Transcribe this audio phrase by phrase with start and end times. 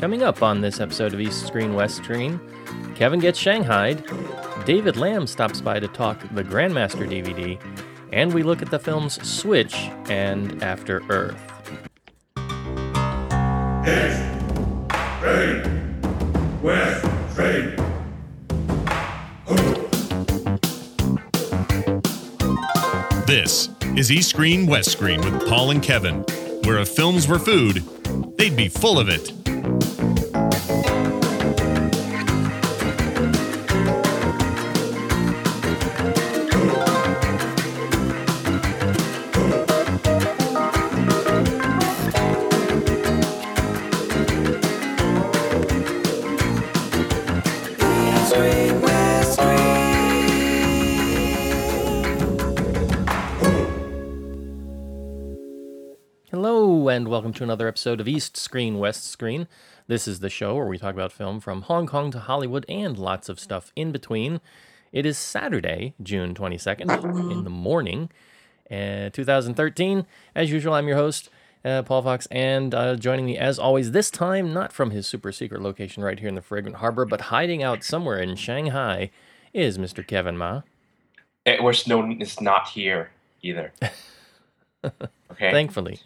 [0.00, 2.40] Coming up on this episode of East Screen West Screen,
[2.94, 4.02] Kevin gets shanghaied,
[4.64, 7.60] David Lamb stops by to talk the Grandmaster DVD,
[8.10, 9.74] and we look at the films Switch
[10.08, 11.36] and After Earth.
[13.86, 14.22] East,
[15.18, 17.76] Screen, West, Screen.
[23.26, 26.24] This is East Screen West Screen with Paul and Kevin,
[26.64, 27.84] where if films were food,
[28.38, 29.39] they'd be full of it.
[57.40, 59.48] To another episode of East Screen West Screen.
[59.86, 62.98] This is the show where we talk about film from Hong Kong to Hollywood and
[62.98, 64.42] lots of stuff in between.
[64.92, 68.10] It is Saturday, June 22nd, in the morning,
[68.70, 70.04] uh, 2013.
[70.34, 71.30] As usual, I'm your host,
[71.64, 75.32] uh, Paul Fox, and uh, joining me as always, this time not from his super
[75.32, 79.10] secret location right here in the Fragrant Harbor, but hiding out somewhere in Shanghai,
[79.54, 80.06] is Mr.
[80.06, 80.60] Kevin Ma.
[81.46, 83.72] It was no, it's not here either.
[85.40, 85.52] Okay.
[85.52, 86.00] Thankfully.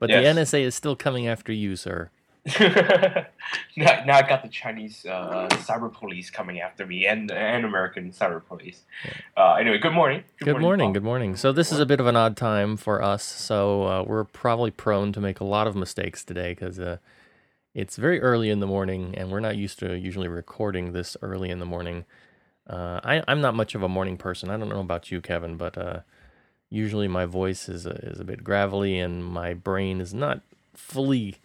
[0.00, 0.24] But Yes.
[0.34, 2.10] the NSA is still coming after you, sir.
[2.58, 3.26] now,
[3.76, 8.42] now I got the Chinese uh, cyber police coming after me, and and American cyber
[8.44, 8.82] police.
[9.36, 10.24] Uh, anyway, good morning.
[10.40, 10.86] Good morning.
[10.86, 10.94] Paul.
[10.94, 11.36] Good morning.
[11.36, 13.22] So this is a bit of an odd time for us.
[13.22, 16.96] So uh, we're probably prone to make a lot of mistakes today because uh,
[17.74, 21.50] it's very early in the morning, and we're not used to usually recording this early
[21.50, 22.06] in the morning.
[22.66, 24.48] Uh, I, I'm not much of a morning person.
[24.48, 26.00] I don't know about you, Kevin, but uh,
[26.70, 30.40] usually my voice is a, is a bit gravelly, and my brain is not
[30.74, 31.36] fully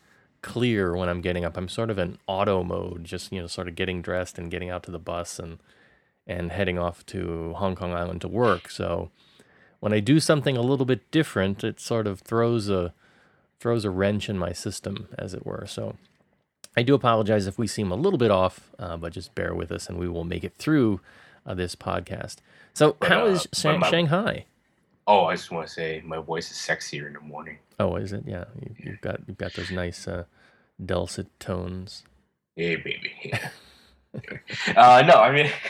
[0.42, 1.58] clear when I'm getting up.
[1.58, 4.70] I'm sort of in auto mode, just you know, sort of getting dressed and getting
[4.70, 5.58] out to the bus and
[6.28, 8.70] and heading off to Hong Kong Island to work.
[8.70, 9.10] So
[9.80, 12.94] when I do something a little bit different, it sort of throws a
[13.60, 15.66] throws a wrench in my system, as it were.
[15.68, 15.96] So
[16.78, 19.72] I do apologize if we seem a little bit off, uh, but just bear with
[19.72, 21.00] us, and we will make it through
[21.46, 22.38] uh, this podcast.
[22.74, 24.46] So how is uh, is my- my- Shanghai?
[25.08, 27.60] Oh, I just want to say my voice is sexier in the morning.
[27.80, 28.24] Oh, is it?
[28.26, 30.26] Yeah, you, you've got you've got those nice uh,
[30.84, 32.04] dulcet tones.
[32.56, 33.34] Hey, baby.
[34.76, 35.52] uh, no, I mean,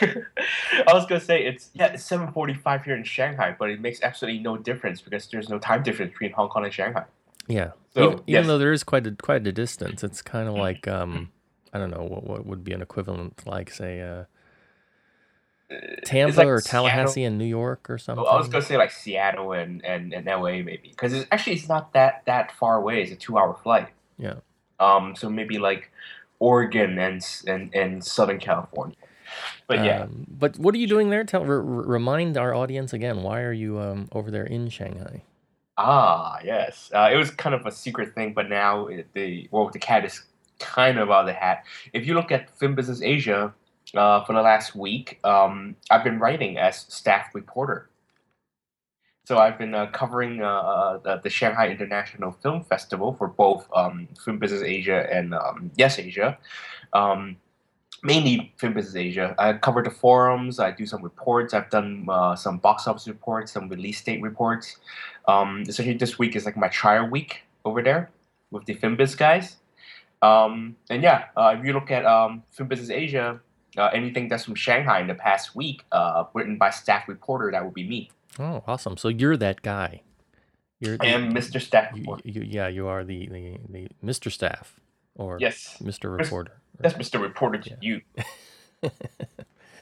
[0.86, 4.00] I was gonna say it's yeah, it's seven forty-five here in Shanghai, but it makes
[4.02, 7.04] absolutely no difference because there's no time difference between Hong Kong and Shanghai.
[7.48, 7.72] Yeah.
[7.94, 8.40] So, even, even yes.
[8.40, 8.48] Mm-hmm.
[8.48, 11.30] though there is quite a quite a distance, it's kind of like um,
[11.72, 14.24] I don't know what what would be an equivalent like say uh,
[16.04, 16.88] Tampa like or Seattle.
[16.88, 18.24] Tallahassee in New York or something.
[18.24, 21.54] Oh, I was gonna say like Seattle and, and, and LA maybe because it's actually
[21.54, 23.02] it's not that that far away.
[23.02, 23.88] It's a two hour flight.
[24.18, 24.36] Yeah.
[24.78, 25.16] Um.
[25.16, 25.90] So maybe like
[26.38, 28.96] Oregon and and and Southern California.
[29.66, 30.02] But yeah.
[30.02, 31.24] Um, but what are you doing there?
[31.24, 33.22] Tell re- remind our audience again.
[33.22, 35.22] Why are you um, over there in Shanghai?
[35.78, 36.90] ah yes.
[36.94, 40.04] Uh, it was kind of a secret thing, but now it, the well the cat
[40.04, 40.22] is
[40.60, 41.64] kind of out of the hat.
[41.92, 43.52] If you look at Film Business Asia.
[43.94, 47.88] Uh, for the last week, um, I've been writing as staff reporter.
[49.24, 54.38] So I've been uh, covering uh, the, Shanghai International Film Festival for both um, Film
[54.38, 56.36] Business Asia and um, YesAsia.
[56.92, 57.36] Um,
[58.04, 59.34] mainly Film Business Asia.
[59.36, 60.60] I cover the forums.
[60.60, 61.54] I do some reports.
[61.54, 64.76] I've done uh, some box office reports, some release date reports.
[65.26, 68.10] Um, especially this week is like my trial week over there
[68.52, 69.56] with the Film Biz guys.
[70.22, 72.04] Um, and yeah, uh, if you look at
[72.52, 73.40] Film Business Asia,
[73.76, 77.64] uh, anything that's from Shanghai in the past week, uh, written by staff reporter, that
[77.64, 78.10] would be me.
[78.38, 78.96] Oh, awesome!
[78.96, 80.02] So you're that guy.
[80.80, 81.58] You're I am Mr.
[81.60, 84.30] Staff you, you, yeah, you are the, the, the Mr.
[84.30, 84.78] Staff
[85.14, 86.14] or Yes, Mr.
[86.14, 86.52] Reporter.
[86.78, 87.18] that's Mr.
[87.20, 87.76] Reporter to Yeah.
[87.80, 88.00] you.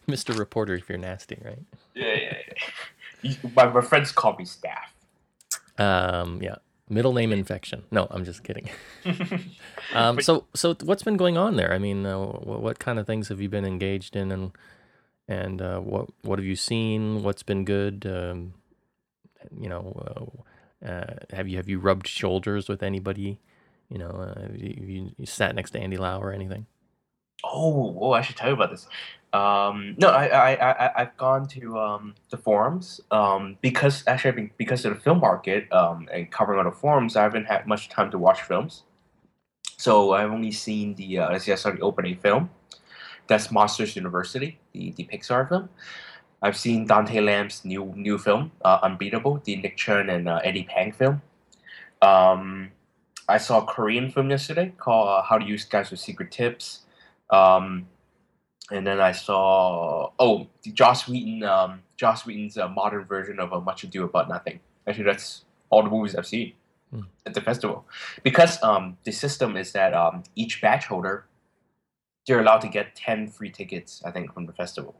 [0.08, 0.38] Mr.
[0.38, 1.58] Reporter if you're nasty, right?
[1.94, 2.36] Yeah, yeah,
[3.22, 3.34] yeah.
[3.56, 4.92] My, my friends call me Staff.
[5.78, 6.56] Um, yeah.
[6.88, 7.84] Middle name infection.
[7.90, 8.68] No, I'm just kidding.
[9.92, 11.72] Um, so, so what's been going on there?
[11.72, 14.50] I mean, uh, what, what kind of things have you been engaged in, and
[15.28, 17.22] and uh, what what have you seen?
[17.22, 18.04] What's been good?
[18.06, 18.54] Um,
[19.60, 20.40] you know,
[20.82, 23.38] uh, uh, have you have you rubbed shoulders with anybody?
[23.88, 26.66] You know, uh, have you, have you, you sat next to Andy Lau or anything?
[27.44, 28.88] Oh, oh, I should tell you about this.
[29.34, 34.84] Um, no, I, I, I, I've gone to um, the forums um, because actually, because
[34.84, 38.10] of the film market um, and covering on the forums, I haven't had much time
[38.12, 38.84] to watch films.
[39.76, 42.48] So I've only seen the uh, I saw the opening film.
[43.26, 45.68] That's Monsters University, the, the Pixar film.
[46.40, 50.64] I've seen Dante Lam's new new film, uh, Unbeatable, the Nick Cheung and uh, Eddie
[50.64, 51.22] Peng film.
[52.02, 52.70] Um,
[53.28, 56.83] I saw a Korean film yesterday called uh, "How to Use Guys with Secret Tips,"
[57.30, 57.88] um,
[58.70, 63.60] and then I saw oh Joss Whedon, um, Joss Whedon's uh, modern version of a
[63.60, 64.60] Much Ado About Nothing.
[64.86, 66.54] Actually, that's all the movies I've seen
[66.94, 67.00] Hmm.
[67.26, 67.84] at the festival
[68.22, 71.26] because um, the system is that um, each batch holder
[72.26, 74.00] they're allowed to get ten free tickets.
[74.04, 74.94] I think from the festival,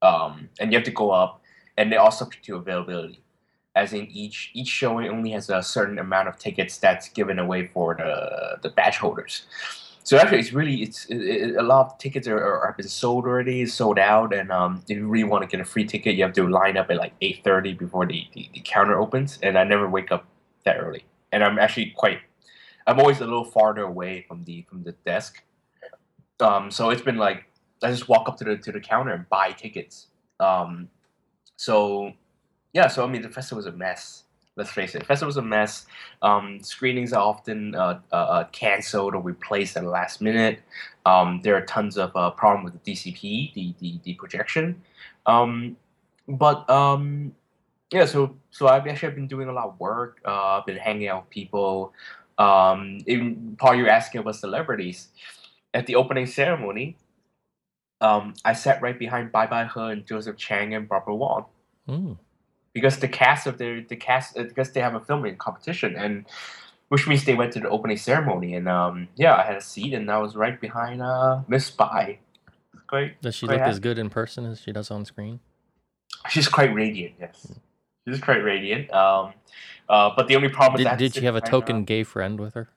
[0.00, 1.42] um, and you have to go up,
[1.76, 3.20] and they're all subject to availability
[3.74, 7.66] as in each each showing only has a certain amount of tickets that's given away
[7.66, 9.46] for the the badge holders.
[10.04, 12.88] So actually, it's really it's it, it, a lot of tickets are, are have been
[12.88, 16.14] sold already, sold out, and um, if you really want to get a free ticket,
[16.14, 19.38] you have to line up at like eight thirty before the, the, the counter opens.
[19.42, 20.24] And I never wake up
[20.64, 22.20] that early, and I'm actually quite
[22.86, 25.42] I'm always a little farther away from the from the desk.
[26.40, 27.44] Um, so it's been like
[27.82, 30.06] I just walk up to the to the counter and buy tickets.
[30.40, 30.88] Um,
[31.56, 32.12] so
[32.72, 34.24] yeah, so I mean, the festival was a mess.
[34.58, 35.86] Let's face it, the festival was a mess.
[36.20, 40.60] Um, screenings are often uh, uh, uh, canceled or replaced at the last minute.
[41.06, 42.32] Um, there are tons of uh,
[42.64, 44.82] with the DCP, the the, the projection.
[45.26, 45.76] Um,
[46.26, 47.34] but um,
[47.92, 50.20] yeah, so so I've actually been doing a lot of work.
[50.26, 51.94] Uh, I've been hanging out with people.
[52.36, 55.08] Um, even Paul, you're asking about celebrities.
[55.72, 56.96] At the opening ceremony,
[58.00, 61.46] um, I sat right behind Bai Baihe and Joseph Chang and Barbara Wong
[61.88, 62.18] Mm.
[62.80, 66.26] Because the cast of the the cast uh, because they have a filming competition and
[66.88, 69.92] which means they went to the opening ceremony and um yeah I had a seat
[69.94, 72.18] and I was right behind uh Miss Bai.
[72.86, 75.40] Quite Does she look as good in person as she does on screen?
[76.28, 77.14] She's quite radiant.
[77.20, 77.52] Yes,
[78.06, 78.90] she's quite radiant.
[78.92, 79.34] Um,
[79.88, 82.68] uh, but the only problem Did, did she have a token gay friend with her?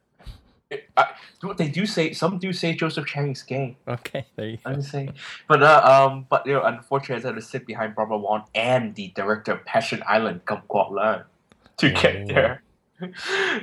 [0.71, 1.05] Uh, I,
[1.41, 3.75] what they do say, some do say Joseph Chang is gay.
[3.87, 4.79] Okay, there you I'm go.
[4.79, 5.13] just saying,
[5.47, 5.81] but uh,
[6.11, 9.53] um, but you know, unfortunately, I had to sit behind Barbara Wong and the director
[9.53, 11.23] of Passion Island, Kam Kwok Leung,
[11.77, 12.01] to Oh.
[12.01, 12.63] get there.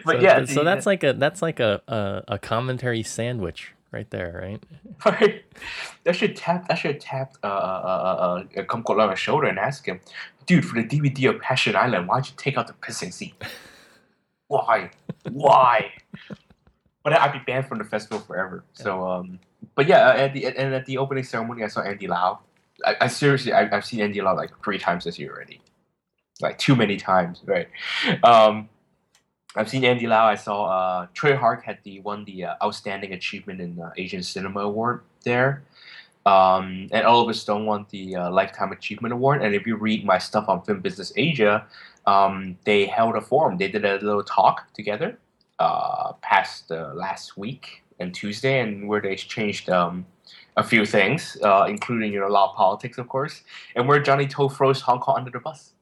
[0.05, 3.73] but so, yeah, so the- that's like a that's like a, a a commentary sandwich
[3.93, 4.63] right there, right?
[5.07, 5.45] Right.
[6.07, 6.67] I should tap.
[6.69, 7.51] I should tap uh, uh,
[8.57, 10.01] uh, uh, Kam Kwok Leung on the shoulder and ask him,
[10.47, 13.35] dude, for the DVD of Passion Island, why'd you take out the pissing scene?
[14.49, 14.91] Why?
[15.31, 15.93] Why?
[17.05, 18.65] But I'd be banned from the festival forever.
[18.73, 19.39] So, um,
[19.75, 22.41] but yeah, uh, at the and at the opening ceremony, I saw Andy Lau.
[22.85, 25.61] I, I seriously, I, I've seen Andy Lau like three times this year already,
[26.41, 27.69] like too many times, right?
[28.23, 28.69] Um,
[29.57, 30.27] I've seen Andy Lau.
[30.27, 34.23] I saw uh, Tsui Hark had the won the uh, outstanding achievement in uh, Asian
[34.23, 35.63] Cinema Award there,
[36.27, 39.43] um, and Oliver Stone won the uh, Lifetime Achievement Award.
[39.43, 41.67] And if you read my stuff on Film Business Asia,
[42.07, 43.57] um, they held a forum.
[43.57, 45.19] They did a little talk together
[45.59, 50.07] uh, past uh, last week and Tuesday, and where they exchanged um,
[50.57, 53.43] a few things, uh, including you know a lot of politics, of course,
[53.75, 55.73] and where Johnny To throws Hong Kong under the bus.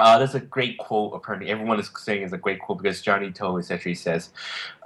[0.00, 1.12] Uh, that's a great quote.
[1.14, 4.30] Apparently, everyone is saying it's a great quote because Johnny To essentially says,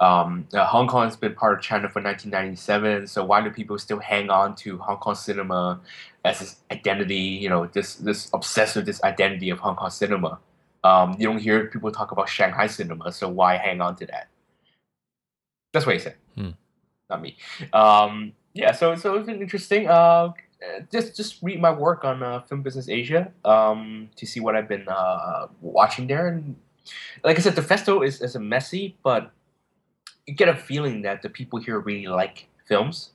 [0.01, 3.07] um, uh, "Hong Kong has been part of China for 1997.
[3.07, 5.79] So why do people still hang on to Hong Kong cinema
[6.25, 7.15] as this identity?
[7.15, 10.39] You know, this this obsessed with this identity of Hong Kong cinema.
[10.85, 13.11] Um, you don't hear people talk about Shanghai cinema.
[13.11, 14.27] So why hang on to that?
[15.73, 16.51] That's what he said, Hmm.
[17.09, 17.37] not me.
[17.73, 18.71] Um, yeah.
[18.71, 19.87] So so it's been interesting.
[19.87, 20.31] Uh,
[20.91, 24.69] just just read my work on uh, Film Business Asia um, to see what I've
[24.69, 26.27] been uh, watching there.
[26.27, 26.55] And
[27.23, 29.31] like I said, the festival is, is a messy, but
[30.27, 33.11] you get a feeling that the people here really like films.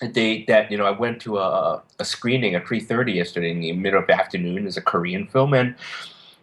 [0.00, 3.60] They that you know I went to a, a screening at three thirty yesterday in
[3.60, 4.66] the middle of the afternoon.
[4.66, 5.76] It's a Korean film, and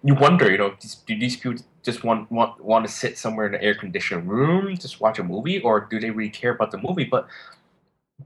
[0.03, 0.73] you wonder, you know,
[1.05, 4.77] do these people just want want want to sit somewhere in an air conditioned room,
[4.77, 7.03] just watch a movie, or do they really care about the movie?
[7.03, 7.27] But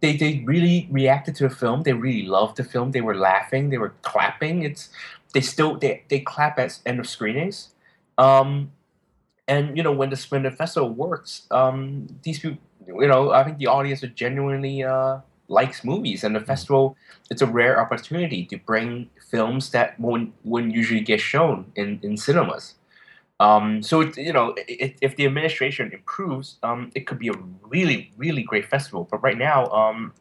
[0.01, 1.84] they they really reacted to the film.
[1.84, 2.92] They really loved the film.
[2.92, 3.70] They were laughing.
[3.70, 4.63] They were clapping.
[4.63, 4.89] It's
[5.34, 7.70] they still they they clap at end of screenings.
[8.18, 8.72] Um,
[9.48, 13.58] and you know when the when festival works, um, these people, you know, I think
[13.58, 16.95] the audience are genuinely uh, likes movies, and the festival
[17.29, 22.17] it's a rare opportunity to bring films that wouldn't wouldn't usually get shown in in
[22.17, 22.75] cinemas.
[23.39, 27.33] Um, so it, you know, i if the administration improves, um, it could be a
[27.63, 29.07] really, really great festival.
[29.09, 30.13] But right now, um,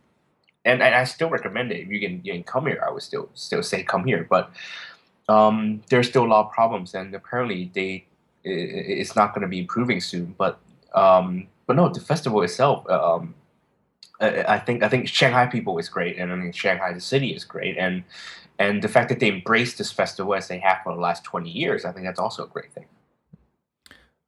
[0.64, 1.80] and, and I still recommend it.
[1.80, 2.82] If you can, you can come here.
[2.86, 4.26] I would still still say come here.
[4.28, 4.50] But
[5.28, 8.06] um, there's still a lot of problems, and apparently they
[8.46, 10.34] i- i- it's not going to be improving soon.
[10.38, 10.58] But
[10.94, 12.88] um, but no, the festival itself.
[12.90, 13.34] Um,
[14.22, 17.30] I I think I think Shanghai people is great, and I mean Shanghai the city
[17.34, 18.04] is great, and
[18.58, 21.50] and the fact that they embrace this festival as they have for the last twenty
[21.50, 22.86] years, I think that's also a great thing.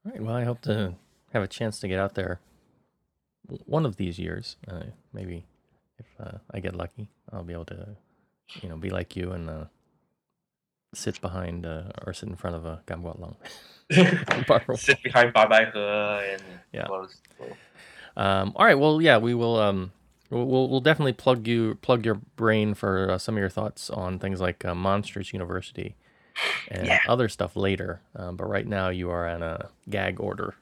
[0.05, 0.23] All right.
[0.23, 0.95] Well, I hope to
[1.33, 2.41] have a chance to get out there
[3.67, 4.57] one of these years.
[4.69, 5.47] Uh, maybe
[5.99, 7.97] if uh, I get lucky, I'll be able to,
[8.63, 9.65] you know, be like you and uh,
[10.95, 13.37] sit behind uh, or sit in front of a Kam Kwok Leung.
[14.79, 16.87] Sit behind Bai Bai He and Yeah.
[16.89, 17.21] all those-
[18.17, 18.79] Um, all right.
[18.79, 19.59] Well, yeah, we will.
[19.59, 19.93] Um,
[20.31, 24.19] we'll, we'll definitely plug you plug your brain for uh, some of your thoughts on
[24.19, 25.97] things like uh, Monsters University
[26.71, 27.01] and Yeah.
[27.09, 28.01] other stuff later.
[28.17, 30.55] Um, but right now, you are on a gag order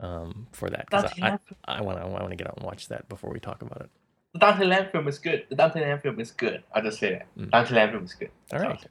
[0.00, 0.88] um, for that.
[0.90, 3.40] 'cause Dante I, want to I want to get out and watch that before we
[3.40, 3.90] talk about it.
[4.34, 5.46] the Dante Lam film is good.
[5.48, 6.62] The Dante Lam film is good.
[6.72, 7.26] I'll just say that.
[7.36, 7.50] Mm.
[7.50, 8.30] Dante Lam film is good.
[8.52, 8.84] All right.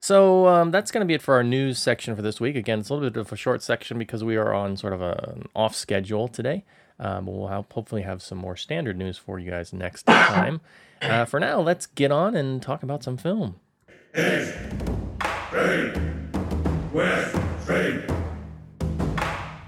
[0.00, 2.54] So um, that's going to be it for our news section for this week.
[2.54, 5.02] Again, it's a little bit of a short section because we are on sort of
[5.02, 6.64] a, an off schedule today.
[7.00, 10.60] Um, we'll have, hopefully have some more standard news for you guys next time.
[11.00, 13.56] Uh, for now, let's get on and talk about some film.
[14.16, 14.54] East,
[15.52, 16.00] ready,
[16.92, 17.36] west,
[17.66, 18.02] train.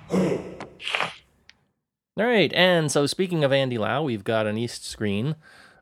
[0.09, 0.43] Ho,
[2.19, 5.37] All right, and so speaking of Andy Lau, we've got an East screen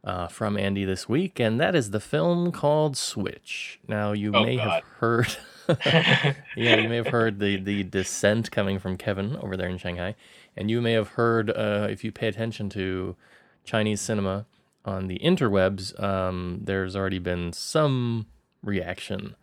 [0.05, 3.81] uh, from Andy this week, and that is the film called Switch.
[3.89, 4.69] Now, you Oh, may God.
[4.69, 5.37] have heard.
[5.87, 10.15] yeah, you may have heard the the dissent coming from Kevin over there in Shanghai,
[10.57, 13.17] and you may have heard uh, if you pay attention to
[13.65, 14.47] Chinese cinema
[14.85, 18.27] on the interwebs, um, there's already been some
[18.63, 19.37] reaction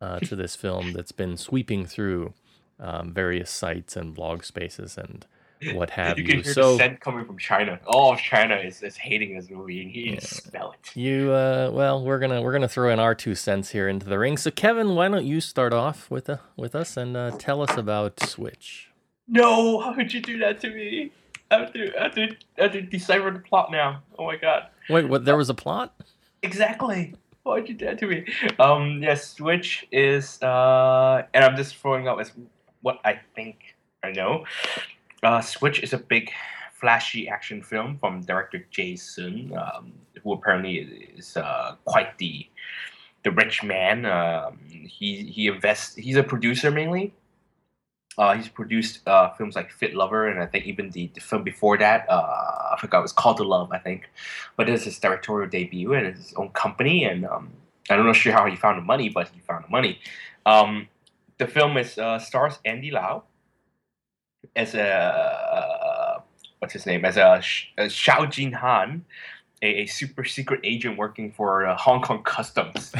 [0.00, 2.32] uh, to this film that's been sweeping through
[2.80, 5.26] um, various sites and blog spaces and
[5.74, 6.30] what have you you.
[6.30, 7.78] can hear so the scent coming from China.
[7.86, 10.96] All of China is, is hating this movie, and you can smell it.
[10.96, 14.18] you, uh, well, we're gonna we're gonna throw in our two cents here into the
[14.18, 14.36] ring.
[14.36, 17.76] So Kevin, why don't you start off with uh, with us and uh, tell us
[17.76, 18.90] about Switch?
[19.28, 21.10] No, how could you do that to me?
[21.50, 24.02] I have to, I have to, I have to decipher the plot now.
[24.18, 24.68] Oh my god.
[24.88, 25.24] Wait, what?
[25.24, 25.94] There was a plot?
[26.42, 27.14] Exactly.
[27.42, 28.24] Why'd you do that to me?
[28.58, 32.32] Um, yes, Switch is, uh, and I'm just throwing out as
[32.82, 34.44] what I think I know.
[35.26, 36.30] Uh, Switch is a big,
[36.72, 38.96] flashy action film from director Jay
[39.58, 39.92] um,
[40.22, 40.76] who apparently
[41.16, 42.46] is uh, quite the
[43.24, 44.06] the rich man.
[44.06, 45.96] Um, he he invests.
[45.96, 47.12] He's a producer mainly.
[48.16, 51.42] Uh, he's produced uh, films like Fit Lover, and I think even the, the film
[51.42, 54.08] before that, uh, I forgot it was called The Love, I think
[54.56, 57.04] but it's his directorial debut and his own company.
[57.04, 57.50] And um,
[57.90, 59.98] I don't know sure how he found the money, but he found the money.
[60.46, 60.88] Um,
[61.38, 63.24] the film is uh, stars Andy Lau
[64.54, 66.20] as a uh,
[66.58, 67.42] what's his name as a,
[67.78, 67.88] a
[68.28, 69.04] Jin Han,
[69.62, 72.92] a, a super secret agent working for uh, Hong Kong Customs,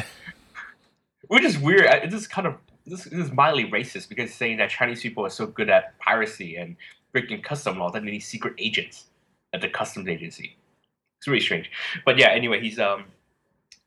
[1.27, 1.87] which is weird.
[1.87, 5.01] I- This is kind of this, this is mildly racist because it's saying that Chinese
[5.01, 6.75] people are so good at piracy and
[7.11, 9.05] breaking custom law that they need secret agents
[9.53, 10.57] at the customs agency.
[11.19, 11.71] It's really strange.
[12.05, 13.05] But yeah, anyway, he's um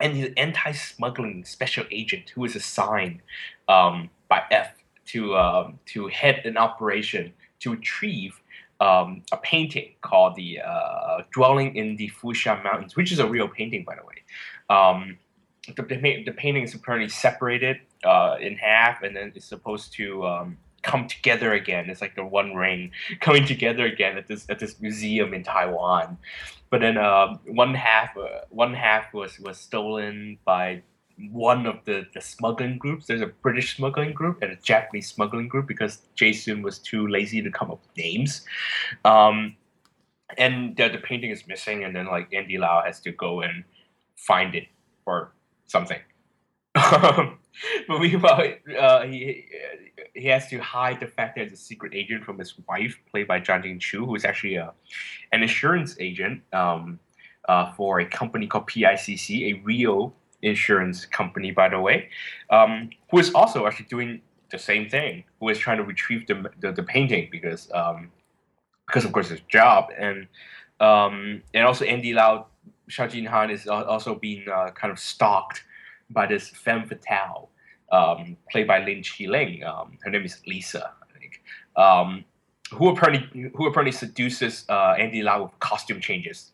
[0.01, 3.21] and he's an anti-smuggling special agent who is assigned
[3.69, 4.75] um by F
[5.07, 8.41] to um to head an operation to retrieve
[8.81, 13.49] um, a painting called the uh, Dwelling in the Fuchun Mountains, which is a real
[13.49, 14.15] painting, by the way.
[14.71, 15.19] Um,
[15.77, 20.27] the, the, the painting is apparently separated uh, in half, and then it's supposed to
[20.27, 21.91] um, come together again.
[21.91, 22.91] It's like the One Ring
[23.21, 26.19] coming together again at this at this museum in Taiwan.
[26.71, 30.83] But then uh, one half uh, one half was was stolen by
[31.31, 33.07] one of the, the smuggling groups.
[33.07, 37.07] There's a British smuggling group and a Japanese smuggling group because Jay Sun was too
[37.09, 38.45] lazy to come up with names.
[39.05, 39.57] Um,
[40.39, 43.65] and the, the painting is missing, and then like Andy Lau has to go and
[44.17, 44.67] find it
[45.07, 45.33] or
[45.67, 45.99] something.
[46.75, 47.37] but
[47.89, 49.45] meanwhile, uh, he
[50.15, 53.27] he has to hide the fact that he's a secret agent from his wife, played
[53.27, 54.73] by Zhang Jing Chu, who is actually a,
[55.33, 57.01] an insurance agent um,
[57.49, 62.09] uh, for a company called PICC, a real insurance company, by the way,
[62.51, 64.21] um, who is also actually doing
[64.51, 68.11] the same thing, who is trying to retrieve the, the, the painting because, um,
[68.87, 69.91] because of course, his job.
[69.97, 70.27] And,
[70.81, 72.47] um, and also, Andy Lau,
[72.91, 75.63] Xiao Jin Han is also being uh, kind of stalked
[76.11, 77.51] by this femme fatale
[77.93, 79.65] um, played by Lin Chi Ling.
[79.65, 81.43] Um, her name is Lisa, I think.
[81.77, 82.25] Um,
[82.73, 86.53] who apparently who apparently seduces uh, Andy Lau with costume changes.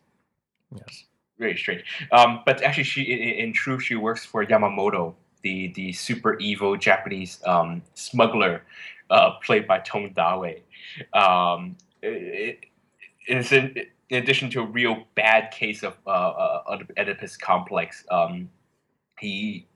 [0.75, 1.05] Yes.
[1.39, 1.83] Very strange.
[2.11, 5.13] Um, but actually, she in, in truth she works for Yamamoto,
[5.43, 8.63] the the super evil Japanese um, smuggler,
[9.09, 10.61] uh, played by Tong Dawei.
[11.13, 12.65] Um, it,
[13.27, 13.75] it's in,
[14.09, 18.03] in addition to a real bad case of uh, uh, Oedipus complex.
[18.09, 18.49] Um,
[19.19, 19.67] he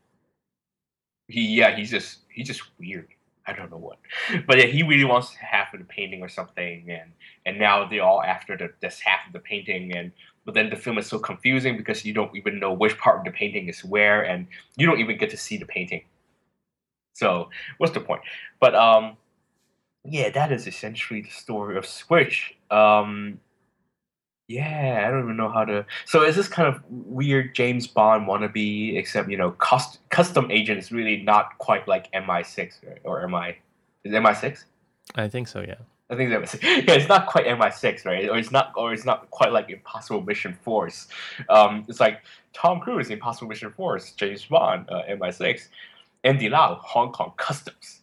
[1.28, 3.08] he yeah he's just he's just weird
[3.48, 3.98] i don't know what
[4.46, 7.12] but yeah he really wants half of the painting or something and
[7.46, 10.12] and now they're all after the this half of the painting and
[10.46, 13.26] but then the film is so confusing because you don't even know which part of
[13.26, 16.04] the painting is where and you don't even get to see the painting
[17.14, 18.22] so what's the point
[18.60, 19.18] but um
[20.04, 23.40] yeah that is essentially the story of switch um
[24.48, 25.86] Yeah, I don't even know how to.
[26.06, 30.78] So is this kind of weird James Bond wannabe, except you know, cost, custom agent
[30.78, 33.00] is really not quite like MI6 right?
[33.06, 33.56] or MI.
[34.04, 34.66] Is it MI6?
[35.16, 35.62] I think so.
[35.62, 35.80] Yeah.
[36.12, 36.94] I think that was yeah.
[36.94, 38.30] It's not quite MI6, right?
[38.30, 41.08] Or it's not, or it's not quite like Impossible Mission Force.
[41.50, 42.22] Um, it's like
[42.54, 45.70] Tom Cruise, Impossible Mission Force, James Bond, uh, MI6,
[46.26, 48.02] Andy Lau, Hong Kong Customs.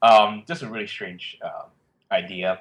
[0.00, 1.64] Um, just a really strange uh,
[2.12, 2.60] idea.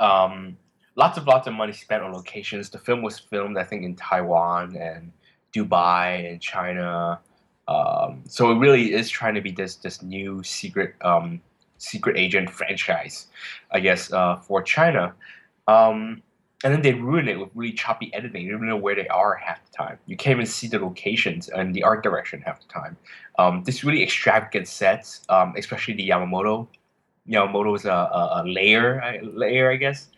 [0.00, 0.58] Um,
[0.96, 2.68] lots of lots of money spent on locations.
[2.68, 5.12] The film was filmed, I think, in Taiwan and
[5.54, 7.20] Dubai and China.
[7.68, 11.40] Um, so it really is trying to be this this new secret um,
[11.78, 13.26] secret agent franchise,
[13.70, 15.14] I guess, uh, for China.
[15.66, 16.22] Um,
[16.64, 18.46] and then they ruin it with really choppy editing.
[18.46, 19.98] You don't know where they are half the time.
[20.06, 22.96] You can't even see the locations and the art direction half the time.
[23.38, 26.66] Um, this really extravagant sets, um, especially the Yamamoto.
[27.28, 30.08] Yamamoto is a, a, a layer, layer, I guess,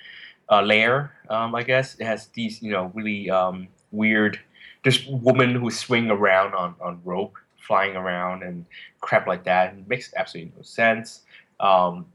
[0.49, 1.97] a layer, um, I guess.
[1.97, 4.39] It has these, you know, really um, weird.
[4.85, 7.35] This woman who swing around on, on rope,
[7.67, 8.65] flying around and
[9.01, 9.75] crap like that.
[9.75, 11.23] It makes absolutely no sense.
[11.61, 12.07] Um,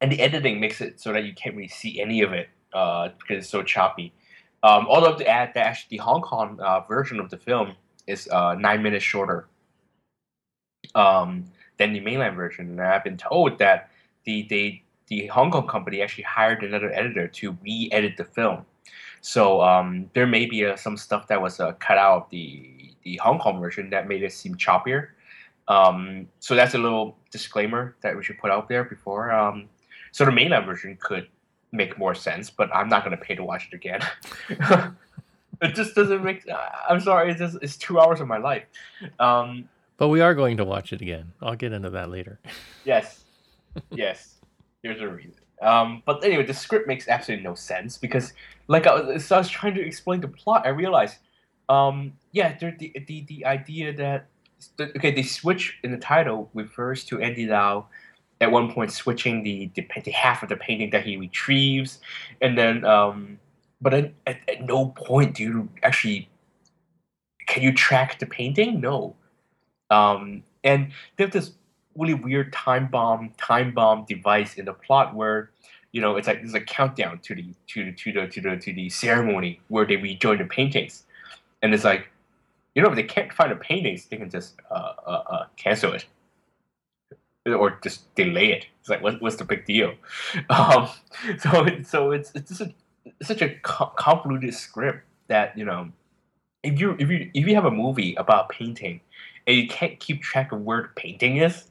[0.00, 3.08] and the editing makes it so that you can't really see any of it uh,
[3.18, 4.12] because it's so choppy.
[4.62, 7.74] Um, although to add that actually the Hong Kong uh, version of the film
[8.06, 9.48] is uh, nine minutes shorter
[10.94, 11.44] um,
[11.78, 13.90] than the mainland version, and I've been told that
[14.24, 18.64] the they the Hong Kong company actually hired another editor to re-edit the film.
[19.20, 22.92] So um, there may be uh, some stuff that was uh, cut out of the
[23.02, 25.08] the Hong Kong version that made it seem choppier.
[25.68, 29.32] Um, so that's a little disclaimer that we should put out there before.
[29.32, 29.68] Um,
[30.12, 31.28] so the mainland version could
[31.72, 34.00] make more sense, but I'm not going to pay to watch it again.
[35.62, 36.46] it just doesn't make.
[36.88, 38.64] I'm sorry, it's just it's two hours of my life.
[39.18, 41.32] Um, but we are going to watch it again.
[41.42, 42.38] I'll get into that later.
[42.84, 43.24] yes,
[43.90, 44.34] yes.
[44.82, 45.34] There's a reason.
[45.62, 48.34] Um, but anyway, the script makes absolutely no sense because,
[48.68, 50.66] like, I was, so I was trying to explain the plot.
[50.66, 51.16] I realized,
[51.68, 54.26] um, yeah, the the the idea that
[54.80, 57.86] okay, they switch in the title refers to Andy Lau
[58.40, 62.00] at one point switching the, the, the half of the painting that he retrieves,
[62.42, 63.38] and then um,
[63.80, 66.28] but at, at, at no point do you actually
[67.46, 68.80] can you track the painting?
[68.80, 69.14] No,
[69.90, 71.52] um, and there's this
[71.96, 75.50] really weird time bomb time bomb device in the plot where
[75.92, 78.72] you know it's like there's a countdown to the to to the to the to
[78.72, 81.04] the ceremony where they rejoin the paintings,
[81.62, 82.08] and it's like
[82.76, 85.92] you know if they can't find the paintings they can just uh, uh, uh, cancel
[85.92, 86.06] it
[87.54, 88.66] or just delay it.
[88.80, 89.94] It's like, what, what's the big deal?
[90.50, 90.88] Um,
[91.38, 92.72] so, so it's it's just a,
[93.22, 95.90] such a convoluted script that you know,
[96.62, 99.00] if you if you if you have a movie about painting
[99.46, 101.64] and you can't keep track of where the painting is,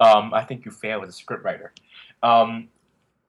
[0.00, 1.68] um, I think you fail as a scriptwriter.
[2.22, 2.68] Um,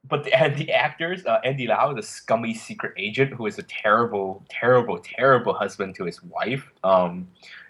[0.07, 3.63] but the, and the actors, uh, Andy Lau a scummy secret agent who is a
[3.63, 6.71] terrible, terrible, terrible husband to his wife.
[6.83, 7.27] Um,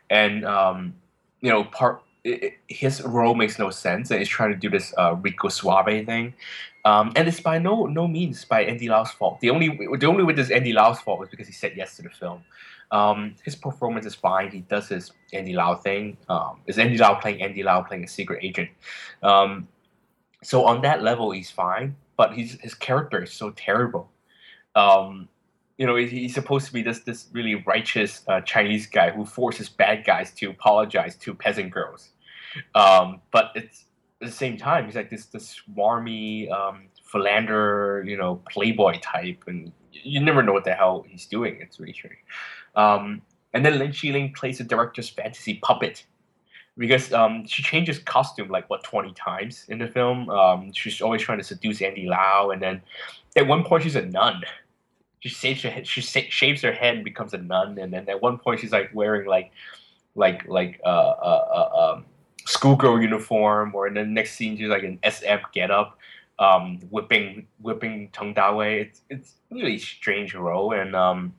[0.10, 0.94] and um,
[1.42, 4.94] you know, part it, his role makes no sense, and he's trying to do this
[4.98, 6.34] uh, Rico Suave thing.
[6.86, 9.40] Um, and it's by no no means by Andy Lau's fault.
[9.42, 12.02] The only the only way this Andy Lau's fault was because he said yes to
[12.02, 12.44] the film.
[12.92, 14.50] Um, his performance is fine.
[14.50, 16.18] He does his Andy Lau thing.
[16.30, 18.70] Um, is Andy Lau playing Andy Lau playing a secret agent?
[19.22, 19.68] Um,
[20.44, 21.96] so on that level, he's fine.
[22.18, 24.12] But his his character is so terrible.
[24.76, 25.30] Um,
[25.78, 29.70] you know, he's supposed to be this this really righteous uh, Chinese guy who forces
[29.70, 32.10] bad guys to apologize to peasant girls.
[32.74, 33.86] Um, but it's
[34.22, 39.44] at the same time, he's like this this swarmy um, philander, you know, playboy type,
[39.48, 41.60] and you never know what the hell he's doing.
[41.62, 42.18] It's really strange.
[42.76, 43.22] Um,
[43.54, 46.06] and then Lin Chi Ling plays the director's fantasy puppet
[46.78, 50.30] because um, she changes costume like what 20 times in the film.
[50.30, 52.82] Um, she's always trying to seduce Andy Lau, and then
[53.36, 54.44] at one point she's a nun.
[55.20, 58.22] She shaves her head, she shaves her head and becomes a nun, and then at
[58.22, 59.52] one point she's like wearing like
[60.16, 62.06] like like uh, uh, uh um,
[62.46, 65.98] schoolgirl uniform, or in the next scene she's like an SF getup,
[66.38, 68.82] um, whipping whipping Tong Dawei.
[68.82, 71.34] It's it's really strange role, and um,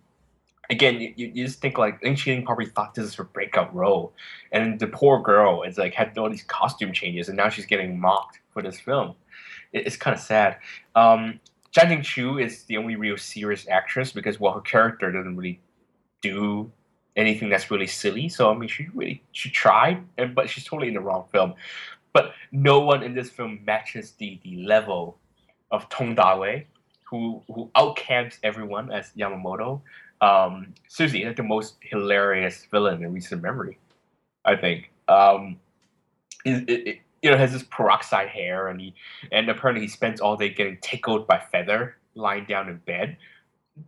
[0.71, 3.75] again, you, you just think like Lin Chi Ling probably thought this is her breakout
[3.75, 4.13] role,
[4.53, 7.99] and the poor girl is like had all these costume changes, and now she's getting
[7.99, 9.15] mocked for this film.
[9.73, 10.59] It, it's kind of sad.
[10.95, 11.41] Um,
[11.73, 15.61] Zhang Chu is the only real serious actress because well, her character doesn't really
[16.23, 16.71] do
[17.17, 18.29] anything that's really silly.
[18.29, 21.55] So I mean, she really she tried, and but she's totally in the wrong film.
[22.13, 25.19] But no one in this film matches the the level
[25.71, 26.65] of Tong Dawei,
[27.05, 29.83] who who outcamps everyone as Yamamoto.
[30.21, 33.79] Um, seriously, like the most hilarious villain in recent memory,
[34.45, 34.91] I think.
[35.09, 35.59] Um,
[36.45, 38.95] it, it, it, you know has this peroxide hair, and he
[39.33, 43.17] and apparently he spends all day getting tickled by feather lying down in bed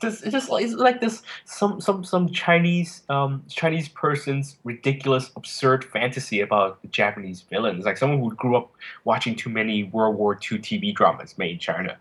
[0.01, 5.31] Just it's just like it's like this some some some Chinese um Chinese person's ridiculous
[5.37, 7.85] absurd fantasy about the Japanese villains.
[7.85, 8.73] Like someone who grew up
[9.05, 11.99] watching too many World War II TV dramas made in China.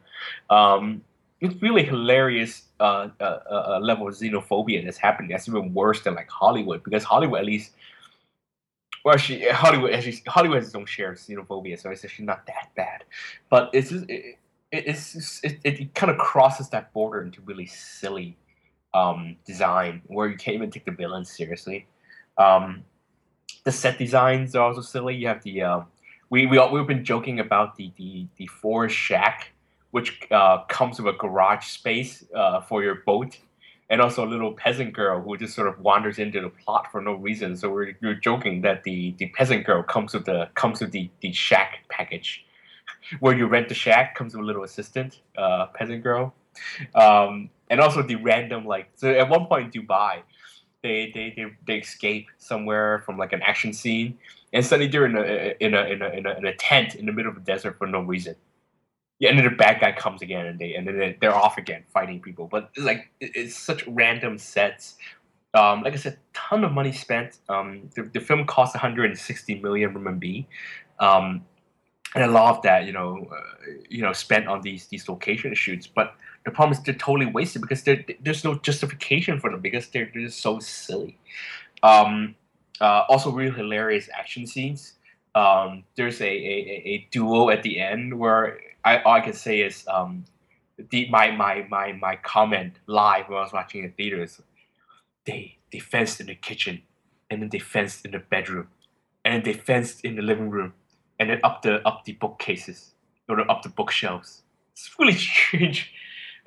[0.51, 1.03] Um,
[1.41, 5.29] it's really hilarious uh, uh, uh, uh, level of xenophobia that's happening.
[5.29, 7.71] That's even worse than like Hollywood because Hollywood at least.
[9.05, 12.45] Well, she Hollywood actually Hollywood has its own share of xenophobia, so it's actually not
[12.47, 13.03] that bad.
[13.49, 14.37] But it's just, it,
[14.71, 18.37] it, it's just, it, it kind of crosses that border into really silly
[18.93, 21.87] um, design where you can't even take the villains seriously.
[22.37, 22.83] Um,
[23.63, 25.15] the set designs are also silly.
[25.15, 25.81] You have the uh,
[26.29, 29.51] we we all, we've been joking about the the the forest shack
[29.91, 33.37] which uh, comes with a garage space uh, for your boat,
[33.89, 37.01] and also a little peasant girl who just sort of wanders into the plot for
[37.01, 37.57] no reason.
[37.57, 41.09] So we're, we're joking that the, the peasant girl comes with the comes with the,
[41.21, 42.45] the shack package,
[43.19, 46.33] where you rent the shack comes with a little assistant, uh, peasant girl,
[46.93, 48.89] um, and also the random like.
[48.95, 50.21] So at one point in Dubai,
[50.83, 54.19] they, they, they, they escape somewhere from like an action scene,
[54.53, 57.07] and suddenly they're in a in a, in a, in a, in a tent in
[57.07, 58.35] the middle of the desert for no reason
[59.19, 61.83] yeah, and then the bad guy comes again, and they and then they're off again
[61.93, 62.47] fighting people.
[62.47, 64.95] But it's like it's such random sets.
[65.53, 67.39] Um, like I said, ton of money spent.
[67.49, 70.45] Um, the, the film cost 160 million RMB,
[70.99, 71.43] um,
[72.15, 75.53] and a lot of that, you know, uh, you know, spent on these these location
[75.53, 75.85] shoots.
[75.85, 80.09] But the problem is they're totally wasted because there's no justification for them because they're,
[80.13, 81.17] they're just so silly.
[81.83, 82.35] Um,
[82.79, 84.93] uh, also, really hilarious action scenes.
[85.35, 89.61] Um, there's a, a, a duo at the end where I all I can say
[89.61, 90.25] is um,
[90.89, 94.41] the my my my my comment live when I was watching in theaters.
[95.25, 96.81] They they fenced in the kitchen,
[97.29, 98.67] and then they fenced in the bedroom,
[99.23, 100.73] and then they fenced in the living room,
[101.19, 102.93] and then up the up the bookcases
[103.27, 104.43] or up the bookshelves.
[104.73, 105.93] It's really strange,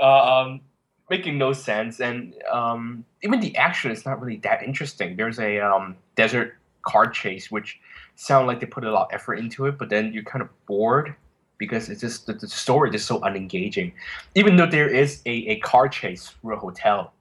[0.00, 0.60] uh, um,
[1.08, 5.16] making no sense, and um, even the action is not really that interesting.
[5.16, 7.78] There's a um, desert car chase which
[8.16, 10.48] sound like they put a lot of effort into it, but then you're kind of
[10.66, 11.14] bored
[11.62, 13.92] because it's just the, the story is so unengaging.
[14.34, 17.12] Even though there is a, a car chase through a hotel,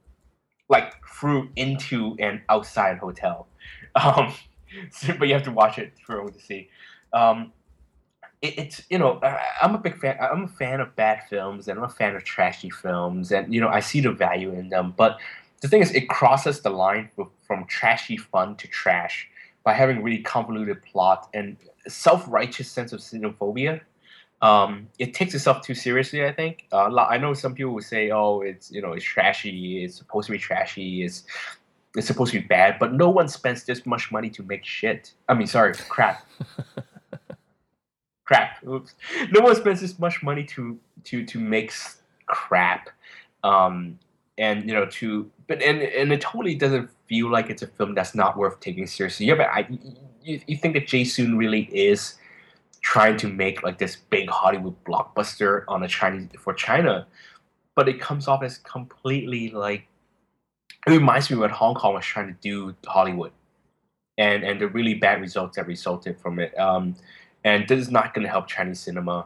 [0.67, 3.47] like through into an outside hotel,
[3.95, 4.33] um,
[4.89, 6.69] so, but you have to watch it for to see.
[7.13, 7.53] Um,
[8.41, 10.17] it, it's you know I, I'm a big fan.
[10.19, 13.61] I'm a fan of bad films and I'm a fan of trashy films, and you
[13.61, 14.95] know I see the value in them.
[14.97, 15.19] But
[15.61, 17.11] the thing is, it crosses the line
[17.45, 19.27] from trashy fun to trash
[19.63, 23.81] by having really convoluted plot and self-righteous sense of xenophobia
[24.41, 26.25] um, it takes itself too seriously.
[26.25, 26.65] I think.
[26.71, 29.83] Uh, I know some people will say, "Oh, it's you know, it's trashy.
[29.83, 31.03] It's supposed to be trashy.
[31.03, 31.23] It's
[31.95, 35.13] it's supposed to be bad." But no one spends this much money to make shit.
[35.29, 36.25] I mean, sorry, crap.
[38.25, 38.65] crap.
[38.67, 38.93] Oops.
[39.31, 41.71] No one spends this much money to to to make
[42.27, 42.89] crap.
[43.43, 43.99] Um,
[44.37, 47.93] and you know to but and and it totally doesn't feel like it's a film
[47.93, 49.27] that's not worth taking seriously.
[49.27, 49.67] Yeah, but I
[50.23, 52.15] you, you think that Jay Sun really is
[52.81, 57.07] trying to make like this big Hollywood blockbuster on a Chinese for China,
[57.75, 59.87] but it comes off as completely like
[60.87, 63.31] it reminds me what Hong Kong was trying to do to Hollywood,
[64.17, 66.57] and and the really bad results that resulted from it.
[66.59, 66.95] Um,
[67.43, 69.25] and this is not going to help Chinese cinema.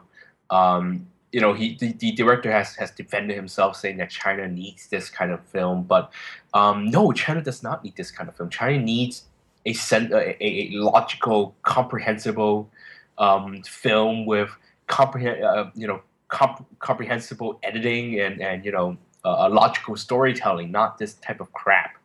[0.50, 4.88] Um, you know, he the, the, director has has defended himself, saying that China needs
[4.88, 6.12] this kind of film, but
[6.54, 8.48] um, no, China does not need this kind of film.
[8.48, 9.24] China needs
[9.66, 12.70] a, a, a logical, comprehensible
[13.18, 14.50] um, film with
[14.88, 21.14] uh, you know, comp- comprehensible editing and and you know, uh, logical storytelling, not this
[21.14, 21.96] type of crap.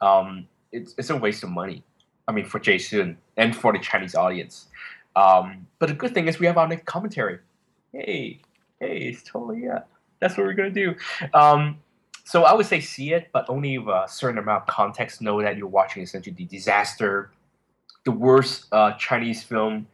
[0.00, 1.82] Um, it's it's a waste of money.
[2.28, 4.66] I mean, for Jay Sun and for the Chinese audience.
[5.14, 7.38] Um, but the good thing is we have our next commentary.
[7.92, 8.40] Hey,
[8.80, 9.80] hey, it's totally yeah.
[10.20, 10.94] That's what we're gonna do.
[11.32, 11.78] Um,
[12.24, 15.22] so I would say see it, but only with a certain amount of context.
[15.22, 17.30] Know that you're watching essentially the disaster,
[18.04, 19.86] the worst uh, Chinese film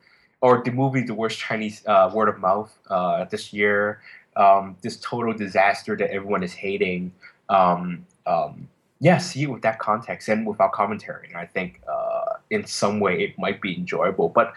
[0.43, 4.03] or the movie The Worst Chinese uh, Word of Mouth uh, this year.
[4.37, 7.13] Um, this total disaster that everyone is hating.
[7.49, 8.69] Um, um,
[9.01, 11.29] yeah, see it with that context and without commentary.
[11.29, 14.29] And I think uh, in some way it might be enjoyable.
[14.29, 14.53] But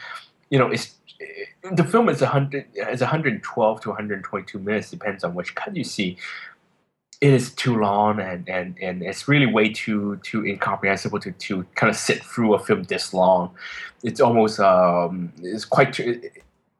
[0.49, 5.33] you know, it's it, the film is 100 is 112 to 122 minutes depends on
[5.33, 6.17] which cut you see
[7.21, 11.63] it is too long and, and, and it's really way too too incomprehensible to, to
[11.75, 13.51] kind of sit through a film this long.
[14.03, 15.99] It's almost um, it's quite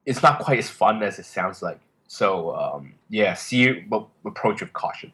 [0.05, 1.79] it's not quite as fun as it sounds like.
[2.07, 5.11] So um, yeah, see it, but approach with caution.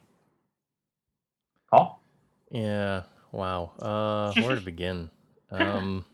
[1.69, 2.01] Paul?
[2.49, 3.03] Yeah.
[3.31, 3.71] Wow.
[3.79, 5.09] Uh, where to begin?
[5.49, 6.05] Um,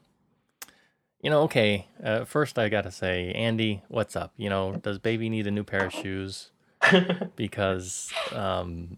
[1.21, 1.87] you know, okay.
[2.03, 4.33] Uh, first, I gotta say, Andy, what's up?
[4.37, 6.51] You know, does baby need a new pair of shoes?
[7.35, 8.97] because um,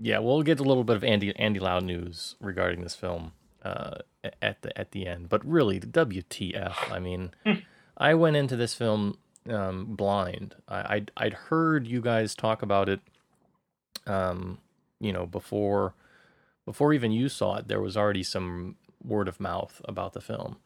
[0.00, 3.32] yeah, we'll get a little bit of Andy Andy Lau news regarding this film
[3.64, 3.98] uh,
[4.40, 5.28] at the at the end.
[5.28, 6.90] But really, the WTF?
[6.90, 7.32] I mean,
[7.96, 9.18] I went into this film
[9.48, 10.54] um, blind.
[10.68, 13.00] I I'd, I'd heard you guys talk about it,
[14.06, 14.58] um,
[15.00, 15.94] you know, before
[16.64, 17.68] before even you saw it.
[17.68, 20.56] There was already some word of mouth about the film.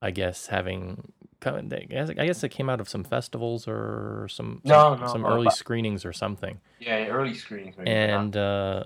[0.00, 1.12] I guess having
[1.46, 5.06] I guess, I guess it came out of some festivals or some No, some, no,
[5.06, 7.76] some no, early screenings or something Yeah, early screenings.
[7.78, 7.90] maybe.
[7.90, 8.84] and uh,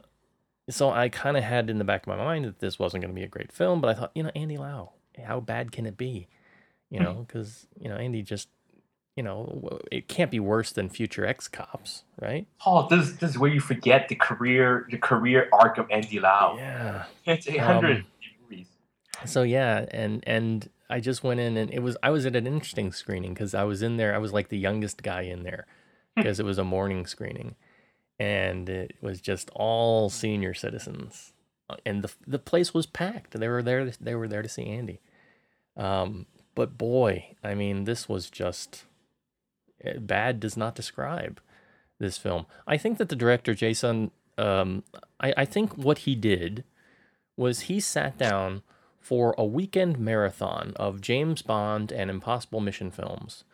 [0.68, 3.14] so I kind of had in the back of my mind that this wasn't going
[3.14, 4.92] to be a great film, but I thought, you know, Andy Lau,
[5.24, 6.28] how bad can it be?
[6.90, 7.04] You Hmm.
[7.04, 8.48] know, because you know Andy just,
[9.16, 12.46] you know, it can't be worse than Future X Cops, right?
[12.60, 16.56] Paul, this this is where you forget the career the career arc of Andy Lau.
[16.58, 17.04] Yeah.
[17.24, 18.06] It's eight hundred Um.
[19.24, 22.46] So yeah, and and I just went in and it was I was at an
[22.46, 24.14] interesting screening because I was in there.
[24.14, 25.66] I was like the youngest guy in there
[26.14, 27.54] because it was a morning screening,
[28.18, 31.32] and it was just all senior citizens,
[31.70, 33.32] Uh, and the the place was packed.
[33.32, 33.90] They were there.
[34.00, 35.00] They were there to see Andy.
[35.76, 38.84] Um, but boy, I mean, this was just
[39.82, 40.40] eh, bad.
[40.40, 41.40] Does not describe
[41.98, 42.44] this film.
[42.66, 44.82] I think that the director Jay Sun, um,
[45.18, 46.64] I, I think what he did
[47.36, 48.62] was he sat down
[49.02, 53.44] for a weekend marathon of James Bond and Impossible Mission films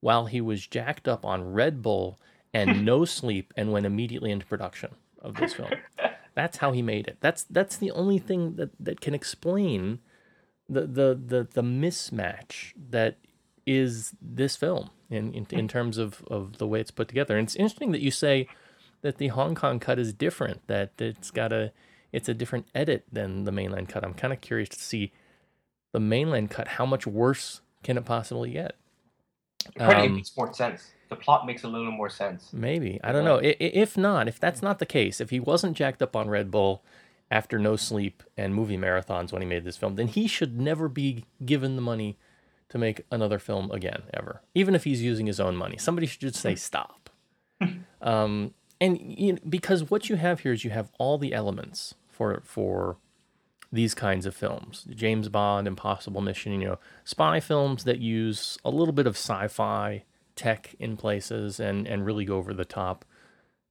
[0.00, 2.20] while he was jacked up on Red Bull
[2.52, 5.70] and no sleep and went immediately into production of this film.
[6.34, 7.16] That's how he made it.
[7.20, 9.98] That's that's the only thing that, that can explain
[10.68, 13.16] the, the the the mismatch that
[13.66, 15.66] is this film in, in in hmm.
[15.66, 17.36] terms of, of the way it's put together.
[17.36, 18.46] And it's interesting that you say
[19.00, 21.72] that the Hong Kong cut is different, that it's got a
[22.12, 24.04] it's a different edit than the mainland cut.
[24.04, 25.12] I'm kind of curious to see
[25.92, 26.68] the mainland cut.
[26.68, 28.76] How much worse can it possibly get?
[29.66, 30.90] Apparently, it um, makes more sense.
[31.08, 32.50] The plot makes a little more sense.
[32.52, 33.40] Maybe I don't know.
[33.42, 36.82] If not, if that's not the case, if he wasn't jacked up on Red Bull
[37.30, 40.88] after no sleep and movie marathons when he made this film, then he should never
[40.88, 42.16] be given the money
[42.68, 44.42] to make another film again ever.
[44.54, 47.10] Even if he's using his own money, somebody should just say stop.
[48.02, 51.94] um, and you know, because what you have here is you have all the elements
[52.18, 52.98] for for
[53.72, 54.86] these kinds of films.
[54.94, 60.04] James bond impossible mission you know spy films that use a little bit of sci-fi
[60.36, 63.04] tech in places and and really go over the top.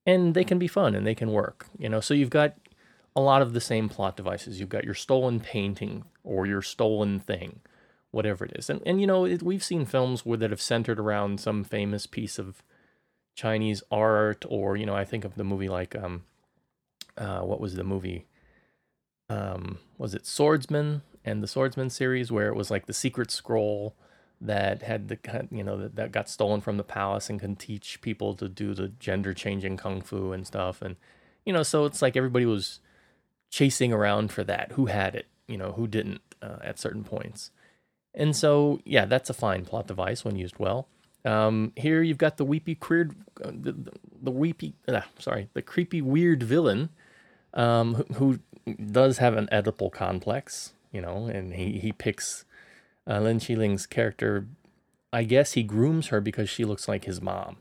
[0.06, 2.00] And they can be fun and they can work you know.
[2.00, 2.56] So you've got
[3.16, 4.60] a lot of the same plot devices.
[4.60, 7.60] You've got your stolen painting or your stolen thing
[8.12, 8.70] whatever it is.
[8.70, 12.08] And and you know it, we've seen films where that have centered around some famous
[12.08, 12.64] piece of
[13.38, 16.24] chinese art or you know i think of the movie like um
[17.20, 18.26] uh what was the movie
[19.30, 23.96] um was it swordsman and the swordsman series where it was like the secret scroll
[24.40, 28.02] that had the you know that, that got stolen from the palace and can teach
[28.02, 30.82] people to do the gender changing kung fu and stuff.
[30.82, 30.96] And
[31.46, 32.80] you know so it's like everybody was
[33.50, 34.74] chasing around for that.
[34.74, 35.28] Who had it?
[35.48, 37.52] You know who didn't uh, at certain points.
[38.14, 40.88] And so yeah that's a fine plot device when used well.
[41.26, 43.10] Um, here you've got the weepy queer
[43.44, 46.90] uh, the, the, the weepy uh, sorry the creepy weird villain
[47.54, 48.40] um, who, who
[48.74, 52.46] does have an Oedipal complex, you know, and he, he picks
[53.08, 54.48] uh, Lin Chi Ling's character.
[55.14, 57.58] I guess he grooms her because she looks like his mom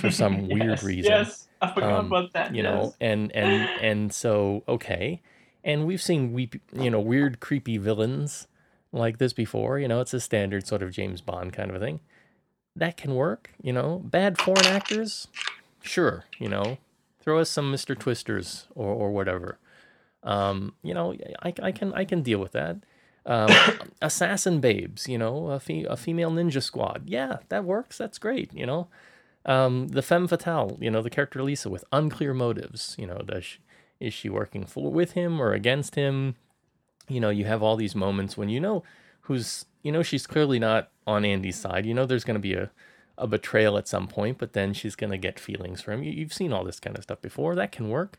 [0.00, 1.12] for some weird reason.
[1.12, 2.54] Yes, I forgot Um, about that.
[2.54, 2.72] you yes.
[2.74, 5.20] know, and and and so okay,
[5.62, 8.48] and we've seen weep, you know, weird, creepy villains
[8.92, 9.78] like this before.
[9.78, 12.00] You know, it's a standard sort of James Bond kind of a thing.
[12.74, 13.50] That can work.
[13.62, 15.28] You know, bad foreign actors,
[15.80, 16.24] sure.
[16.38, 16.78] You know,
[17.20, 19.58] throw us some Mister Twisters or or whatever.
[20.22, 22.76] Um, you know, I, I can I can deal with that.
[23.26, 23.50] Um,
[24.02, 27.04] assassin babes, you know, a, fe- a female ninja squad.
[27.06, 27.98] Yeah, that works.
[27.98, 28.52] That's great.
[28.54, 28.88] You know,
[29.44, 32.96] um, the femme fatale, you know, the character Lisa with unclear motives.
[32.98, 33.58] You know, does she,
[34.00, 36.36] is she working for with him or against him?
[37.08, 38.82] You know, you have all these moments when you know
[39.22, 41.86] who's, you know, she's clearly not on Andy's side.
[41.86, 42.70] You know, there's going to be a,
[43.16, 46.02] a betrayal at some point, but then she's going to get feelings for him.
[46.02, 47.54] You, you've seen all this kind of stuff before.
[47.54, 48.18] That can work.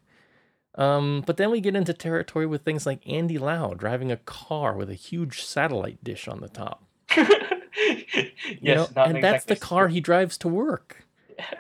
[0.80, 4.78] Um, but then we get into territory with things like Andy Lau driving a car
[4.78, 6.86] with a huge satellite dish on the top.
[7.18, 11.06] yes, You know, and that's the car he drives to work.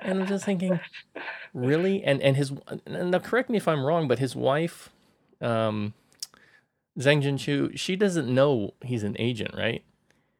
[0.02, 0.80] And I'm just thinking,
[1.54, 2.02] really?
[2.02, 2.54] And and his
[2.86, 4.90] and now correct me if I'm wrong, but his wife,
[5.42, 5.94] um,
[6.98, 9.84] Zhang Jing Chu, she doesn't know he's an agent, right?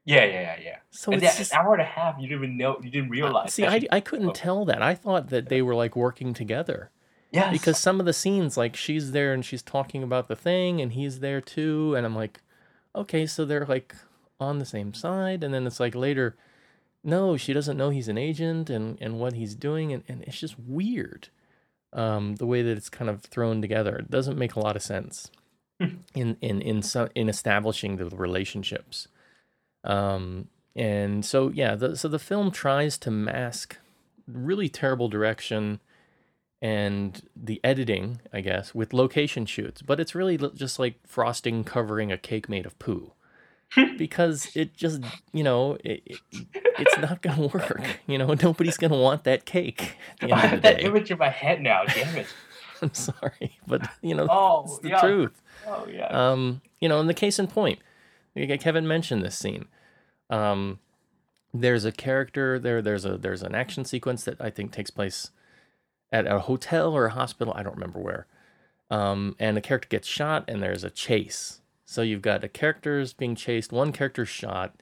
[0.06, 0.78] Yeah, yeah, yeah, yeah.
[0.90, 3.10] So and it's that just, hour and a half, you didn't even know, you didn't
[3.10, 3.54] realize.
[3.54, 4.34] see, I she- I couldn't oh.
[4.34, 4.82] tell that.
[4.82, 6.92] I thought that they were like working together.
[7.32, 7.52] Yes.
[7.52, 10.94] because some of the scenes like she's there and she's talking about the thing and
[10.94, 12.42] he's there too and i'm like
[12.96, 13.96] okay so they're like
[14.40, 16.36] on the same side and then it's like later
[17.04, 20.40] no she doesn't know he's an agent and and what he's doing and, and it's
[20.40, 21.30] just weird
[21.94, 23.98] um, the way that it's kind of thrown together.
[23.98, 25.32] It doesn't make a lot of sense
[25.80, 29.08] in in in so, in establishing the relationships.
[29.84, 33.78] Um, and so yeah, the, so the film tries to mask
[34.28, 35.80] really terrible direction
[36.62, 42.12] and the editing, I guess, with location shoots, but it's really just like frosting covering
[42.12, 43.14] a cake made of poo.
[44.00, 46.20] because it just, you know, it, it,
[46.80, 48.00] it's not going to work.
[48.08, 50.70] You know, nobody's going to want that cake at the I end of have the
[50.70, 51.84] that image in my head now.
[51.84, 52.28] Damn it.
[52.82, 55.02] I'm sorry, but you know, Oh, it's the yeah.
[55.02, 55.42] truth.
[55.68, 56.08] Oh yeah.
[56.08, 57.80] Um, you know, in the case in point,
[58.60, 59.68] Kevin mentioned this scene.
[60.30, 60.80] Um,
[61.54, 62.82] there's a character there.
[62.82, 65.30] There's a there's an action sequence that I think takes place
[66.12, 67.54] at a hotel or a hospital.
[67.56, 68.28] I don't remember where.
[68.92, 71.62] Um, and a character gets shot, and there's a chase.
[71.86, 74.76] So you've got a character's being chased, one character's shot,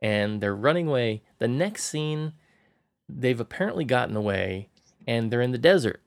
[0.00, 1.22] and they're running away.
[1.38, 2.32] The next scene,
[3.08, 4.68] they've apparently gotten away,
[5.06, 6.00] and they're in the desert,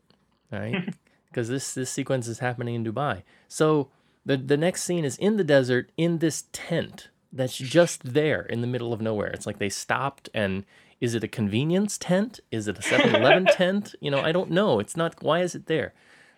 [0.51, 0.93] right?
[1.31, 3.23] Because this this sequence is happening in Dubai.
[3.47, 3.87] So
[4.25, 8.59] the the next scene is in the desert in this tent that's just there in
[8.59, 9.29] the middle of nowhere.
[9.29, 10.65] It's like they stopped and
[11.01, 12.39] is it a convenience tent?
[12.51, 13.95] Is it a 7-Eleven tent?
[13.99, 14.79] You know, I don't know.
[14.79, 15.93] It's not why is it there?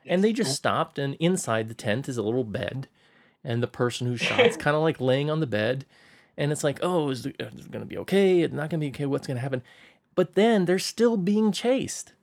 [0.06, 2.88] And they just stopped and inside the tent is a little bed
[3.44, 5.86] and the person who shot's kind of like laying on the bed
[6.38, 8.42] and it's like, "Oh, is it, is going to be okay?
[8.42, 9.06] It's not going to be okay.
[9.06, 9.62] What's going to happen?"
[10.16, 12.14] But then they're still being chased.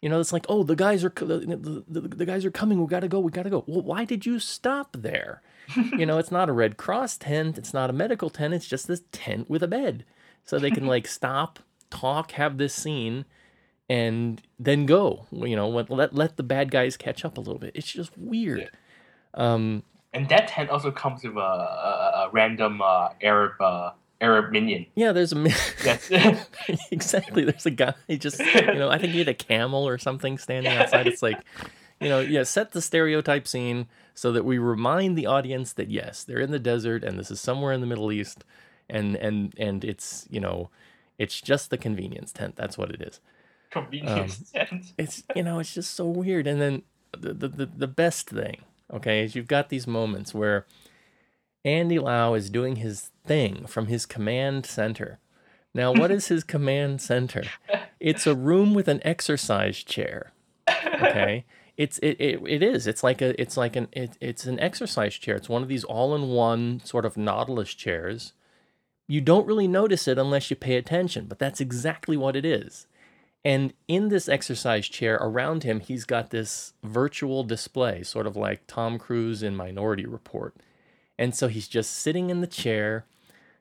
[0.00, 2.80] You know, it's like, oh, the guys are the, the, the, the guys are coming.
[2.80, 3.18] We got to go.
[3.18, 3.64] We got to go.
[3.66, 5.42] Well, why did you stop there?
[5.76, 7.58] you know, it's not a Red Cross tent.
[7.58, 8.54] It's not a medical tent.
[8.54, 10.04] It's just this tent with a bed,
[10.44, 11.58] so they can like stop,
[11.90, 13.24] talk, have this scene,
[13.88, 15.26] and then go.
[15.32, 17.72] You know, let let, the bad guys catch up a little bit.
[17.74, 18.70] It's just weird.
[19.34, 21.42] Um, and that tent also comes with a, a,
[22.26, 24.86] a random uh, Arab uh, Arab minion.
[24.94, 25.52] yeah, there's a mi-
[25.84, 26.10] That's
[26.90, 27.44] exactly.
[27.44, 30.72] There's a guy just you know, I think he had a camel or something standing
[30.72, 31.06] outside.
[31.06, 31.40] It's like,
[32.00, 36.24] you know, yeah, set the stereotype scene so that we remind the audience that yes,
[36.24, 38.44] they're in the desert and this is somewhere in the Middle East
[38.90, 40.70] and and and it's, you know,
[41.18, 42.56] it's just the convenience tent.
[42.56, 43.20] That's what it is.
[43.70, 44.92] convenience Um, tent.
[44.96, 46.46] It's you know, it's just so weird.
[46.46, 50.66] And then the the the, the best thing, okay, is you've got these moments where
[51.64, 55.18] Andy Lau is doing his thing from his command center.
[55.74, 57.44] Now, what is his command center?
[58.00, 60.32] It's a room with an exercise chair.
[60.68, 61.44] Okay,
[61.76, 62.86] it's it, it, it is.
[62.86, 65.36] It's like a it's like an it, it's an exercise chair.
[65.36, 68.32] It's one of these all-in-one sort of Nautilus chairs.
[69.08, 72.86] You don't really notice it unless you pay attention, but that's exactly what it is.
[73.44, 78.66] And in this exercise chair around him, he's got this virtual display, sort of like
[78.66, 80.54] Tom Cruise in Minority Report.
[81.18, 83.06] And so he's just sitting in the chair,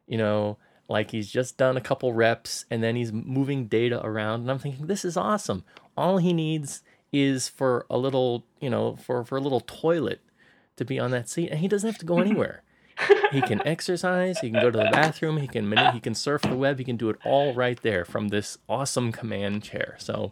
[0.05, 0.57] you know,
[0.89, 4.41] like he's just done a couple reps and then he's moving data around.
[4.41, 5.63] And I'm thinking, this is awesome.
[5.95, 6.81] All he needs
[7.13, 10.19] is for a little, you know, for, for a little toilet
[10.75, 11.49] to be on that seat.
[11.49, 12.63] And he doesn't have to go anywhere.
[13.31, 16.55] He can exercise, he can go to the bathroom, he can he can surf the
[16.55, 19.95] web, he can do it all right there from this awesome command chair.
[19.99, 20.31] So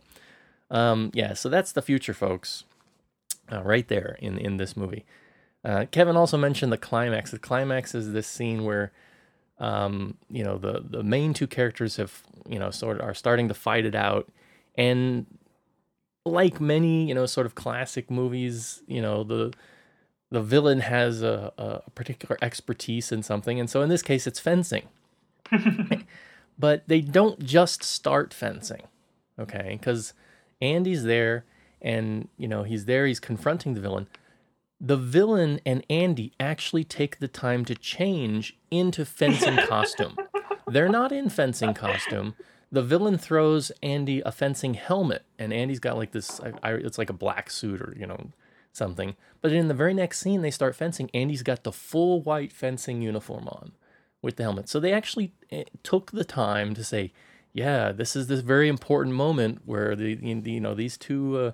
[0.71, 2.63] um yeah, so that's the future folks.
[3.51, 5.05] Uh, right there in in this movie.
[5.63, 7.31] Uh, Kevin also mentioned the climax.
[7.31, 8.91] The climax is this scene where,
[9.59, 13.47] um, you know, the the main two characters have, you know, sort of are starting
[13.47, 14.31] to fight it out,
[14.75, 15.25] and
[16.25, 19.53] like many, you know, sort of classic movies, you know, the
[20.31, 24.39] the villain has a, a particular expertise in something, and so in this case, it's
[24.39, 24.87] fencing.
[26.59, 28.83] but they don't just start fencing,
[29.39, 29.77] okay?
[29.79, 30.13] Because
[30.61, 31.45] Andy's there,
[31.81, 33.05] and you know he's there.
[33.05, 34.07] He's confronting the villain
[34.79, 40.17] the villain and Andy actually take the time to change into fencing costume.
[40.67, 42.35] They're not in fencing costume.
[42.71, 46.41] The villain throws Andy a fencing helmet, and Andy's got like this.
[46.41, 48.31] I, I, it's like a black suit or you know
[48.75, 49.15] something.
[49.41, 51.09] But in the very next scene, they start fencing.
[51.13, 53.71] Andy's got the full white fencing uniform on
[54.21, 54.67] with the helmet.
[54.69, 57.11] So they actually eh, took the time to say,
[57.53, 61.51] "Yeah, this is this very important moment where the you know these two." Uh,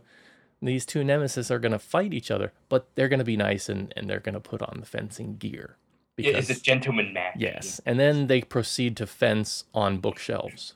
[0.63, 3.67] these two nemesis are going to fight each other, but they're going to be nice
[3.67, 5.77] and, and they're going to put on the fencing gear.
[6.17, 7.33] It- It's a gentleman match.
[7.35, 10.75] yes, and then they proceed to fence on bookshelves.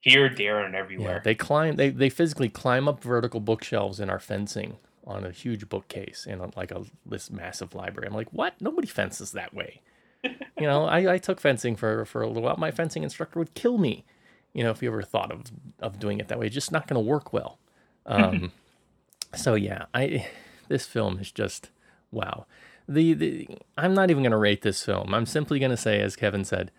[0.00, 1.16] Here, there, and everywhere.
[1.16, 1.76] Yeah, they climb.
[1.76, 6.40] They they physically climb up vertical bookshelves and are fencing on a huge bookcase in
[6.40, 8.08] a, like a this massive library.
[8.08, 8.60] I'm like, what?
[8.60, 9.82] Nobody fences that way.
[10.24, 12.56] you know, I, I took fencing for for a little while.
[12.56, 14.04] My fencing instructor would kill me.
[14.52, 15.44] You know, if you ever thought of
[15.80, 17.58] of doing it that way, it's just not going to work well.
[18.04, 18.52] Um,
[19.34, 20.28] so yeah, I
[20.68, 21.70] this film is just
[22.10, 22.46] wow.
[22.88, 25.12] The, the I'm not even going to rate this film.
[25.14, 26.70] I'm simply going to say, as Kevin said,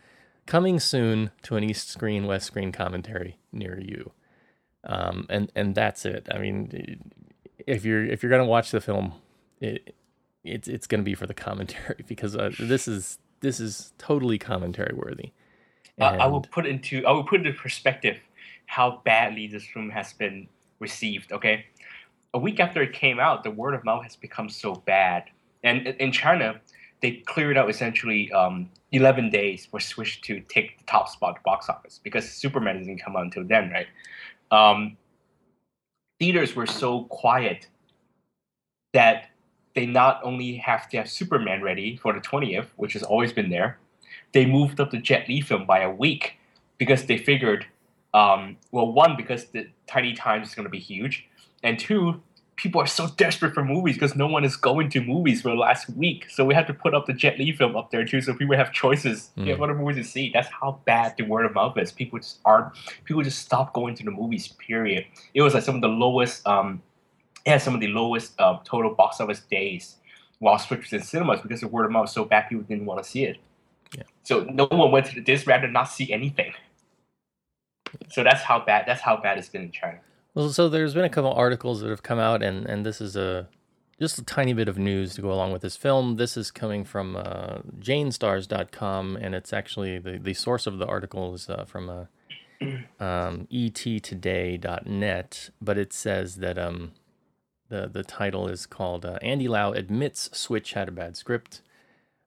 [0.45, 4.11] coming soon to an East Screen West Screen commentary near you.
[4.83, 6.27] Um, and and that's it.
[6.31, 7.01] I mean,
[7.67, 9.13] if you're if you're gonna watch the film,
[9.59, 9.93] it
[10.43, 14.95] it's it's gonna be for the commentary because uh, this is this is totally commentary
[14.95, 15.31] worthy.
[15.99, 18.17] Uh, I will put into I will put into perspective
[18.65, 20.47] how badly this film has been
[20.79, 21.31] received.
[21.31, 21.65] Okay,
[22.33, 25.25] a week after it came out, the word of mouth has become so bad,
[25.63, 26.59] and in- in China,
[27.01, 31.35] they cleared out essentially um, eleven days for Switch to take the top spot at
[31.35, 33.87] the box office because Superman doesn't come out until then, right?
[34.51, 34.97] Um,
[36.19, 37.67] theaters were so quiet
[38.93, 39.29] that
[39.75, 43.49] they not only have to have Superman ready for the twentieth, which has always been
[43.49, 43.77] there,
[44.33, 46.37] they moved up the Jet Li film by a week
[46.77, 47.65] because they figured,
[48.13, 51.27] um, well, one because the tiny times is going to be huge,
[51.63, 52.21] and two,
[52.57, 55.55] people are so desperate for movies because no one is going to movies for the
[55.55, 58.19] last week, so we had to put up the Jet Li film up there too,
[58.19, 59.29] so people have choices.
[59.37, 59.47] Mm.
[59.47, 60.31] Have other movies to see.
[60.33, 61.91] That's how bad the word of mouth is.
[61.91, 62.73] People just aren't.
[63.05, 64.47] People just stop going to the movies.
[64.47, 65.05] Period.
[65.33, 66.45] It was like some of the lowest.
[66.45, 66.81] Um,
[67.45, 69.95] it had some of the lowest uh, total box office days
[70.39, 72.85] while Switch was in cinemas because the word of mouth was so bad people didn't
[72.85, 73.37] want to see it.
[73.95, 74.03] Yeah.
[74.23, 76.53] So no one went to this rather not see anything.
[78.09, 79.99] So that's how bad that's how bad it's been in China.
[80.37, 83.15] Well, so there's been a couple articles that have come out, and and this is
[83.15, 83.47] a
[83.99, 86.17] just a tiny bit of news to go along with this film.
[86.17, 91.33] This is coming from uh, JayneStars.com, and it's actually the the source of the article
[91.33, 92.05] is uh, from uh,
[93.03, 96.91] um, ettoday.net, but it says that um
[97.69, 101.63] the the title is called uh, Andy Lau admits Switch had a bad script.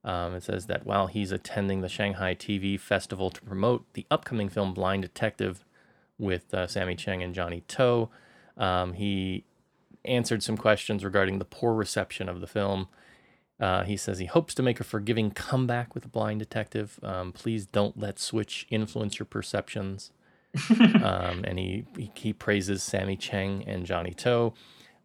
[0.02, 4.48] Um, it says that while he's attending the Shanghai TV Festival to promote the upcoming
[4.48, 5.64] film Blind Detective
[6.20, 8.08] with uh, Sammy Cheng and Johnnie To,
[8.56, 9.44] um, he
[10.04, 12.88] answered some questions regarding the poor reception of the film.
[13.58, 16.98] Uh, he says he hopes to make a forgiving comeback with The Blind Detective.
[17.02, 20.12] Um, please don't let Switch influence your perceptions.
[21.02, 24.52] um, and he, he he praises Sammy Cheng and Johnnie To.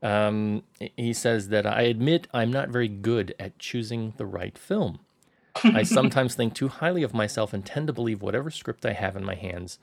[0.02, 0.64] Um,
[0.98, 5.00] he says that I admit I'm not very good at choosing the right film.
[5.64, 9.16] I sometimes think too highly of myself and tend to believe whatever script I have
[9.16, 9.80] in my hands,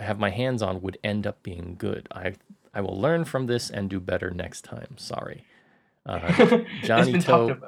[0.00, 2.08] have my hands on, would end up being good.
[2.12, 2.34] I
[2.74, 4.96] I will learn from this and do better next time.
[4.98, 5.44] Sorry.
[6.06, 7.58] Uh, Johnnie To.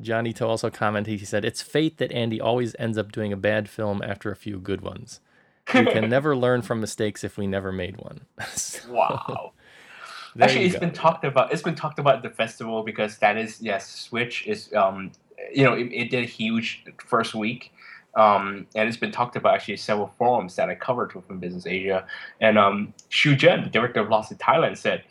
[0.00, 1.18] Johnnie To also commented.
[1.18, 4.36] He said, "It's fate that Andy always ends up doing a bad film after a
[4.36, 5.20] few good ones.
[5.74, 8.22] We can never learn from mistakes if we never made one."
[8.54, 9.52] So, Wow.
[10.38, 10.80] Actually, it's go.
[10.80, 11.50] been talked about.
[11.52, 15.12] It's been talked about at the festival because that is yes, Switch is um,
[15.52, 17.72] you know, it, it did a huge first week,
[18.16, 22.06] um, and it's been talked about actually several forums that I covered from Business Asia.
[22.40, 25.04] And um, Xu Zheng, the director of Lost in Thailand, said,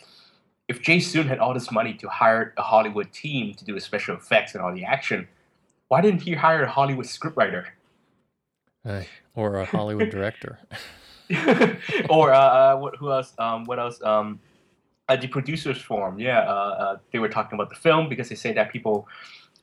[0.68, 3.80] if Jay Sun had all this money to hire a Hollywood team to do the
[3.80, 5.28] special effects and all the action,
[5.88, 7.66] why didn't he hire a Hollywood scriptwriter?
[8.84, 9.04] Uh,
[9.36, 10.58] or a Hollywood director.
[12.10, 13.34] or uh, uh, what, who else?
[13.38, 14.02] Um, what else?
[14.04, 14.40] Um,
[15.10, 18.36] at the producers forum, yeah, uh, uh, they were talking about the film because they
[18.36, 19.08] say that people,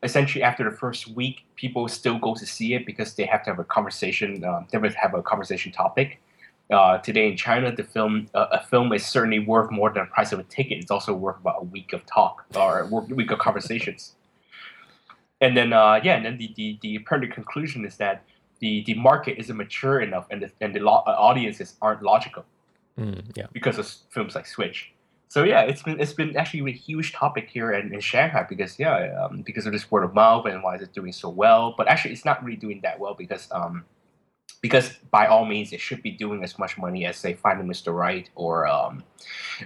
[0.03, 3.51] essentially after the first week, people still go to see it because they have to
[3.51, 4.45] have a conversation.
[4.45, 6.21] Um, they would have a conversation topic.
[6.71, 10.11] Uh, today in China, the film uh, a film is certainly worth more than the
[10.11, 10.79] price of a ticket.
[10.79, 14.15] It's also worth about a week of talk or a week of conversations.
[15.41, 18.23] And then uh, yeah, and then the, the the apparent conclusion is that
[18.61, 22.45] the the market isn't mature enough and the, and the lo- uh, audiences aren't logical
[22.99, 23.47] Mm, yeah.
[23.53, 24.92] because of films like Switch.
[25.33, 28.79] So yeah, it's been it's been actually a huge topic here in, in Shanghai because
[28.79, 31.75] yeah, um, because of this word of mouth and why is it doing so well.
[31.75, 33.87] But actually, it's not really doing that well because um,
[34.61, 37.95] because by all means, it should be doing as much money as say Finding Mr.
[37.95, 39.05] Right or um,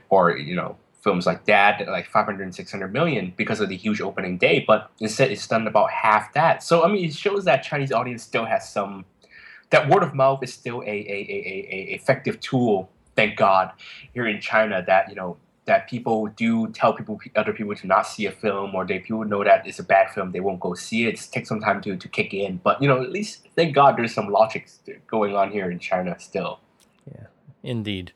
[0.08, 4.00] or you know films like that, like 500 and 600 million because of the huge
[4.00, 4.64] opening day.
[4.64, 6.62] But instead, it's done about half that.
[6.62, 9.04] So I mean, it shows that Chinese audience still has some.
[9.70, 12.88] That word of mouth is still a, a, a, a effective tool.
[13.16, 13.72] Thank God,
[14.14, 18.06] here in China, that you know that people do tell people other people to not
[18.06, 20.74] see a film, or they people know that it's a bad film, they won't go
[20.74, 21.14] see it.
[21.14, 23.96] It takes some time to, to kick in, but you know at least thank God
[23.96, 24.68] there's some logic
[25.06, 26.60] going on here in China still.
[27.12, 27.26] Yeah.
[27.62, 28.12] Indeed.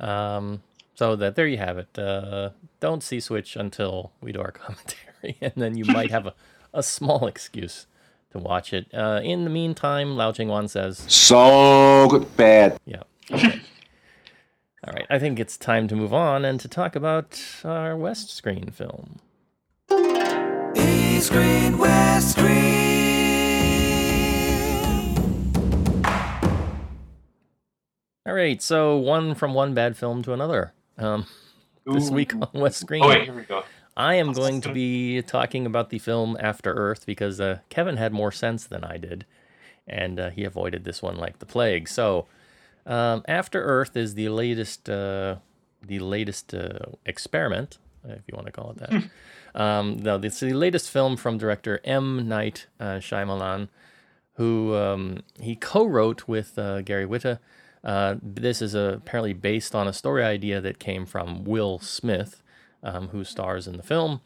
[0.00, 0.62] Um,
[0.94, 1.98] so that there you have it.
[1.98, 6.34] Uh, don't see Switch until we do our commentary, and then you might have a,
[6.74, 7.86] a small excuse
[8.32, 8.92] to watch it.
[8.92, 12.78] Uh, in the meantime, Lau Ching Wan says, So good, bad.
[12.84, 13.60] "Yeah, okay.
[14.86, 15.06] All right.
[15.08, 19.20] I think it's time to move on and to talk about our West Screen film."
[20.74, 22.82] East Screen, West Screen.
[28.24, 30.72] All right, so one from one bad film to another.
[30.96, 31.26] Um,
[31.86, 32.14] this Ooh.
[32.14, 33.02] week on West Screen.
[33.02, 33.62] Oh wait, here we go.
[33.96, 38.12] I am going to be talking about the film After Earth because uh, Kevin had
[38.12, 39.26] more sense than I did,
[39.86, 41.88] and uh, he avoided this one like the plague.
[41.88, 42.26] So,
[42.86, 45.36] um, After Earth is the latest, uh,
[45.86, 47.78] the latest uh, experiment
[48.08, 49.04] if you want to call it that.
[49.60, 52.28] um, no, it's the latest film from director M.
[52.28, 53.68] Night uh, Shyamalan,
[54.34, 57.38] who um, he co-wrote with uh, Gary Whitta.
[57.84, 62.42] Uh, this is uh apparently based on a story idea that came from Will Smith,
[62.82, 64.20] um, who stars in the film,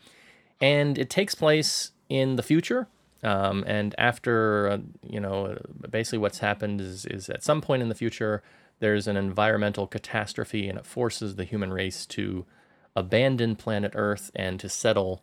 [0.60, 2.86] and it takes place in the future.
[3.26, 5.58] Um, and after uh, you know,
[5.90, 8.42] basically what's happened is is at some point in the future
[8.78, 12.46] there's an environmental catastrophe, and it forces the human race to
[12.94, 15.22] abandon planet Earth and to settle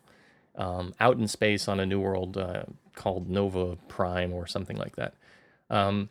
[0.56, 4.96] um, out in space on a new world uh, called Nova Prime or something like
[4.96, 5.14] that.
[5.70, 6.10] Um,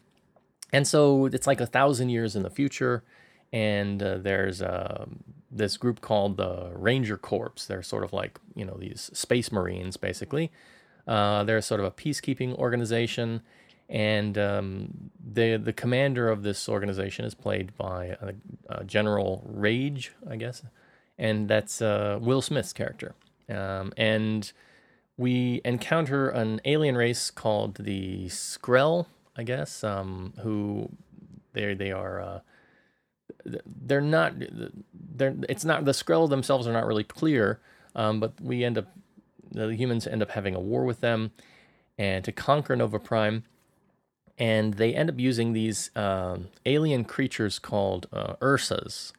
[0.71, 3.03] and so it's like a thousand years in the future,
[3.51, 5.05] and uh, there's uh,
[5.51, 7.65] this group called the Ranger Corps.
[7.67, 10.51] They're sort of like you know these space marines, basically.
[11.07, 13.41] Uh, they're sort of a peacekeeping organization,
[13.89, 18.17] and um, the the commander of this organization is played by
[18.85, 20.63] General Raige, I guess,
[21.17, 23.15] and that's uh, Will Smith's character.
[23.49, 24.51] Um, and
[25.17, 29.05] we encounter an alien race called the Skrel,
[29.37, 30.89] I guess, um, who
[31.53, 32.21] they they are.
[32.21, 32.39] Uh,
[33.65, 34.33] they're not.
[34.93, 35.35] They're.
[35.49, 37.59] It's not the Skrel themselves are not really clear,
[37.95, 38.87] um, but we end up.
[39.53, 41.31] The humans end up having a war with them,
[41.97, 43.43] and to conquer Nova Prime,
[44.37, 49.13] and they end up using these um, alien creatures called uh, Ursas,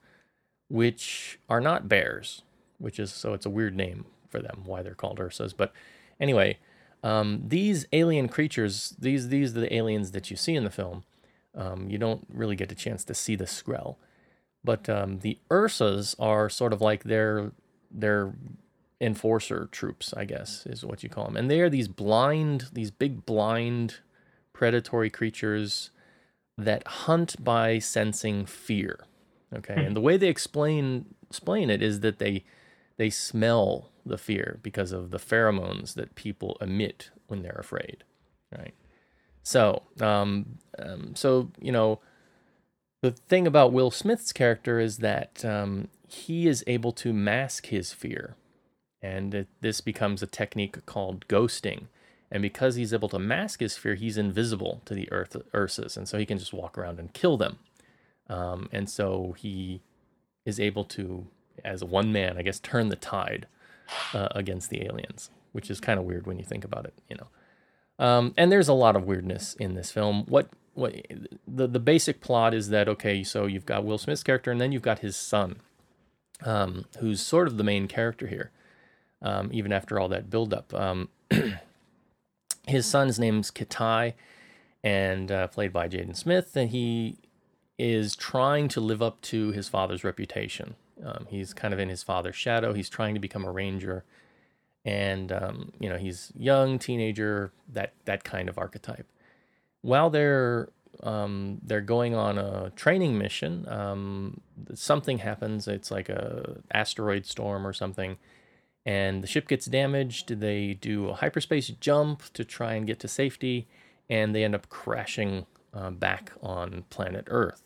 [0.68, 2.42] which are not bears,
[2.78, 5.54] which is so it's a weird name for them why they're called Ursas.
[5.56, 5.72] But
[6.20, 6.58] anyway,
[7.04, 11.04] um, these alien creatures, these these are the aliens that you see in the film.
[11.54, 13.96] Um, you don't really get a chance to see the Skrel,
[14.64, 17.52] but um, the Ursas are sort of like their
[17.90, 18.32] their
[19.00, 22.90] enforcer troops, I guess, is what you call them, and they are these blind, these
[22.90, 24.00] big blind
[24.52, 25.90] predatory creatures
[26.56, 29.00] that hunt by sensing fear.
[29.54, 32.44] Okay, and the way they explain explain it is that they
[32.96, 38.04] they smell the fear because of the pheromones that people emit when they're afraid,
[38.56, 38.74] right?
[39.42, 42.00] So, um, um, so you know,
[43.02, 47.92] the thing about Will Smith's character is that um, he is able to mask his
[47.92, 48.36] fear,
[49.04, 51.88] and it, this becomes a technique called ghosting.
[52.30, 56.08] And because he's able to mask his fear, he's invisible to the Earth Ursas, and
[56.08, 57.58] so he can just walk around and kill them.
[58.30, 59.82] Um, and so he
[60.46, 61.26] is able to,
[61.62, 63.46] as one man, I guess, turn the tide
[64.14, 67.16] uh, against the aliens, which is kind of weird when you think about it, you
[67.16, 68.04] know.
[68.04, 70.24] Um, and there's a lot of weirdness in this film.
[70.26, 70.94] What what
[71.46, 74.72] the the basic plot is that okay, so you've got Will Smith's character, and then
[74.72, 75.60] you've got his son,
[76.42, 78.50] um, who's sort of the main character here,
[79.24, 80.72] um, even after all that buildup.
[80.72, 81.08] Um,
[82.68, 84.12] his son's name's Kitai,
[84.84, 87.16] and uh, played by Jaden Smith, and he
[87.78, 90.76] is trying to live up to his father's reputation.
[91.04, 92.72] Um, he's kind of in his father's shadow.
[92.72, 94.04] He's trying to become a ranger,
[94.84, 99.06] and um, you know he's young, teenager, that that kind of archetype.
[99.80, 100.68] While they're
[101.02, 104.40] um, they're going on a training mission, um,
[104.74, 105.66] something happens.
[105.66, 108.18] It's like a asteroid storm or something,
[108.86, 110.40] and the ship gets damaged.
[110.40, 113.66] They do a hyperspace jump to try and get to safety,
[114.08, 117.62] and they end up crashing uh, back on planet Earth.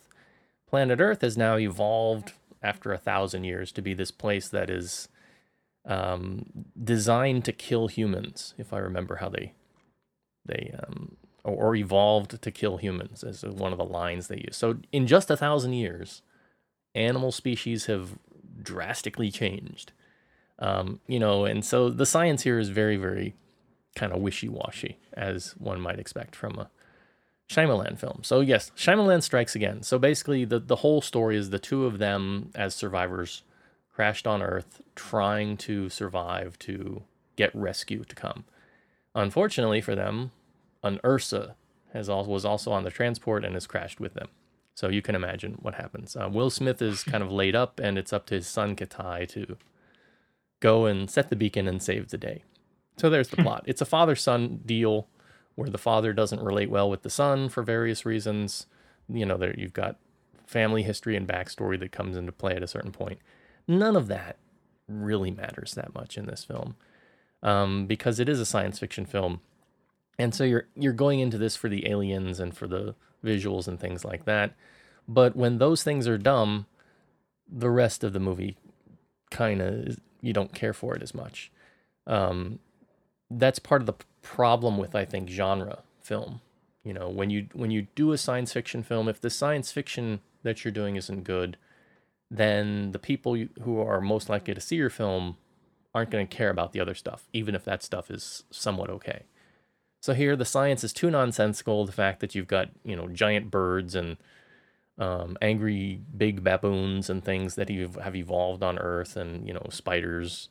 [0.68, 5.08] Planet Earth has now evolved after a thousand years to be this place that is
[5.86, 6.46] um,
[6.82, 8.54] designed to kill humans.
[8.58, 9.52] If I remember how they
[10.44, 14.56] they um, or, or evolved to kill humans as one of the lines they use.
[14.56, 16.22] So in just a thousand years,
[16.94, 18.18] animal species have
[18.62, 19.92] drastically changed.
[20.59, 23.34] Um, you know, and so the science here is very, very
[23.94, 26.70] kind of wishy-washy, as one might expect from a
[27.48, 28.20] Shyamalan film.
[28.22, 29.82] So yes, Shyamalan strikes again.
[29.82, 33.42] So basically, the the whole story is the two of them as survivors
[33.94, 37.02] crashed on Earth, trying to survive to
[37.36, 38.44] get rescue to come.
[39.14, 40.30] Unfortunately for them,
[40.82, 41.56] an Ursa
[41.92, 44.28] has also, was also on the transport and has crashed with them.
[44.74, 46.14] So you can imagine what happens.
[46.14, 49.26] Uh, Will Smith is kind of laid up, and it's up to his son Kitai
[49.30, 49.56] to
[50.61, 52.42] go and set the beacon and save the day.
[52.96, 53.62] So there's the plot.
[53.66, 55.09] It's a father son deal
[55.54, 58.66] where the father doesn't relate well with the son for various reasons.
[59.09, 59.96] You know, there you've got
[60.46, 63.18] family history and backstory that comes into play at a certain point.
[63.66, 64.38] None of that
[64.88, 66.76] really matters that much in this film
[67.42, 69.40] um, because it is a science fiction film,
[70.18, 72.94] and so you're you're going into this for the aliens and for the
[73.24, 74.54] visuals and things like that.
[75.06, 76.66] But when those things are dumb,
[77.50, 78.56] the rest of the movie
[79.30, 81.50] kind of you don't care for it as much.
[82.06, 82.58] Um,
[83.30, 86.40] that's part of the problem with I think genre film.
[86.84, 90.20] You know, when you when you do a science fiction film, if the science fiction
[90.42, 91.56] that you're doing isn't good,
[92.30, 95.36] then the people who are most likely to see your film
[95.94, 99.24] aren't going to care about the other stuff, even if that stuff is somewhat okay.
[100.00, 101.84] So here, the science is too nonsensical.
[101.84, 104.16] The fact that you've got you know giant birds and
[104.99, 110.49] um, angry big baboons and things that have evolved on Earth, and you know spiders,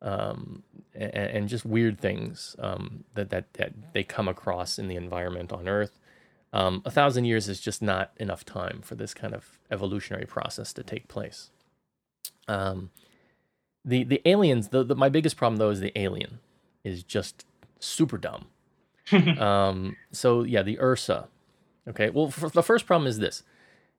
[0.00, 0.62] um,
[0.94, 5.52] and, and just weird things um, that, that that they come across in the environment
[5.52, 5.98] on Earth.
[6.52, 10.72] Um, a thousand years is just not enough time for this kind of evolutionary process
[10.74, 11.50] to take place.
[12.46, 12.90] Um,
[13.84, 16.38] the the aliens, the, the my biggest problem though is the alien
[16.84, 17.46] is just
[17.80, 18.46] super dumb.
[19.38, 21.28] um, so yeah, the Ursa.
[21.88, 23.42] Okay, well, f the first problem is this: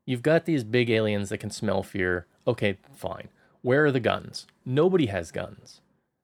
[0.05, 2.27] you've got these big aliens that can smell fear.
[2.47, 3.29] Okay, fine.
[3.61, 4.45] Where are the guns?
[4.65, 5.81] Nobody has guns.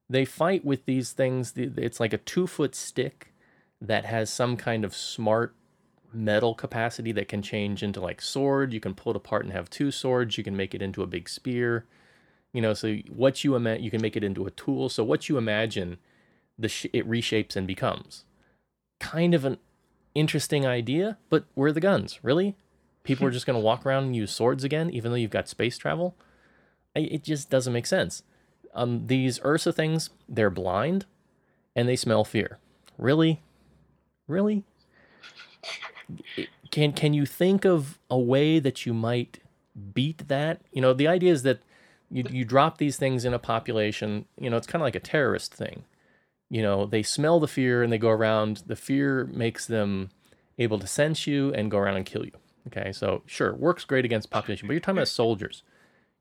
[0.09, 1.53] They fight with these things.
[1.55, 3.34] It's like a two foot stick
[3.82, 5.55] that has some kind of smart
[6.11, 8.73] metal capacity that can change into like sword.
[8.73, 10.38] You can pull it apart and have two swords.
[10.38, 11.86] You can make it into a big spear.
[12.51, 14.89] You know, so what you imagine, you can make it into a tool.
[14.89, 15.99] So what you imagine,
[16.57, 18.25] the sh- it reshapes and becomes.
[18.99, 19.59] Kind of an
[20.15, 22.19] interesting idea, but where are the guns?
[22.23, 22.55] Really?
[23.04, 25.47] People are just going to walk around and use swords again, even though you've got
[25.47, 26.16] space travel?
[26.95, 28.24] It just doesn't make sense.
[28.74, 31.06] Um, these Ursa things, they're blind
[31.76, 32.58] and they smell fear.
[32.97, 33.41] Really?
[34.28, 34.64] Really?
[36.72, 39.39] Can can you think of a way that you might
[39.93, 40.62] beat that?
[40.72, 41.60] You know, the idea is that
[42.12, 45.00] you you drop these things in a population, you know, it's kind of like a
[45.00, 45.84] terrorist thing.
[46.50, 48.64] You know, they smell the fear and they go around.
[48.66, 50.10] The fear makes them
[50.58, 52.32] able to sense you and go around and kill you.
[52.68, 55.64] Okay, so sure, works great against population, but you're talking about soldiers.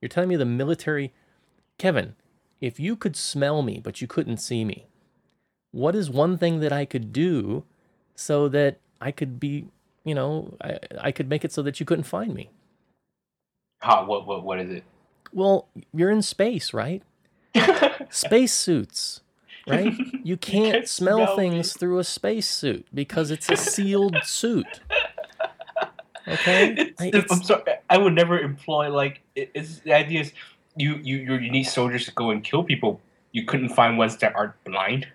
[0.01, 1.13] You're telling me the military,
[1.77, 2.15] Kevin,
[2.61, 4.87] if you could smell me but you couldn't see me,
[5.71, 7.65] what is one thing that I could do
[8.15, 9.67] so that I could be,
[10.05, 12.51] you know, I, I could make it so that you couldn't find me?
[13.81, 14.85] How, what, what, what is it?
[15.33, 17.03] Well, you're in space, right?
[18.11, 19.21] space suits,
[19.67, 19.95] right?
[20.25, 24.81] You can't can't smell, smell things through a space suit because it's a sealed suit.
[26.29, 26.93] Okay?
[26.99, 27.63] I- I'm sorry.
[27.91, 30.33] I would never employ like it, it's the idea is
[30.77, 33.01] you you you need soldiers to go and kill people.
[33.33, 35.07] You couldn't find ones that aren't blind.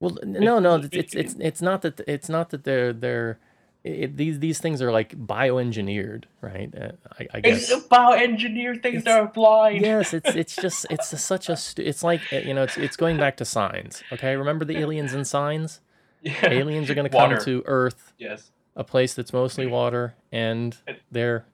[0.00, 3.38] Well, no, no, it's it's it's, it's not that it's not that they're they're
[3.84, 6.72] it, these these things are like bioengineered, right?
[6.76, 7.70] Uh, I, I guess.
[7.70, 9.80] It's bioengineer things that are blind.
[9.80, 12.76] yes, it's it's just it's a, such a stu- it's like uh, you know it's
[12.76, 14.02] it's going back to signs.
[14.12, 15.80] Okay, remember the aliens and signs?
[16.22, 16.48] Yeah.
[16.50, 18.52] Aliens are going to come to Earth, Yes.
[18.76, 20.76] A place that's mostly water, and
[21.10, 21.44] they're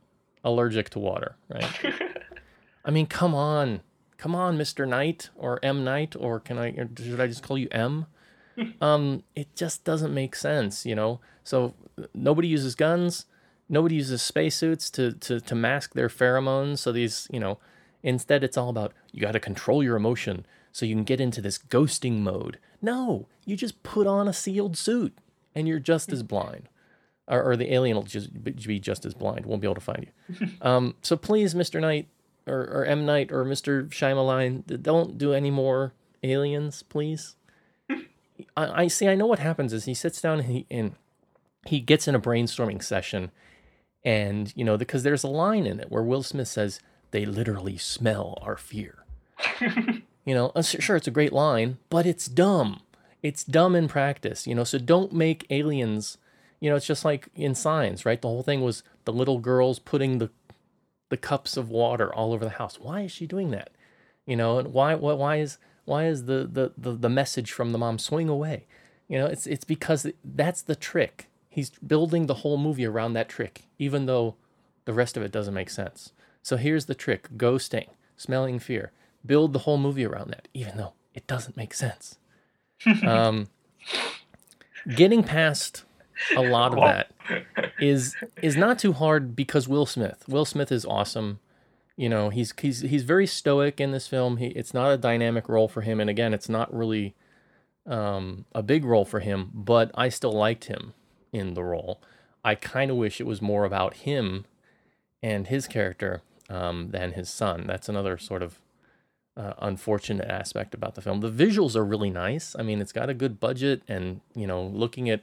[0.45, 1.71] allergic to water, right?
[2.85, 3.81] I mean, come on,
[4.17, 6.71] come on, Mister Knight or M Knight, or can I?
[6.71, 8.07] Or should I just call you M?
[8.81, 11.21] um, it just doesn't make sense, you know.
[11.45, 11.75] So
[12.15, 13.27] nobody uses guns,
[13.69, 16.79] nobody uses spacesuits to to to mask their pheromones.
[16.79, 17.59] So these, you know,
[18.03, 21.41] instead it's all about you got to control your emotion so you can get into
[21.41, 22.59] this ghosting mode.
[22.81, 25.17] No, you just put on a sealed suit
[25.55, 26.69] and you're just as blind.
[27.31, 30.07] Or, or the alien will just be- just as blind, won't be able to find
[30.07, 30.49] you.
[30.63, 31.81] Um, so please, Mr.
[31.81, 32.09] Knight
[32.49, 33.05] or, or M.
[33.05, 33.89] Knight or Mr.
[33.89, 37.37] Shyamalan, don't do any more aliens, please.
[38.57, 39.09] I, I see.
[39.09, 40.95] I know what happens is he sits down and he and
[41.67, 43.31] he gets in a brainstorming session,
[44.05, 47.77] and you know because there's a line in it where Will Smith says they literally
[47.77, 49.05] smell our fear.
[50.25, 52.81] you know, sure, it's a great line, but it's dumb.
[53.23, 54.47] It's dumb in practice.
[54.47, 56.19] You know, so don't make aliens.
[56.61, 58.21] You know, it's just like in Signs, right?
[58.21, 60.31] The whole thing was the little girls putting the
[61.09, 62.79] the cups of water all over the house.
[62.79, 63.71] Why is she doing that?
[64.27, 67.73] You know, and why why, why is why is the, the the the message from
[67.73, 68.67] the mom swing away?
[69.09, 71.29] You know, it's it's because that's the trick.
[71.49, 74.37] He's building the whole movie around that trick, even though
[74.85, 76.13] the rest of it doesn't make sense.
[76.43, 78.93] So here's the trick: ghosting, smelling fear.
[79.25, 82.19] Build the whole movie around that, even though it doesn't make sense.
[83.07, 83.49] um,
[84.95, 85.85] getting past
[86.37, 87.11] a lot of that
[87.79, 90.25] is is not too hard because Will Smith.
[90.29, 91.41] Will Smith is awesome.
[91.97, 94.37] You know, he's he's he's very stoic in this film.
[94.37, 97.15] He it's not a dynamic role for him, and again, it's not really
[97.87, 99.51] um, a big role for him.
[99.53, 100.95] But I still liked him
[101.33, 102.01] in the role.
[102.45, 104.47] I kind of wish it was more about him
[105.23, 107.65] and his character um, than his son.
[107.67, 108.61] That's another sort of
[109.37, 111.21] uh, unfortunate aspect about the film.
[111.21, 112.57] The visuals are really nice.
[112.59, 115.23] I mean, it's got a good budget, and you know, looking at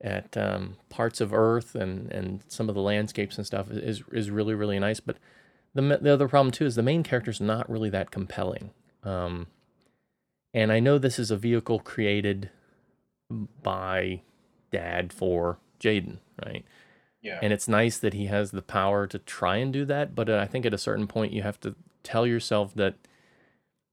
[0.00, 4.30] at um, parts of Earth and and some of the landscapes and stuff is is
[4.30, 5.00] really really nice.
[5.00, 5.16] But
[5.74, 8.70] the the other problem too is the main character's not really that compelling.
[9.02, 9.48] Um,
[10.52, 12.50] and I know this is a vehicle created
[13.62, 14.22] by
[14.70, 16.64] Dad for Jaden, right?
[17.20, 17.38] Yeah.
[17.42, 20.46] And it's nice that he has the power to try and do that, but I
[20.46, 22.96] think at a certain point you have to tell yourself that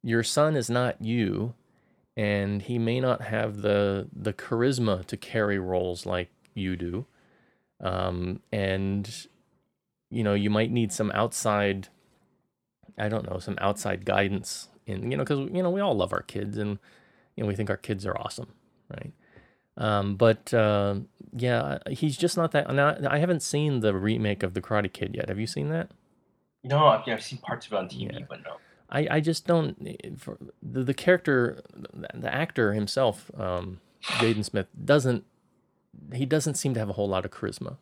[0.04, 1.54] your son is not you,
[2.18, 7.06] and he may not have the the charisma to carry roles like you do,
[7.80, 9.28] um, and
[10.10, 11.88] you know you might need some outside.
[12.98, 16.14] I don't know some outside guidance in you know because you know we all love
[16.14, 16.78] our kids and
[17.36, 18.54] you know we think our kids are awesome,
[18.90, 19.14] right?
[19.78, 20.96] Um, but uh,
[21.34, 22.72] yeah, he's just not that.
[22.74, 25.30] Now, I haven't seen the remake of the Karate Kid yet.
[25.30, 25.90] Have you seen that?
[26.64, 28.26] No, I've, I've seen parts of it on TV, Yeah.
[28.30, 28.58] but no.
[28.92, 29.98] I, I just don't.
[30.18, 31.62] For the, the character,
[32.14, 35.24] the actor himself, um, Jaden Smith doesn't.
[36.14, 37.78] He doesn't seem to have a whole lot of charisma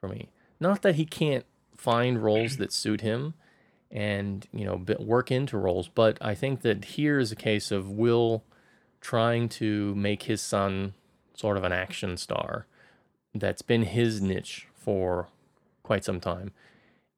[0.00, 0.30] for me.
[0.60, 1.44] Not that he can't
[1.76, 3.34] find roles that suit him,
[3.90, 7.90] and you know work into roles, but I think that here is a case of
[7.90, 8.44] Will
[9.00, 10.94] trying to make his son
[11.34, 12.66] sort of an action star
[13.34, 15.28] that's been his niche for
[15.84, 16.50] quite some time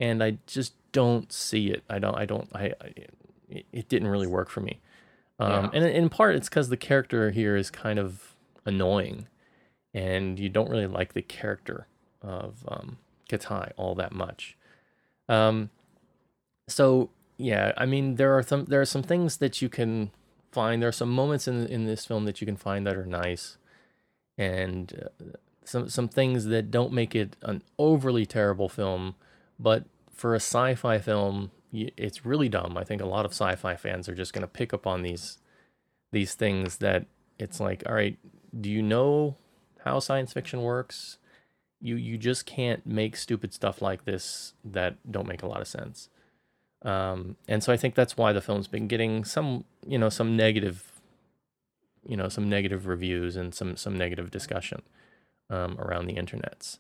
[0.00, 1.82] and I just don't see it.
[1.88, 2.14] I don't.
[2.14, 2.48] I don't.
[2.54, 2.72] I.
[2.80, 2.94] I
[3.72, 4.80] it, didn't really work for me.
[5.40, 9.26] Um, And in part, it's because the character here is kind of annoying,
[9.92, 11.88] and you don't really like the character
[12.22, 14.56] of um, Kitai all that much.
[15.28, 15.70] Um,
[16.68, 20.12] so yeah, I mean, there are some there are some things that you can
[20.52, 20.80] find.
[20.80, 23.56] There are some moments in in this film that you can find that are nice,
[24.38, 25.24] and uh,
[25.64, 29.14] some some things that don't make it an overly terrible film
[29.60, 29.84] but
[30.20, 32.76] for a sci-fi film it's really dumb.
[32.76, 35.38] I think a lot of sci-fi fans are just going to pick up on these
[36.12, 37.06] these things that
[37.38, 38.18] it's like all right
[38.60, 39.36] do you know
[39.84, 41.18] how science fiction works?
[41.80, 45.68] You you just can't make stupid stuff like this that don't make a lot of
[45.68, 46.08] sense.
[46.82, 50.34] Um, and so i think that's why the film's been getting some you know some
[50.36, 51.00] negative
[52.06, 54.82] you know some negative reviews and some some negative discussion
[55.50, 56.78] um, around the internets.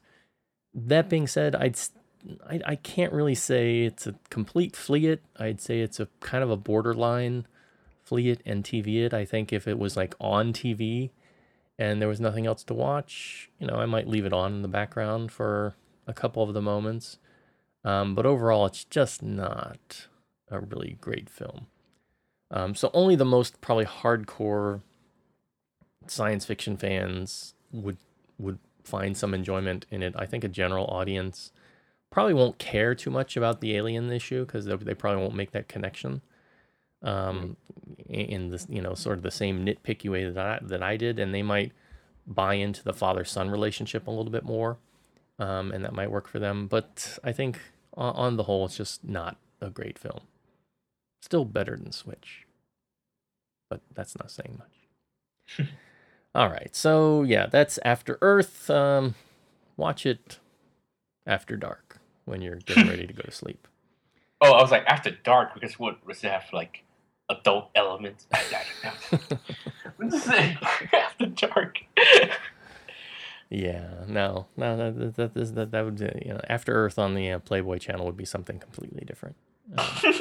[0.74, 1.90] That being said i'd s-
[2.48, 5.22] I, I can't really say it's a complete flee it.
[5.36, 7.46] I'd say it's a kind of a borderline
[8.04, 9.14] flee it and TV it.
[9.14, 11.10] I think if it was like on TV
[11.78, 14.62] and there was nothing else to watch, you know, I might leave it on in
[14.62, 15.74] the background for
[16.06, 17.18] a couple of the moments.
[17.84, 20.08] Um, but overall, it's just not
[20.50, 21.66] a really great film.
[22.50, 24.82] Um, so only the most probably hardcore
[26.06, 27.98] science fiction fans would
[28.38, 30.14] would find some enjoyment in it.
[30.16, 31.52] I think a general audience
[32.10, 35.52] probably won't care too much about the alien issue because they, they probably won't make
[35.52, 36.20] that connection
[37.02, 37.56] um,
[38.08, 41.18] in this you know sort of the same nitpicky way that I, that I did,
[41.18, 41.72] and they might
[42.26, 44.78] buy into the father son relationship a little bit more,
[45.38, 46.66] um, and that might work for them.
[46.66, 47.58] But I think
[47.94, 50.20] on, on the whole, it's just not a great film.
[51.22, 52.46] Still better than Switch,
[53.68, 55.68] but that's not saying much.
[56.34, 58.68] All right, so yeah, that's After Earth.
[58.68, 59.14] Um,
[59.76, 60.38] watch it
[61.26, 61.89] after dark
[62.30, 63.66] when you're getting ready to go to sleep.
[64.42, 66.84] Oh, I was like after dark because what was it have like
[67.28, 68.26] adult elements?
[69.96, 70.56] What's this thing?
[70.94, 71.80] after dark.
[73.50, 77.14] Yeah, no, no, that that that, that, that would uh, you know After Earth on
[77.14, 79.36] the uh, Playboy channel would be something completely different.
[79.76, 79.86] Um,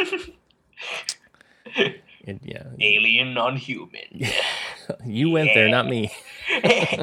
[1.75, 4.25] it, yeah, Alien non-human.
[5.05, 6.11] you went there, not me.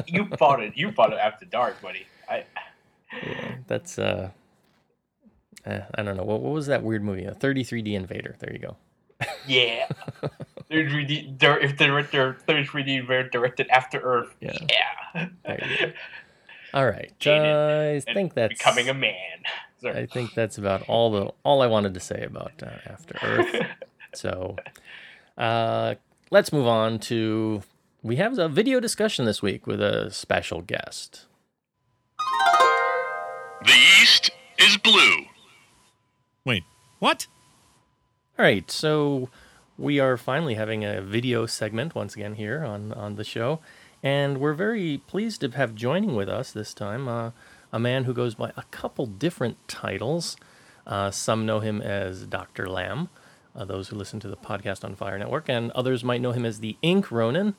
[0.05, 0.75] you bought it.
[0.75, 2.05] You bought it after dark, buddy.
[2.29, 2.43] I
[3.23, 4.31] Yeah, that's uh,
[5.67, 7.25] uh, I don't know what what was that weird movie?
[7.25, 8.35] A 33D Invader.
[8.39, 8.77] There you go.
[9.47, 9.87] yeah.
[10.71, 14.57] 33D, if the director 33D were directed after Earth, Yeah.
[14.69, 15.27] yeah.
[15.45, 15.93] There you go.
[16.73, 19.13] All right, Jaded I think that's becoming a man.
[19.81, 20.01] Sorry.
[20.01, 23.55] I think that's about all the all I wanted to say about uh, After Earth.
[24.13, 24.57] so,
[25.37, 25.95] uh,
[26.31, 27.63] let's move on to
[28.03, 31.25] we have a video discussion this week with a special guest.
[33.63, 35.25] The East is blue.
[36.47, 36.63] Wait,
[36.99, 37.27] what?
[38.39, 39.27] All right, so
[39.77, 43.59] we are finally having a video segment once again here on on the show,
[44.01, 47.31] and we're very pleased to have joining with us this time uh,
[47.73, 50.37] a man who goes by a couple different titles.
[50.85, 52.69] Uh, some know him as Dr.
[52.69, 53.09] Lamb,
[53.53, 56.45] uh, those who listen to the podcast on Fire Network, and others might know him
[56.45, 57.55] as the Ink Ronin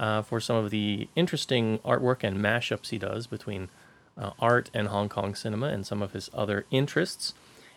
[0.00, 3.68] uh, for some of the interesting artwork and mashups he does between
[4.18, 7.34] uh, art and Hong Kong cinema and some of his other interests.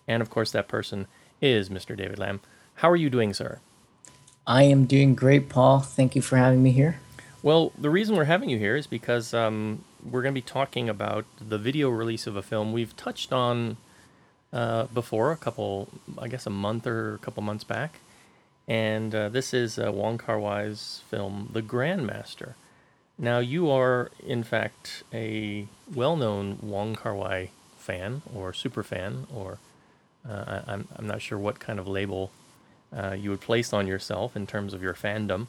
[0.07, 1.07] And of course, that person
[1.41, 1.95] is Mr.
[1.95, 2.41] David Lamb.
[2.75, 3.59] How are you doing, sir?
[4.47, 5.79] I am doing great, Paul.
[5.79, 6.99] Thank you for having me here.
[7.41, 10.89] Well, the reason we're having you here is because um, we're going to be talking
[10.89, 13.77] about the video release of a film we've touched on
[14.53, 17.99] uh, before, a couple, I guess, a month or a couple months back.
[18.67, 22.53] And uh, this is uh, Wong Kar Wai's film, The Grandmaster.
[23.17, 29.27] Now, you are, in fact, a well known Wong Kar Wai fan or super fan,
[29.33, 29.59] or
[30.29, 32.31] uh, I, I'm, I'm not sure what kind of label
[32.95, 35.47] uh, you would place on yourself in terms of your fandom.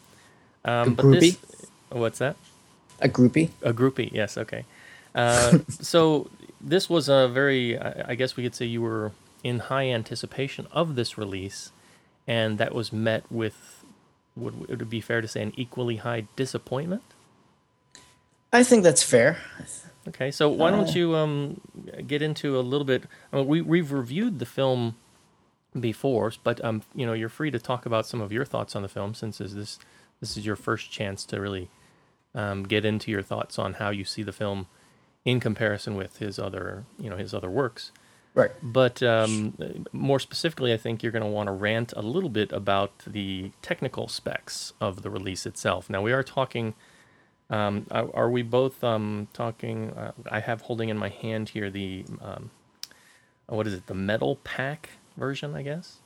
[0.64, 1.68] Um, A but this, groupie?
[1.90, 2.36] what's that?
[3.00, 3.50] A groupie?
[3.62, 4.64] A groupie, yes, okay.
[5.14, 9.12] Uh, so this was a very, I I guess we could say you were
[9.44, 11.70] in high anticipation of this release,
[12.26, 13.84] and that was met with,
[14.34, 17.02] would, would it be fair to say, an equally high disappointment?
[18.52, 19.38] I think that's fair.
[20.08, 21.60] Okay, so why don't you um,
[22.06, 23.04] get into a little bit?
[23.32, 24.96] I mean, we we've reviewed the film
[25.78, 28.82] before, but um, you know, you're free to talk about some of your thoughts on
[28.82, 29.78] the film since is this
[30.20, 31.68] this is your first chance to really
[32.34, 34.66] um, get into your thoughts on how you see the film
[35.24, 37.90] in comparison with his other you know his other works.
[38.34, 38.50] Right.
[38.62, 42.52] But um, more specifically, I think you're going to want to rant a little bit
[42.52, 45.88] about the technical specs of the release itself.
[45.88, 46.74] Now, we are talking.
[47.48, 49.90] Um, are, are we both um, talking?
[49.90, 52.50] Uh, I have holding in my hand here the um,
[53.46, 53.86] what is it?
[53.86, 55.98] The metal pack version, I guess.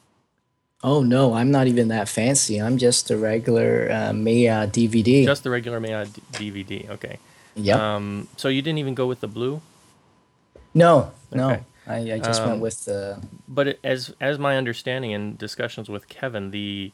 [0.82, 2.60] Oh no, I'm not even that fancy.
[2.60, 5.24] I'm just a regular uh, Maya DVD.
[5.24, 6.22] Just the regular Maya d-
[6.52, 6.90] DVD.
[6.90, 7.18] Okay.
[7.54, 7.78] yep.
[7.78, 9.60] Um, so you didn't even go with the blue,
[10.74, 11.64] no, no.
[11.86, 13.18] I, I just Um, went with the.
[13.48, 16.92] but it, as as my understanding and discussions with Kevin, the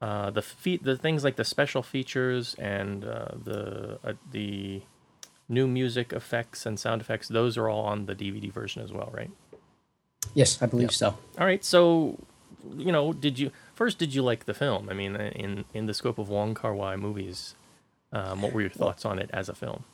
[0.00, 4.82] uh, the fe- the things like the special features and uh, the uh, the
[5.48, 9.10] new music effects and sound effects, those are all on the DVD version as well,
[9.12, 9.30] right?
[10.34, 11.16] Yes, I believe so.
[11.38, 11.64] All right.
[11.64, 12.18] So,
[12.76, 13.98] you know, did you first?
[13.98, 14.88] Did you like the film?
[14.90, 17.54] I mean, in in the scope of Wong Kar Wai movies,
[18.12, 19.84] um, what were your thoughts on it as a film?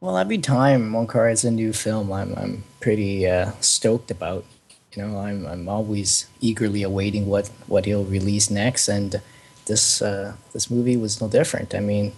[0.00, 4.44] Well, every time Monkar has a new film, I'm I'm pretty uh, stoked about.
[4.96, 9.20] You know, I'm I'm always eagerly awaiting what what he'll release next, and
[9.66, 11.74] this uh, this movie was no different.
[11.74, 12.12] I mean,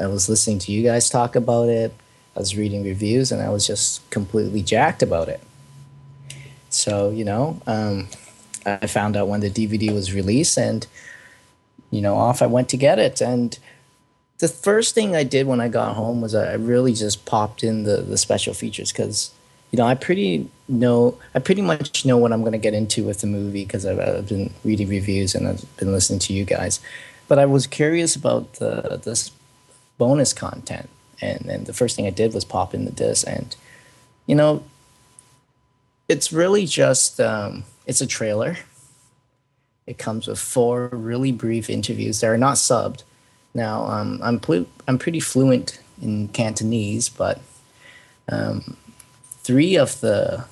[0.00, 1.92] I was listening to you guys talk about it.
[2.36, 5.40] I was reading reviews, and I was just completely jacked about it.
[6.70, 8.08] So you know, um,
[8.64, 10.86] I found out when the DVD was released, and
[11.90, 13.58] you know, off I went to get it, and
[14.38, 17.84] the first thing I did when I got home was I really just popped in
[17.84, 19.30] the, the special features because
[19.70, 23.04] you know I pretty know I pretty much know what I'm going to get into
[23.04, 26.44] with the movie because I've, I've been reading reviews and I've been listening to you
[26.44, 26.80] guys,
[27.28, 29.30] but I was curious about the this
[29.98, 30.88] bonus content
[31.20, 33.54] and the first thing I did was pop in the disc and
[34.26, 34.64] you know
[36.08, 38.56] it's really just um, it's a trailer.
[39.86, 43.02] It comes with four really brief interviews that are not subbed.
[43.54, 47.40] Now, um, I'm plu- I'm pretty fluent in Cantonese, but
[48.28, 48.76] um,
[49.42, 50.46] three of the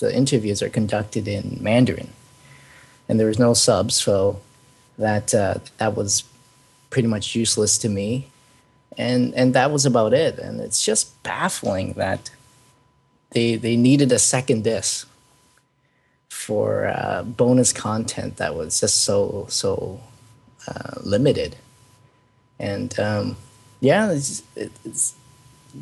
[0.00, 2.10] the interviews are conducted in Mandarin,
[3.08, 4.40] and there was no subs, so
[4.98, 6.24] that uh, that was
[6.90, 8.28] pretty much useless to me,
[8.98, 10.38] and and that was about it.
[10.38, 12.30] And it's just baffling that
[13.30, 15.08] they they needed a second disc
[16.28, 20.00] for uh, bonus content that was just so so
[20.66, 21.56] uh, limited
[22.60, 23.36] and um,
[23.80, 25.14] yeah, it's, it's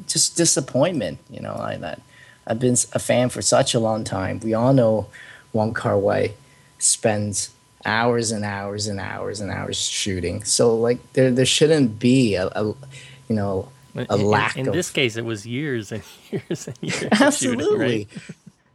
[0.06, 1.18] just disappointment.
[1.28, 2.00] You know, I that
[2.48, 4.40] I've been a fan for such a long time.
[4.40, 5.06] We all know
[5.52, 6.32] Wong Kar Wai
[6.78, 7.50] spends
[7.84, 10.42] hours and hours and hours and hours shooting.
[10.44, 12.76] So like there there shouldn't be a, a you
[13.36, 16.76] know a In- in- lack in, of this case, it was years and years and
[16.80, 17.02] years.
[17.02, 17.78] of shooting, absolutely.
[17.78, 18.08] right?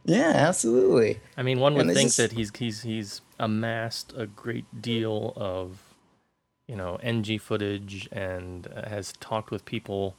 [0.06, 1.18] Yeah, absolutely.
[1.36, 5.78] I mean, one would think just- that he's he's he's amassed a great deal of,
[6.68, 10.14] you know, NG footage and has talked with people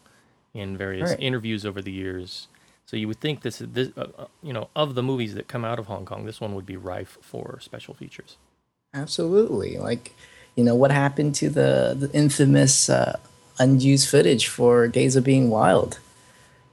[0.54, 1.20] in various Right.
[1.20, 2.48] interviews over the years.
[2.86, 5.66] So you would think this this uh, uh, you know of the movies that come
[5.66, 8.38] out of Hong Kong, this one would be rife for special features.
[8.94, 9.78] Absolutely.
[9.78, 10.16] Like,
[10.56, 13.20] you know, what happened to the, the infamous uh,
[13.60, 16.00] unused footage for Days of Being Wild?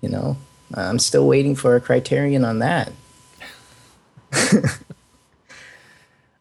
[0.00, 0.36] You know,
[0.74, 2.92] I'm still waiting for a criterion on that.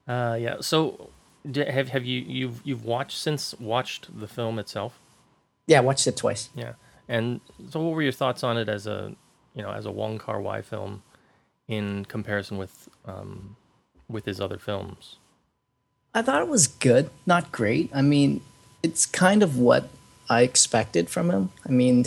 [0.08, 0.58] Uh, yeah.
[0.60, 1.10] So
[1.56, 5.00] have have you you've you've watched since watched the film itself?
[5.68, 6.50] Yeah, I watched it twice.
[6.54, 6.74] Yeah.
[7.08, 9.16] And so, what were your thoughts on it as a,
[9.56, 11.04] you know, as a Wong Kar Wai film,
[11.68, 13.56] in comparison with, um,
[14.10, 15.18] with his other films?
[16.14, 17.90] I thought it was good, not great.
[17.94, 18.42] I mean,
[18.84, 19.90] it's kind of what
[20.30, 21.50] I expected from him.
[21.66, 22.06] I mean,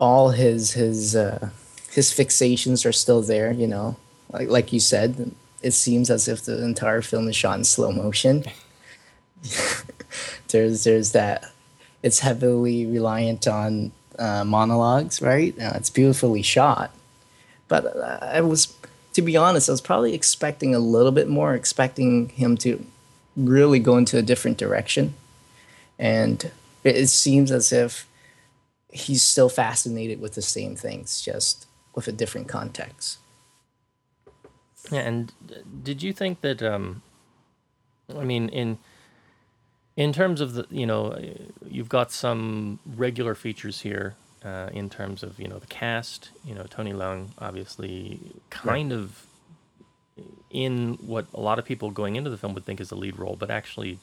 [0.00, 1.50] all his his uh,
[1.90, 3.52] his fixations are still there.
[3.52, 3.96] You know,
[4.30, 5.32] like like you said,
[5.62, 8.44] it seems as if the entire film is shot in slow motion.
[10.48, 11.44] there's there's that.
[12.02, 15.54] It's heavily reliant on uh, monologues, right?
[15.58, 16.90] Uh, it's beautifully shot,
[17.68, 18.76] but uh, I was,
[19.12, 22.84] to be honest, I was probably expecting a little bit more, expecting him to
[23.36, 25.14] really go into a different direction,
[25.98, 26.50] and
[26.84, 28.06] it, it seems as if
[28.90, 33.18] he's still fascinated with the same things, just with a different context.
[34.90, 35.00] Yeah.
[35.00, 37.02] And uh, did you think that, um,
[38.16, 38.78] I mean, in
[39.98, 41.18] in terms of the, you know,
[41.66, 46.30] you've got some regular features here uh, in terms of you know the cast.
[46.44, 49.26] You know, Tony Leung obviously kind of
[50.50, 53.18] in what a lot of people going into the film would think is the lead
[53.18, 53.98] role, but actually,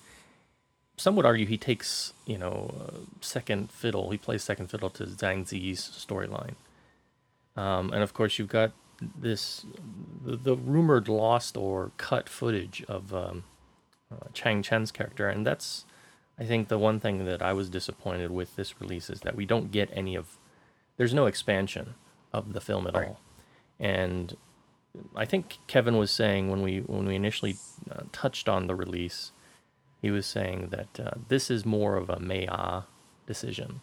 [0.97, 4.09] some would argue he takes you know uh, second fiddle.
[4.09, 6.55] He plays second fiddle to Zhang Ziyi's storyline,
[7.55, 8.73] um, and of course you've got
[9.17, 9.65] this
[10.25, 13.45] the, the rumored lost or cut footage of um,
[14.11, 15.85] uh, Chang Chen's character, and that's
[16.39, 19.45] I think the one thing that I was disappointed with this release is that we
[19.45, 20.37] don't get any of
[20.97, 21.95] there's no expansion
[22.33, 23.07] of the film at Right.
[23.09, 23.19] all,
[23.79, 24.35] and
[25.15, 27.55] I think Kevin was saying when we when we initially
[27.91, 29.31] uh, touched on the release,
[30.01, 32.85] he was saying that uh, this is more of a Mei Ah
[33.27, 33.81] decision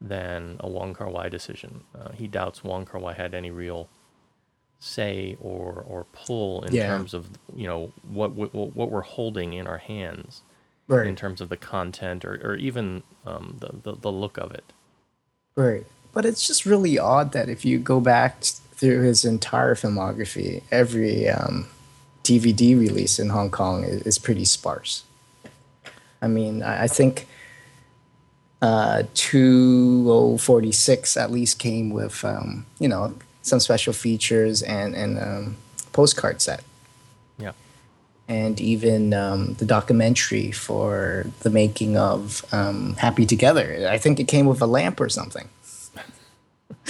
[0.00, 1.84] than a Wong Kar Wai decision.
[1.98, 3.88] Uh, he doubts Wong Kar Wai had any real
[4.78, 6.86] say or or pull in Yeah.
[6.88, 10.42] terms of you know what what what we're holding in our hands
[10.88, 11.06] Right.
[11.08, 14.62] in terms of the content or, or even um, the, the the look of it.
[15.56, 15.84] Right.
[16.12, 21.28] But it's just really odd that if you go back through his entire filmography, every
[21.28, 21.66] um,
[22.22, 25.02] DVD release in Hong Kong is, is pretty sparse.
[26.22, 27.26] I mean, I, I think
[28.62, 33.14] uh, 2046 at least came with, um, you know,
[33.46, 35.56] some special features and, and um,
[35.92, 36.64] postcard set.
[37.38, 37.52] Yeah.
[38.28, 43.86] And even um, the documentary for the making of um, Happy Together.
[43.88, 45.48] I think it came with a lamp or something.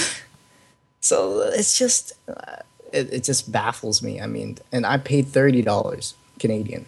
[1.01, 2.57] so it's just, uh,
[2.91, 4.19] it, it just baffles me.
[4.19, 6.87] I mean, and I paid $30 Canadian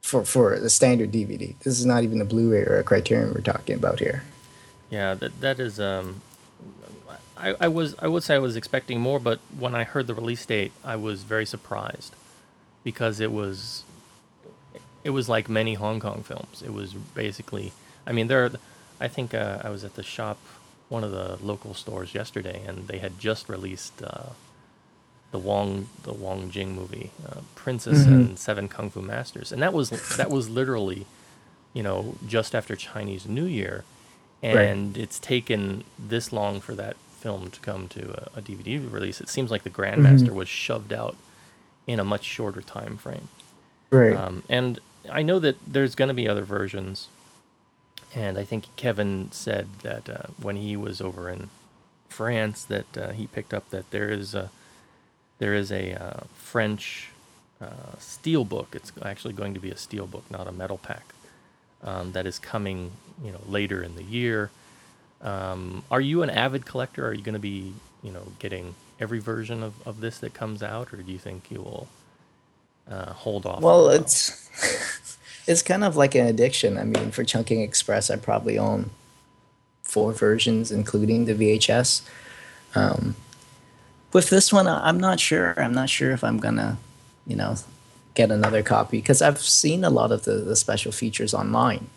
[0.00, 1.56] for, for the standard DVD.
[1.60, 4.24] This is not even a Blu ray or a Criterion we're talking about here.
[4.90, 5.80] Yeah, that that is.
[5.80, 6.20] Um,
[7.36, 10.14] I, I was I would say I was expecting more, but when I heard the
[10.14, 12.14] release date, I was very surprised
[12.84, 13.84] because it was
[15.04, 16.62] it was like many Hong Kong films.
[16.64, 17.72] It was basically,
[18.06, 18.44] I mean, there.
[18.44, 18.52] are-
[19.00, 20.38] I think uh, I was at the shop,
[20.88, 24.26] one of the local stores yesterday, and they had just released uh,
[25.32, 29.72] the Wong the Wong Jing movie, uh, Princess and Seven Kung Fu Masters, and that
[29.72, 31.06] was that was literally,
[31.74, 33.82] you know, just after Chinese New Year,
[34.42, 39.20] and it's taken this long for that film to come to a, a DVD release.
[39.20, 41.16] It seems like the Grandmaster was shoved out
[41.86, 43.28] in a much shorter time frame.
[43.90, 44.16] Right.
[44.16, 44.80] Um, and
[45.10, 47.08] I know that there's going to be other versions.
[48.14, 51.48] And I think Kevin said that uh, when he was over in
[52.08, 54.50] France, that uh, he picked up that there is a
[55.38, 57.10] there is a uh, French
[57.60, 58.74] uh, steel book.
[58.74, 61.14] It's actually going to be a steel book, not a metal pack.
[61.84, 62.92] Um, that is coming,
[63.24, 64.50] you know, later in the year.
[65.20, 67.06] Um, are you an avid collector?
[67.06, 67.72] Are you going to be,
[68.02, 71.50] you know, getting every version of, of this that comes out, or do you think
[71.50, 71.88] you will
[72.90, 73.60] uh, hold off?
[73.60, 74.00] Well, for a while?
[74.00, 76.78] it's it's kind of like an addiction.
[76.78, 78.90] I mean, for Chungking Express, I probably own
[79.82, 82.02] four versions, including the VHS.
[82.74, 83.16] Um,
[84.12, 85.54] with this one, I'm not sure.
[85.60, 86.78] I'm not sure if I'm gonna,
[87.26, 87.56] you know,
[88.14, 91.88] get another copy because I've seen a lot of the, the special features online,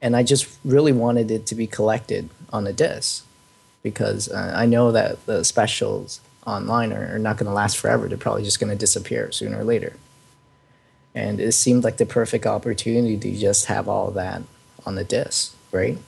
[0.00, 3.24] and I just really wanted it to be collected on a disc
[3.82, 8.08] because uh, I know that the specials online are, are not going to last forever.
[8.08, 9.94] They're probably just going to disappear sooner or later
[11.14, 14.42] and it seemed like the perfect opportunity to just have all that
[14.86, 15.98] on the disc, right?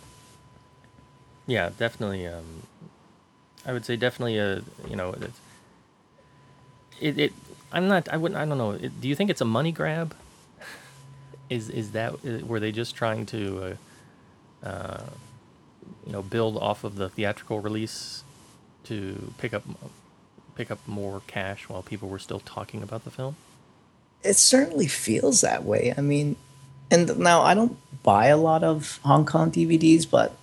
[1.47, 2.27] Yeah, definitely.
[2.27, 2.63] Um,
[3.67, 4.39] I would say definitely.
[4.39, 5.15] A you know,
[7.01, 7.33] it, it.
[7.75, 8.09] I'm not.
[8.09, 8.41] I wouldn't.
[8.41, 8.79] I don't know.
[8.79, 10.15] Do you think it's a money grab?
[11.51, 13.77] Is is that uh, were they just trying to,
[14.63, 15.07] uh, uh,
[16.07, 18.23] you know, build off of the theatrical release
[18.85, 19.65] to pick up
[20.55, 23.35] pick up more cash while people were still talking about the film?
[24.23, 25.93] It certainly feels that way.
[25.99, 26.37] I mean,
[26.91, 30.37] and now I don't buy a lot of Hong Kong DVDs, but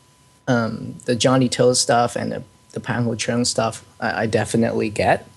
[0.48, 4.90] um, the Johnnie To stuff and the, the Pang Ho Cheung stuff, I, I definitely
[4.90, 5.28] get.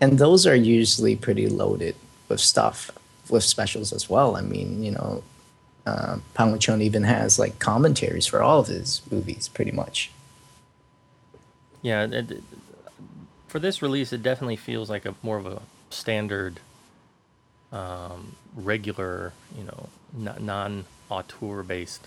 [0.00, 1.96] And those are usually pretty loaded
[2.28, 2.90] with stuff,
[3.28, 4.36] with specials as well.
[4.36, 5.22] I mean, you know,
[5.86, 10.10] uh, Pang even has like commentaries for all of his movies, pretty much.
[11.82, 12.42] Yeah, it, it-
[13.48, 16.60] for this release, it definitely feels like a more of a standard,
[17.72, 22.06] um, regular, you know, n- non-auteur based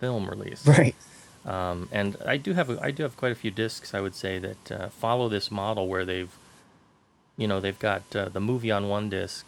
[0.00, 0.66] film release.
[0.66, 0.94] Right.
[1.46, 3.94] Um, and I do have a, I do have quite a few discs.
[3.94, 6.30] I would say that uh, follow this model where they've,
[7.36, 9.46] you know, they've got uh, the movie on one disc,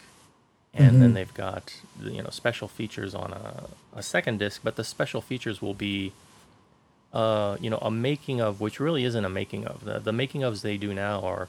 [0.72, 3.64] and then they've got you know special features on a,
[3.94, 4.60] a second disc.
[4.64, 6.12] But the special features will be,
[7.12, 9.84] uh, you know, a making of, which really isn't a making of.
[9.84, 11.48] The the making ofs they do now are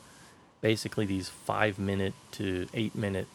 [0.62, 3.28] basically these five minute to eight minute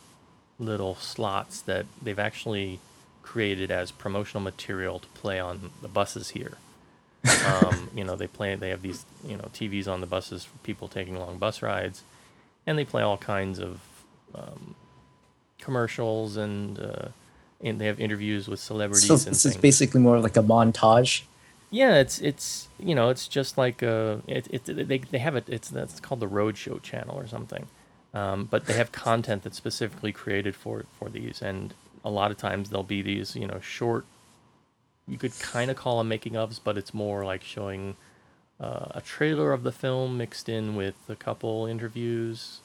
[0.59, 2.78] little slots that they've actually
[3.22, 6.59] created as promotional material to play on the buses here.
[7.46, 8.55] um, you know, they play.
[8.55, 12.03] They have these you know TVs on the buses for people taking long bus rides,
[12.70, 13.80] and they play all kinds of
[14.34, 14.76] um,
[15.58, 17.08] commercials and uh,
[17.60, 21.22] and they have interviews with celebrities So and this is basically more like a montage.
[21.70, 25.44] Yeah, it's it's you know it's just like uh it, it they they have it
[25.48, 27.66] it's that's called the Roadshow channel or something,
[28.14, 32.38] um, but they have content that's specifically created for for these, and a lot of
[32.38, 34.04] times there'll be these you know short,
[35.06, 37.96] you could kind of call them making ofs, but it's more like showing
[38.61, 42.61] uh, a trailer of the film mixed in with a couple interviews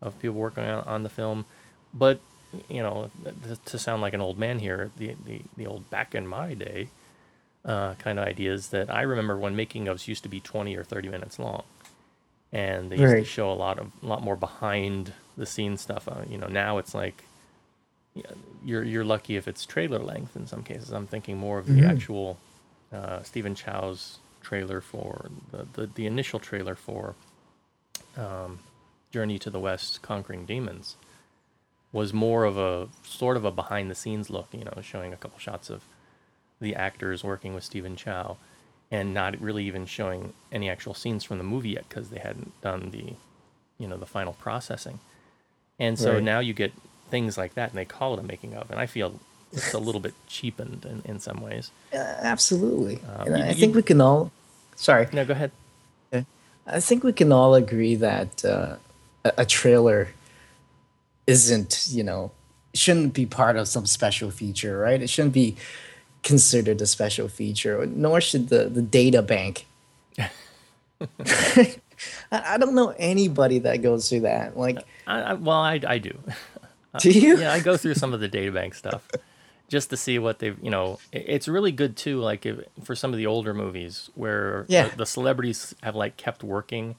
[0.00, 1.44] of people working on, on the film,
[1.92, 2.20] but
[2.68, 3.10] you know
[3.44, 6.54] th- to sound like an old man here, the the, the old back in my
[6.54, 6.88] day
[7.64, 10.84] uh, kind of ideas that I remember when making ofs used to be 20 or
[10.84, 11.64] 30 minutes long.
[12.52, 16.08] And they used to show a lot of a lot more behind the scenes stuff.
[16.08, 17.24] Uh, you know, now it's like
[18.64, 20.90] you're you're lucky if it's trailer length in some cases.
[20.90, 22.38] I'm thinking more of the actual
[22.92, 27.14] uh, Stephen Chow's trailer for the, the, the initial trailer for
[28.16, 28.60] um,
[29.12, 30.96] Journey to the West Conquering Demons
[31.92, 35.16] was more of a sort of a behind the scenes look, you know, showing a
[35.16, 35.82] couple shots of
[36.60, 38.36] the actors working with Stephen Chow
[38.90, 42.52] and not really even showing any actual scenes from the movie yet because they hadn't
[42.60, 43.14] done the
[43.78, 44.98] you know the final processing.
[45.78, 46.22] And so Right.
[46.22, 46.72] now you get
[47.08, 49.18] things like that and they call it a making of and I feel
[49.52, 51.70] it's a little bit cheapened in, in some ways.
[51.92, 53.00] Uh, absolutely.
[53.16, 54.30] Um, and you- I you- think we can all.
[54.76, 55.06] Sorry.
[55.12, 55.50] No, go ahead.
[56.66, 58.76] I think we can all agree that uh,
[59.24, 60.08] a, trailer
[61.26, 62.30] isn't, you know,
[62.74, 65.02] shouldn't be part of some special feature, right?
[65.02, 65.56] It shouldn't be
[66.22, 69.66] considered a special feature, nor should the, the data bank.
[71.20, 71.76] I,
[72.30, 74.56] I don't know anybody that goes through that.
[74.56, 76.16] Like, I, I, well, I, I do.
[76.98, 77.36] do you?
[77.40, 79.06] yeah, I go through some of the data bank stuff
[79.70, 82.20] just to see what they've, you know, it's really good too.
[82.20, 84.88] Like if, for some of the older movies where Yeah.
[84.88, 86.96] the, the celebrities have like kept working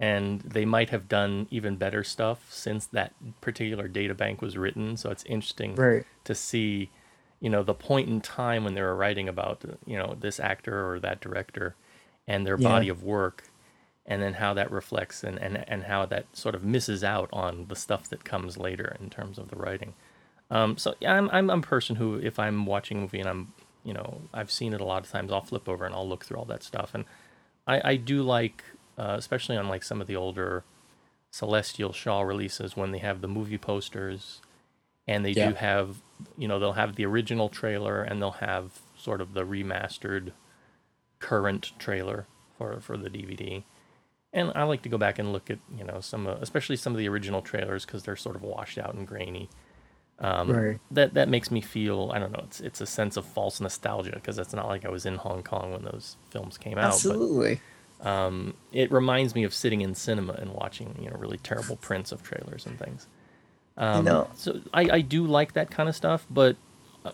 [0.00, 4.96] and they might have done even better stuff since that particular data bank was written.
[4.96, 6.06] So it's interesting Right.
[6.24, 6.90] to see,
[7.40, 10.88] you know, the point in time when they were writing about, you know, this actor
[10.88, 11.74] or that director
[12.28, 12.68] and their Yeah.
[12.68, 13.44] body of work
[14.06, 17.66] and then how that reflects and, and, and how that sort of misses out on
[17.68, 19.94] the stuff that comes later in terms of the writing.
[20.50, 23.28] Um, so yeah, I'm, I'm I'm a person who, if I'm watching a movie and
[23.28, 23.52] I'm,
[23.84, 26.24] you know, I've seen it a lot of times, I'll flip over and I'll look
[26.24, 26.92] through all that stuff.
[26.94, 27.04] And
[27.66, 28.64] I, I do like,
[28.98, 30.64] uh, especially on like some of the older
[31.30, 34.40] Celestial Shaw releases when they have the movie posters
[35.06, 35.48] and they Yeah.
[35.48, 36.00] do have,
[36.36, 40.32] you know, they'll have the original trailer and they'll have sort of the remastered
[41.20, 42.26] current trailer
[42.56, 43.64] for, for the DVD.
[44.32, 46.92] And I like to go back and look at, you know, some, uh, especially some
[46.92, 49.48] of the original trailers because they're sort of washed out and grainy.
[50.20, 50.80] Um, Right.
[50.90, 54.12] That that makes me feel, I don't know, it's it's a sense of false nostalgia
[54.14, 56.84] because it's not like I was in Hong Kong when those films came out.
[56.84, 57.60] But Absolutely.
[58.72, 62.22] it reminds me of sitting in cinema and watching, you know, really terrible prints of
[62.22, 63.06] trailers and things.
[63.76, 66.56] Um, know- so I, I do like that kind of stuff, but
[67.04, 67.12] uh,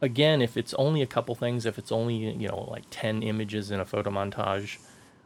[0.00, 3.70] again, if it's only a couple things, if it's only you know like ten images
[3.70, 4.78] in a photo montage,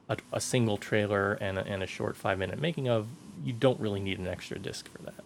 [0.09, 3.07] a, a single trailer and a, and a short five minute making of,
[3.45, 5.23] you don't really need an extra disc for that.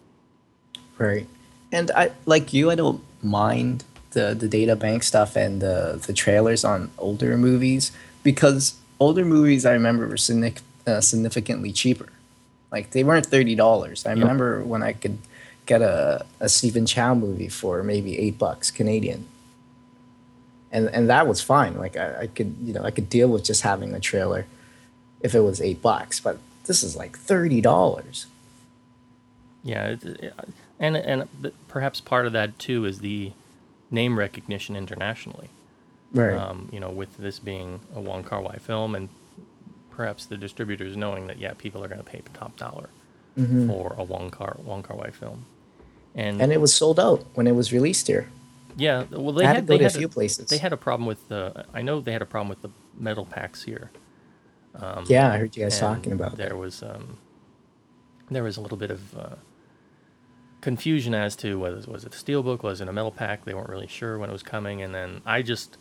[0.99, 1.27] Right.
[1.71, 6.13] And I like you, I don't mind the the data bank stuff and the the
[6.13, 7.91] trailers on older movies
[8.23, 12.09] because older movies I remember were signic- uh, significantly cheaper.
[12.71, 14.05] Like they weren't thirty dollars.
[14.05, 15.17] I remember when I could
[15.65, 19.27] get a a Stephen Chow movie for maybe eight bucks Canadian.
[20.71, 21.77] And and that was fine.
[21.77, 24.45] Like I, I could you know I could deal with just having a trailer
[25.21, 26.19] if it was eight bucks.
[26.19, 28.27] But this is like thirty dollars.
[29.63, 30.33] Yeah, it, it,
[30.79, 33.31] and and perhaps part of that too is the
[33.91, 35.49] name recognition internationally.
[36.13, 36.37] Right.
[36.37, 39.09] um, you know, with this being a Wong Kar Wai film, and
[39.91, 42.89] perhaps the distributors knowing that yeah, people are going to pay top dollar
[43.67, 45.45] for a Wong Kar Wong Kar Wai film,
[46.13, 48.29] and, and it was sold out when it was released here.
[48.77, 50.47] yeah, well they I had had, to go they to a few places.
[50.47, 51.65] They had a problem with the.
[51.73, 53.91] I know they had a problem with the metal packs here.
[55.07, 56.57] yeah, I heard you guys talking about there that.
[56.57, 57.17] was um,
[58.31, 59.35] there was a little bit of uh,
[60.65, 63.45] confusion as to whether was it a steelbook, was it a metal pack.
[63.45, 65.77] They weren't really sure when it was coming, and then I just,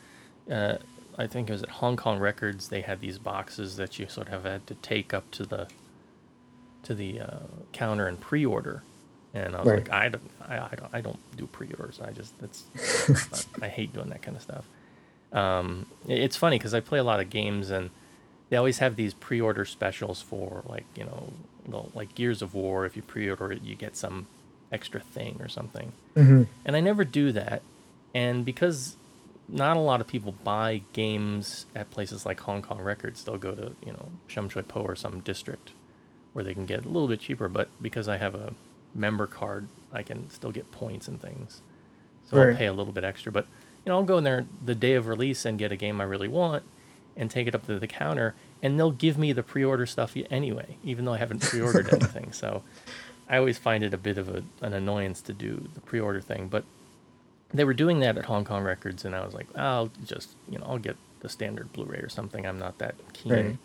[0.50, 0.76] uh,
[1.16, 2.68] I think it was at Hong Kong Records.
[2.68, 5.68] They had these boxes that you sort of had to take up to the
[6.82, 7.38] to the uh,
[7.72, 8.82] counter and pre-order.
[9.32, 9.78] And I was Right.
[9.78, 11.98] like, I don't, I, I don't, I don't do pre-orders.
[12.00, 12.64] I just, that's,
[13.62, 14.66] I hate doing that kind of stuff.
[15.32, 17.88] Um, it's funny because I play a lot of games and
[18.50, 22.84] they always have these pre-order specials for like you know, like Gears of War.
[22.84, 24.26] If you pre-order it, you get some
[24.74, 25.92] extra thing or something.
[26.16, 26.42] Mm-hmm.
[26.64, 27.62] And I never do that.
[28.14, 28.96] And because
[29.48, 33.54] not a lot of people buy games at places like Hong Kong Records, they'll go
[33.54, 35.72] to, you know, Sham Shui Po or some district
[36.32, 37.48] where they can get a little bit cheaper.
[37.48, 38.54] But because I have a
[38.94, 41.62] member card, I can still get points and things.
[42.30, 42.50] So Right.
[42.50, 43.30] I'll pay a little bit extra.
[43.30, 43.46] But,
[43.84, 46.04] you know, I'll go in there the day of release and get a game I
[46.04, 46.64] really want
[47.16, 48.34] and take it up to the counter.
[48.62, 51.88] And they'll give me the pre order stuff anyway, even though I haven't pre ordered
[51.92, 52.32] anything.
[52.32, 52.62] So
[53.28, 56.20] I always find it a bit of a, an annoyance to do the pre order
[56.20, 56.48] thing.
[56.48, 56.64] But
[57.52, 60.58] they were doing that at Hong Kong Records, and I was like, I'll just, you
[60.58, 62.46] know, I'll get the standard Blu-ray or something.
[62.46, 63.32] I'm not that keen.
[63.32, 63.58] Right.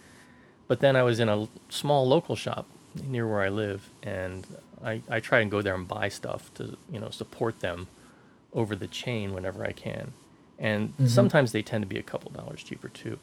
[0.67, 2.67] But then I was in a small local shop
[3.03, 4.45] near where I live, and
[4.83, 7.87] I, I try and go there and buy stuff to, you know, support them
[8.53, 10.13] over the chain whenever I can.
[10.57, 11.07] And mm-hmm.
[11.07, 13.17] sometimes they tend to be a couple dollars cheaper too.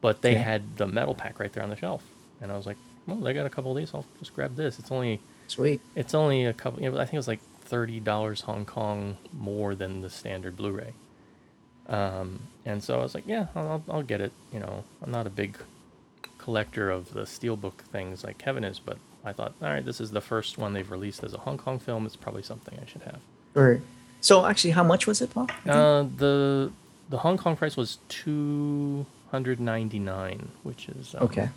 [0.00, 0.42] But they Okay.
[0.42, 2.02] had the metal pack right there on the shelf,
[2.40, 3.92] and I was like, well, they got a couple of these.
[3.94, 4.78] I'll just grab this.
[4.78, 5.80] It's only Sweet.
[5.94, 6.82] it's only a couple.
[6.82, 10.56] You know, I think it was like thirty dollars Hong Kong more than the standard
[10.56, 10.92] Blu-ray.
[11.88, 14.32] Um, and so I was like, yeah, I'll, I'll- get it.
[14.52, 15.56] You know, I'm not a big
[16.38, 20.10] collector of the steelbook things like Kevin is, but I thought, all right, this is
[20.10, 22.06] the first one they've released as a Hong Kong film.
[22.06, 23.20] It's probably something I should have.
[23.54, 23.80] Right.
[24.20, 25.48] So actually, how much was it, Paul?
[25.66, 26.70] Uh, the
[27.10, 31.48] the Hong Kong price was two hundred ninety nine, which is um, okay.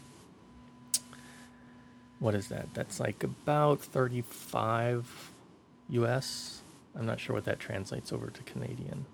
[2.19, 2.73] What is that?
[2.73, 5.31] That's like about thirty five
[5.89, 6.61] US.
[6.97, 9.05] I'm not sure what that translates over to Canadian.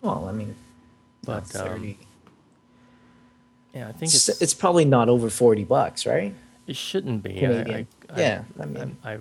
[0.00, 0.54] Well, I mean,
[1.24, 1.98] But, um, 30.
[3.74, 6.34] Yeah, I think it's, it's it's probably not over 40 bucks, right?
[6.66, 7.34] it shouldn't be.
[7.34, 7.86] Canadian.
[8.10, 9.18] I, Yeah, I, I mean- I,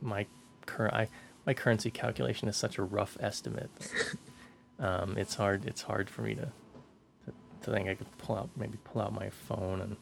[0.00, 0.26] my
[0.66, 1.08] current I
[1.46, 3.70] my currency calculation is such a rough estimate.
[4.78, 5.66] um, it's hard.
[5.66, 6.42] It's hard for me to,
[7.26, 7.32] to
[7.62, 9.96] to think I could pull out maybe pull out my phone and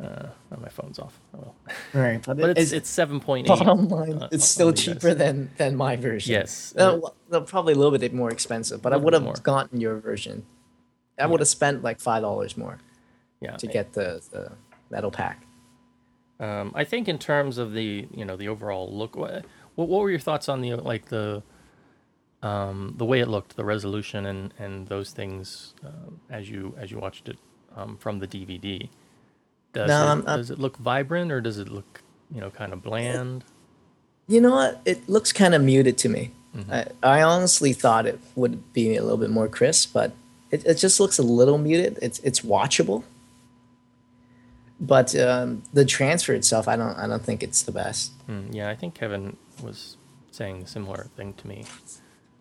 [0.00, 1.20] uh, oh, my phone's off.
[1.34, 1.54] Oh well.
[1.92, 2.22] Right.
[2.24, 3.58] but it's it's seven point eight.
[3.58, 4.26] bottom line.
[4.32, 6.32] it's still cheaper than than my version.
[6.32, 6.74] Yes.
[6.76, 9.34] Uh, well, probably a little bit more expensive, but I would have more.
[9.34, 10.46] gotten your version.
[11.18, 12.78] I would have spent like five dollars more
[13.40, 13.56] yeah.
[13.56, 14.52] to get the, the
[14.90, 15.44] metal pack.
[16.40, 19.44] Um, I think in terms of the you know the overall look, what
[19.74, 21.42] what were your thoughts on the like the
[22.42, 26.90] um, the way it looked, the resolution, and and those things um, as you as
[26.90, 27.38] you watched it
[27.76, 28.88] um, from the DVD?
[29.72, 32.82] Does No, it, does it look vibrant or does it look you know kind of
[32.82, 33.44] bland?
[34.28, 34.80] You know what?
[34.84, 36.30] It looks kind of muted to me.
[36.56, 36.72] Mm-hmm.
[36.72, 40.12] I, I honestly thought it would be a little bit more crisp, but
[40.50, 41.98] it, it just looks a little muted.
[42.02, 43.04] It's it's watchable,
[44.80, 48.12] but um, the transfer itself, I don't I don't think it's the best.
[48.28, 49.96] Mm, yeah, I think Kevin was
[50.30, 51.64] saying a similar thing to me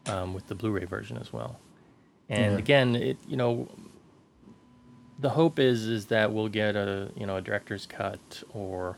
[0.07, 1.59] um, with the Blu-ray version as well.
[2.29, 2.59] And Yeah.
[2.59, 3.67] again, it you know,
[5.21, 8.97] the hope is is that we'll get a you know a director's cut or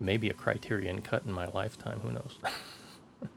[0.00, 2.00] maybe a Criterion cut in my lifetime.
[2.00, 2.38] Who knows?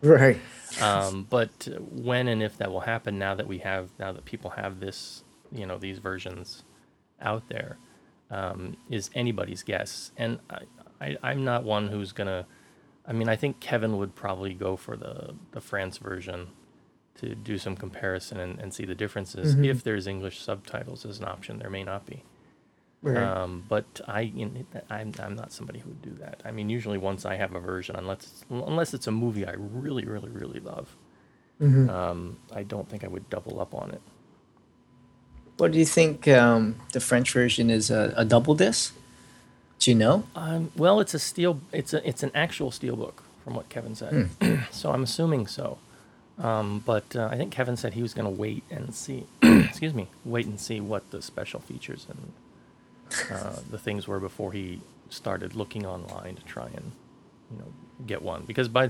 [0.03, 0.37] Right.
[0.79, 4.51] um, but when and if that will happen, now that we have now that people
[4.51, 6.63] have this you know these versions
[7.19, 7.77] out there,
[8.29, 10.11] um, is anybody's guess.
[10.17, 10.59] And I,
[11.01, 12.45] I I'm not one who's gonna.
[13.07, 16.49] I mean, I think Kevin would probably go for the the France version
[17.21, 19.55] to do some comparison and, and see the differences.
[19.69, 22.23] If there's English subtitles as an option, there may not be.
[23.03, 23.17] Right.
[23.17, 26.41] Um, but I, you know, I'm, I'm not somebody who would do that.
[26.45, 29.53] I mean, usually once I have a version, unless it's, unless it's a movie I
[29.57, 30.95] really, really, really love,
[31.89, 34.01] um, I don't think I would double up on it.
[35.57, 36.27] What do you think?
[36.27, 38.95] Um, the French version is a, a double disc.
[39.79, 40.23] Do you know?
[40.35, 41.59] Um, well, it's a steel.
[41.71, 44.29] It's a it's an actual steel book, from what Kevin said.
[44.71, 45.77] so I'm assuming so.
[46.39, 49.25] Um, but uh, I think Kevin said he was going to wait and see.
[49.41, 52.31] excuse me, wait and see what the special features and
[53.31, 54.79] uh, the things were before he
[55.09, 56.91] started looking online to try and
[57.51, 57.65] you know
[58.07, 58.43] get one.
[58.45, 58.89] Because by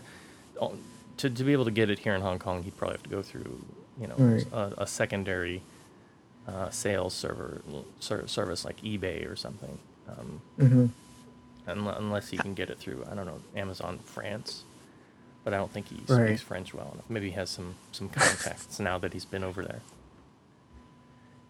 [0.62, 0.76] oh,
[1.18, 3.10] to to be able to get it here in Hong Kong, he'd probably have to
[3.10, 3.62] go through
[4.00, 4.46] you know Right.
[4.54, 5.62] a, a secondary
[6.48, 7.62] uh, sales server
[8.00, 9.78] ser- service like eBay or something.
[10.08, 10.86] Um, Mm-hmm.
[11.68, 14.64] unle- unless he can get it through I don't know Amazon France,
[15.44, 16.28] but I don't think he Right.
[16.28, 17.10] speaks French well enough.
[17.10, 19.82] Maybe he has some some contacts now that he's been over there.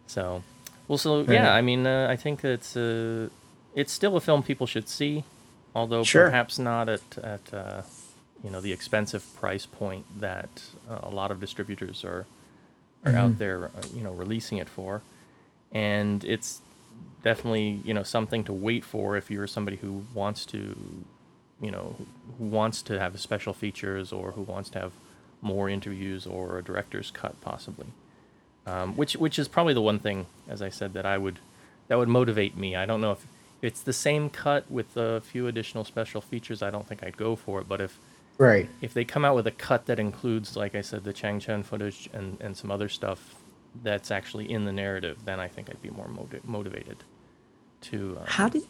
[0.07, 0.43] So,
[0.88, 1.30] well, so Right.
[1.30, 3.30] yeah, I mean, uh, I think it's uh,
[3.76, 5.23] it's still a film people should see,
[5.73, 6.26] although Sure.
[6.26, 7.81] perhaps not at at uh,
[8.43, 10.49] you know the expensive price point that
[10.89, 12.26] uh, a lot of distributors are
[13.05, 15.01] are out there, uh, you know, releasing it for,
[15.72, 16.61] and it's
[17.23, 20.76] definitely you know something to wait for if you're somebody who wants to
[21.62, 21.96] you know
[22.38, 24.94] who wants to have special features or who wants to have
[25.42, 27.88] more interviews or a director's cut possibly
[28.68, 31.40] um, which which is probably the one thing as i said that i would
[31.88, 33.26] that would motivate me i don't know if
[33.62, 37.36] it's the same cut with a few additional special features i don't think i'd go
[37.36, 37.98] for it but if
[38.38, 38.68] Right.
[38.82, 41.62] if they come out with a cut that includes, like I said, the Chang Chen
[41.62, 43.36] footage and, and some other stuff
[43.84, 46.98] that's actually in the narrative, then I think I'd be more motiv- motivated
[47.82, 48.18] to.
[48.20, 48.64] Uh, How did?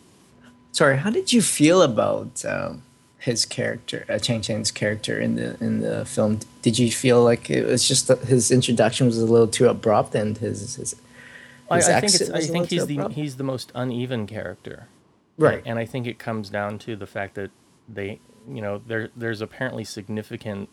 [0.72, 2.84] Sorry, how did you feel about um,
[3.20, 6.40] his character, uh, Chang Chen's character in the in the film?
[6.62, 10.16] Did you feel like it was just that his introduction was a little too abrupt
[10.16, 10.96] and his his,
[11.70, 13.16] I, his I think it's, I think he's the abrupt?
[13.16, 14.88] he's the most uneven character.
[15.38, 15.62] right?
[15.66, 17.52] and I think it comes down to the fact that
[17.90, 18.20] they,
[18.50, 20.70] you know, there there's apparently significant,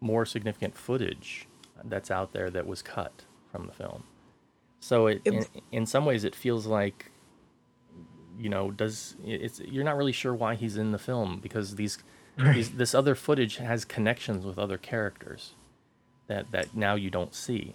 [0.00, 1.46] more significant footage
[1.84, 4.04] that's out there that was cut from the film.
[4.80, 7.10] So it, in, It- in some ways, it feels like,
[8.38, 11.98] you know, does it's you're not really sure why he's in the film because these,
[12.36, 15.52] these this other footage has connections with other characters,
[16.26, 17.74] that that now you don't see.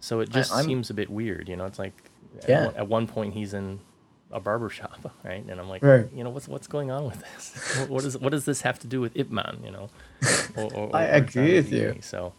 [0.00, 1.64] So it just I'm- seems a bit weird, you know.
[1.66, 1.94] It's like,
[2.42, 2.66] at Yeah.
[2.66, 3.80] one- at one point he's in
[4.30, 5.44] a barber shop, right?
[5.48, 6.06] And I'm like, Right.
[6.14, 7.78] you know, what's what's going on with this?
[7.78, 9.60] What- what is what does this have to do with Ip Man?
[9.64, 9.90] You know,
[10.56, 11.98] or, or, I agree with you.
[12.02, 12.32] So,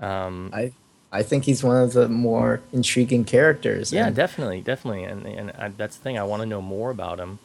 [0.00, 0.72] um, I
[1.10, 3.92] I think he's one of the more intriguing characters.
[3.92, 6.18] yeah, and- definitely, definitely, and and I, that's the thing.
[6.18, 7.38] I want to know more about him,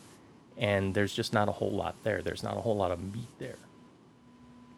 [0.57, 2.22] and there's just not a whole lot there.
[2.22, 3.56] There's not a whole lot of meat there.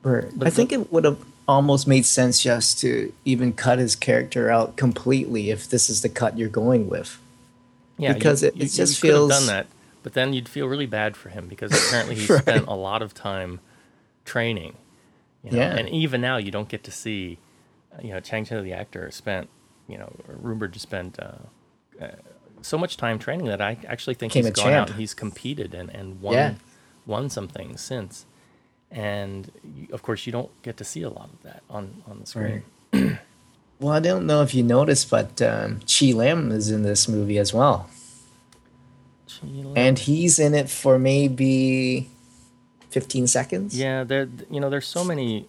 [0.03, 0.26] Right.
[0.36, 1.18] But I think it would have
[1.48, 6.10] almost made sense just to even cut his character out completely if this is the
[6.10, 7.20] cut you're going with.
[7.98, 9.68] Yeah, Because you, it- it you, just you feels- done that,
[10.03, 12.41] but then you'd feel really bad for him because apparently he Right.
[12.41, 13.60] spent a lot of time
[14.26, 14.76] training.
[15.44, 15.57] You know?
[15.57, 15.76] Yeah.
[15.76, 17.45] and even now you don't get to see, uh,
[18.02, 19.50] you know, Chang Chen the actor spent,
[19.88, 22.08] you know, rumored to spend uh, uh,
[22.62, 24.90] so much time training that I actually think Became he's gone out champ.
[24.92, 26.54] and he's competed and and won Yeah.
[27.06, 28.26] won some things since,
[28.92, 32.20] and you, of course you don't get to see a lot of that on on
[32.22, 32.64] the screen.
[33.78, 37.38] Well, I don't know if you noticed, but um, Chi Lim is in this movie
[37.38, 37.90] as well,
[39.76, 42.10] and he's in it for maybe
[42.90, 43.78] fifteen seconds.
[43.78, 44.30] Yeah, there.
[44.50, 45.48] You know, there's so many.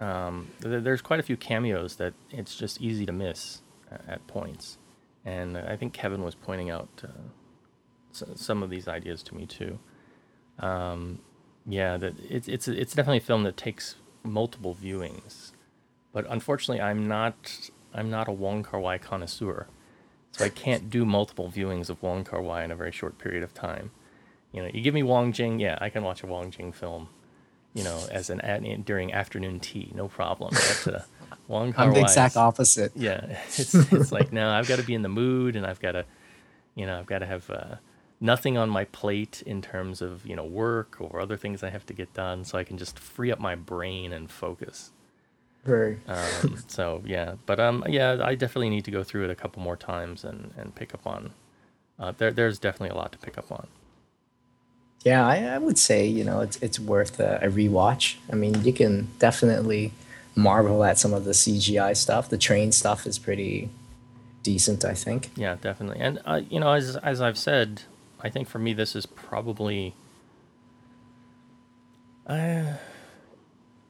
[0.00, 4.26] Um, there, there's quite a few cameos that it's just easy to miss uh, at
[4.26, 4.78] points,
[5.24, 7.08] and I think Kevin was pointing out uh,
[8.34, 9.78] some of these ideas to me too.
[10.58, 11.20] Um,
[11.66, 15.52] yeah, that it's it's it's definitely a film that takes multiple viewings,
[16.12, 19.66] but unfortunately, I'm not I'm not a Wong Kar Wai connoisseur,
[20.32, 23.42] so I can't do multiple viewings of Wong Kar Wai in a very short period
[23.42, 23.90] of time.
[24.52, 27.08] You know, you give me Wong Jing, yeah, I can watch a Wong Jing film,
[27.76, 30.54] you know, as an at, during afternoon tea, no problem.
[30.84, 31.00] But uh,
[31.46, 32.92] Wong Kar I'm the exact opposite.
[32.96, 35.92] yeah, it's it's like no, I've got to be in the mood, and I've got
[35.92, 36.06] to,
[36.74, 37.74] you know, I've got to have uh,
[38.18, 41.84] nothing on my plate in terms of you know work or other things I have
[41.86, 44.92] to get done, so I can just free up my brain and focus.
[45.66, 45.98] Right.
[46.08, 49.62] Um, so yeah, but um, yeah, I definitely need to go through it a couple
[49.62, 51.32] more times and and pick up on.
[51.98, 53.66] Uh, there, there's definitely a lot to pick up on.
[55.04, 58.16] Yeah, I, I would say you know it's it's worth a, a rewatch.
[58.30, 59.92] I mean, you can definitely
[60.34, 62.28] marvel at some of the CGI stuff.
[62.28, 63.68] The train stuff is pretty
[64.42, 65.30] decent, I think.
[65.36, 66.00] Yeah, definitely.
[66.00, 67.82] And uh, you know, as as I've said,
[68.20, 69.94] I think for me this is probably.
[72.28, 72.74] I,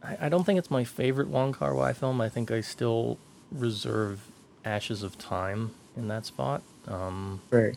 [0.03, 2.21] I I don't think it's my favorite Wong Kar Wai film.
[2.21, 3.19] I think I still
[3.51, 4.21] reserve
[4.65, 6.63] Ashes of Time in that spot.
[6.87, 7.77] Um, Right.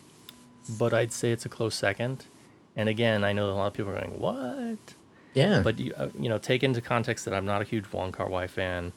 [0.68, 2.24] but I'd say it's a close second.
[2.80, 4.94] And again, I know a lot of people are going, "What?"
[5.34, 5.60] Yeah.
[5.60, 8.26] But you, uh, you know, take into context that I'm not a huge Wong Kar
[8.26, 8.94] Wai fan.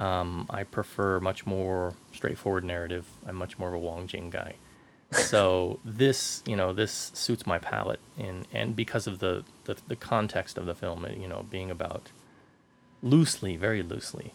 [0.00, 3.06] Um, I prefer much more straightforward narrative.
[3.24, 4.54] I'm much more of a Wong Jing guy.
[5.12, 9.94] So this, you know, this suits my palate, and and because of the, the the
[9.94, 12.10] context of the film, you know, being about
[13.00, 14.32] loosely, very loosely,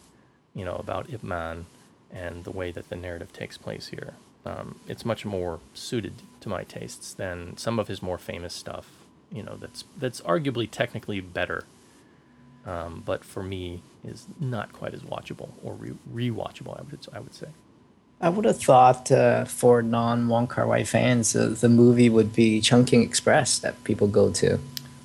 [0.54, 1.66] you know, about Ip Man
[2.10, 4.14] and the way that the narrative takes place here.
[4.46, 8.86] Um, it's much more suited to my tastes than some of his more famous stuff.
[9.32, 11.64] You know, that's that's arguably technically better,
[12.66, 15.92] um, but for me is not quite as watchable or re-
[16.30, 16.78] rewatchable.
[16.78, 17.48] I would I would say.
[18.22, 22.34] I would have thought uh, for non Wong Kar Wai fans, uh, the movie would
[22.34, 24.46] be Chungking Express that people go to.
[24.46, 24.60] You know,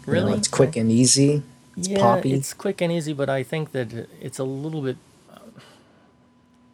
[0.06, 0.34] Really?
[0.34, 1.42] it's quick and easy.
[1.78, 2.34] It's yeah, poppy.
[2.34, 4.98] it's quick and easy, but I think that it's a little bit.
[5.34, 5.40] Uh,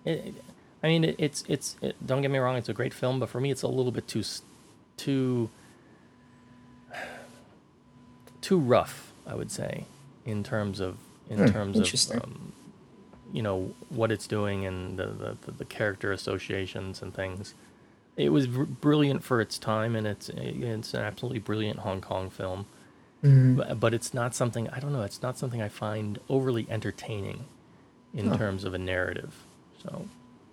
[0.06, 0.34] it,
[0.84, 1.76] I mean, it, it's it's.
[1.82, 3.92] It, don't get me wrong; it's a great film, but for me, it's a little
[3.92, 4.24] bit too
[4.98, 5.50] too
[8.42, 9.12] too rough.
[9.28, 9.86] I would say,
[10.26, 10.98] in terms of
[11.30, 11.86] in Hmm, terms of
[12.24, 12.54] um,
[13.34, 17.54] you know what it's doing and the, the the- character associations and things.
[18.18, 22.30] It was br- brilliant for its time, and it's it's an absolutely brilliant Hong Kong
[22.30, 22.66] film
[23.56, 25.04] but, but it's not something I don't know.
[25.04, 27.46] It's not something I find overly entertaining
[28.14, 29.44] in terms of a narrative.
[29.84, 30.08] So,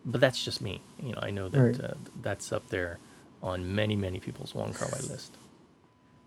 [0.05, 0.81] but that's just me.
[1.03, 1.81] You know, I know that Right.
[1.81, 2.99] uh, that's up there
[3.43, 5.37] on many many people's Wong Kar Wai list.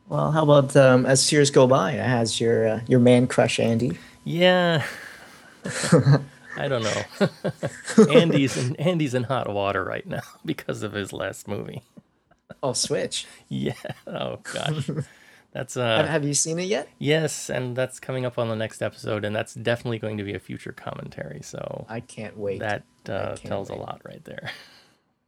[0.08, 3.98] Well, how about um, as years go by, has your uh, your man crush Andy?
[4.24, 4.84] Yeah.
[6.58, 7.30] I don't know.
[8.12, 11.82] Andy's in Andy's in hot water right now because of his last movie.
[12.62, 13.26] Oh, Switch.
[13.48, 13.74] Yeah.
[14.06, 14.90] Oh gosh.
[15.54, 16.88] That's Have, uh have you seen it yet?
[16.98, 20.34] yes, and that's coming up on the next episode, and that's definitely going to be
[20.34, 21.42] a future commentary.
[21.42, 22.60] So I can't wait.
[22.60, 24.52] that uh, can't tells a lot right there.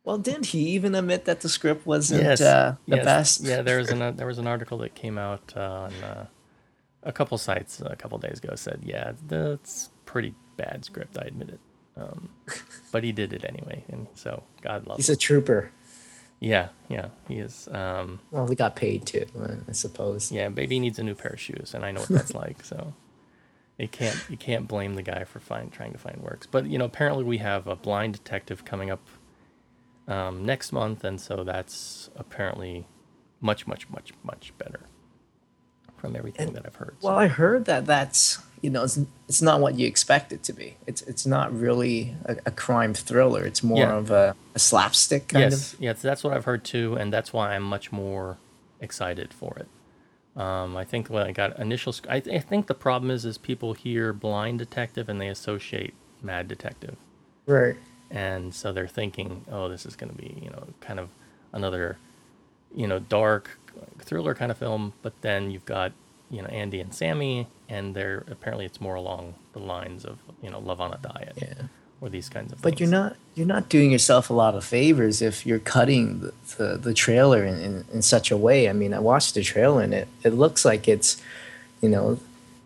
[0.04, 3.06] Well, didn't he even admit that the script wasn't yes, uh, the yes.
[3.06, 3.42] best?
[3.42, 6.26] Yeah, there was an uh, there was an article that came out uh, on uh,
[7.04, 11.18] a couple sites a couple days ago said, yeah, that's pretty bad script.
[11.18, 11.60] I admit it,
[11.96, 12.30] um,
[12.92, 15.14] but he did it anyway, and so God love He's him.
[15.14, 15.72] a trooper.
[16.42, 17.70] Yeah, yeah, he is.
[17.72, 19.26] Um, Well, he got paid too,
[19.70, 20.30] I suppose.
[20.34, 22.66] yeah, baby needs a new pair of shoes, and I know what that's like.
[22.66, 22.94] So
[23.78, 26.46] it can't you can't blame the guy for find trying to find works.
[26.46, 29.00] But you know, apparently we have a blind detective coming up
[30.08, 32.86] um, next month, and so that's apparently
[33.42, 34.82] much, much, much, much better
[35.98, 36.96] from everything that I've heard.
[37.02, 37.20] Well, so.
[37.20, 40.76] I heard that that's you know it's, it's not what you expect it to be.
[40.88, 43.44] It's it's not really a, a crime thriller.
[43.46, 43.96] It's more Yeah.
[43.96, 45.82] of a, a slapstick kind yes, of.
[45.82, 48.38] yes, that's what I've heard too, and that's why I'm much more
[48.82, 49.68] excited for it.
[50.40, 53.38] Um, I think when I got initial, I, th- I think the problem is is
[53.38, 55.94] people hear blind detective and they associate
[56.24, 56.96] mad detective,
[57.46, 57.76] Right.
[58.14, 61.10] And so they're thinking, oh, this is going to be you know kind of
[61.52, 61.98] another
[62.76, 63.60] you know dark
[64.00, 64.94] thriller kind of film.
[65.02, 65.92] But then you've got
[66.30, 70.50] you know Andy and Sammy, and they're apparently it's more along the lines of you
[70.50, 71.64] know Love on a Diet, Yeah.
[72.02, 72.62] or these kinds of.
[72.62, 72.80] But things.
[72.82, 76.78] you're not you're not doing yourself a lot of favors if you're cutting the, the,
[76.78, 78.70] the trailer in, in, in such a way.
[78.70, 81.20] I mean, I watched the trailer and it, it looks like it's,
[81.82, 82.20] you know,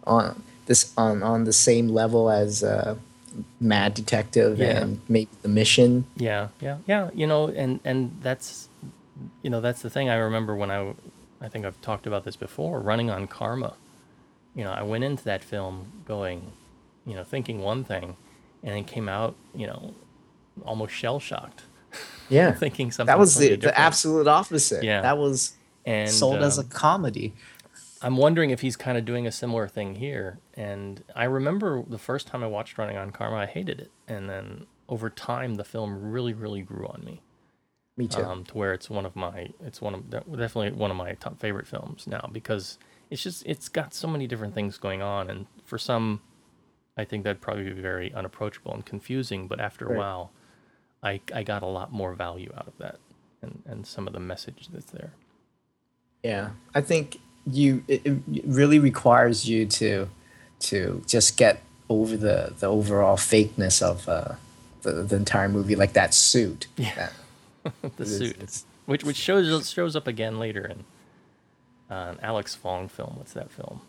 [0.06, 2.96] on this on, on the same level as uh,
[3.60, 4.82] Mad Detective Yeah.
[4.82, 6.06] and maybe The Mission.
[6.16, 7.10] Yeah, yeah, yeah.
[7.14, 8.70] You know, and and that's,
[9.42, 10.10] you know, that's the thing.
[10.10, 10.94] I remember when I,
[11.42, 12.80] I think I've talked about this before.
[12.80, 13.74] Running on Karma.
[14.56, 16.52] You know, I went into that film going,
[17.06, 18.16] you know, thinking one thing,
[18.64, 19.94] and then came out, you know,
[20.66, 21.62] almost shell shocked,
[22.30, 23.12] Yeah, thinking something.
[23.12, 24.84] that was the, the absolute opposite.
[24.84, 25.02] Yeah.
[25.02, 25.54] that was
[25.86, 27.34] and sold as a um, comedy.
[28.08, 30.40] I'm wondering if he's kind of doing a similar thing here.
[30.54, 34.30] And I remember the first time I watched Running on Karma, I hated it, and
[34.30, 37.22] then over time, the film really, really grew on me.
[37.98, 38.24] Me too.
[38.24, 41.38] um, to where it's one of my it's one of definitely one of my top
[41.42, 42.78] favorite films now because
[43.10, 46.22] it's just it's got so many different things going on and for some
[46.96, 50.32] I think that'd probably be very unapproachable and confusing but after a while
[51.02, 53.00] I I got a lot more value out of that
[53.42, 55.14] and and some of the message that's there
[56.24, 57.20] Yeah, I think
[57.50, 60.10] you it, it really requires you to
[60.60, 64.36] to just get over the the overall fakeness of uh,
[64.82, 66.68] the the entire movie, like that suit.
[66.78, 67.10] Yeah.
[67.64, 70.86] That- the suit it's- which which shows shows up again later in
[71.94, 73.82] uh, an Alex Fong film what's that film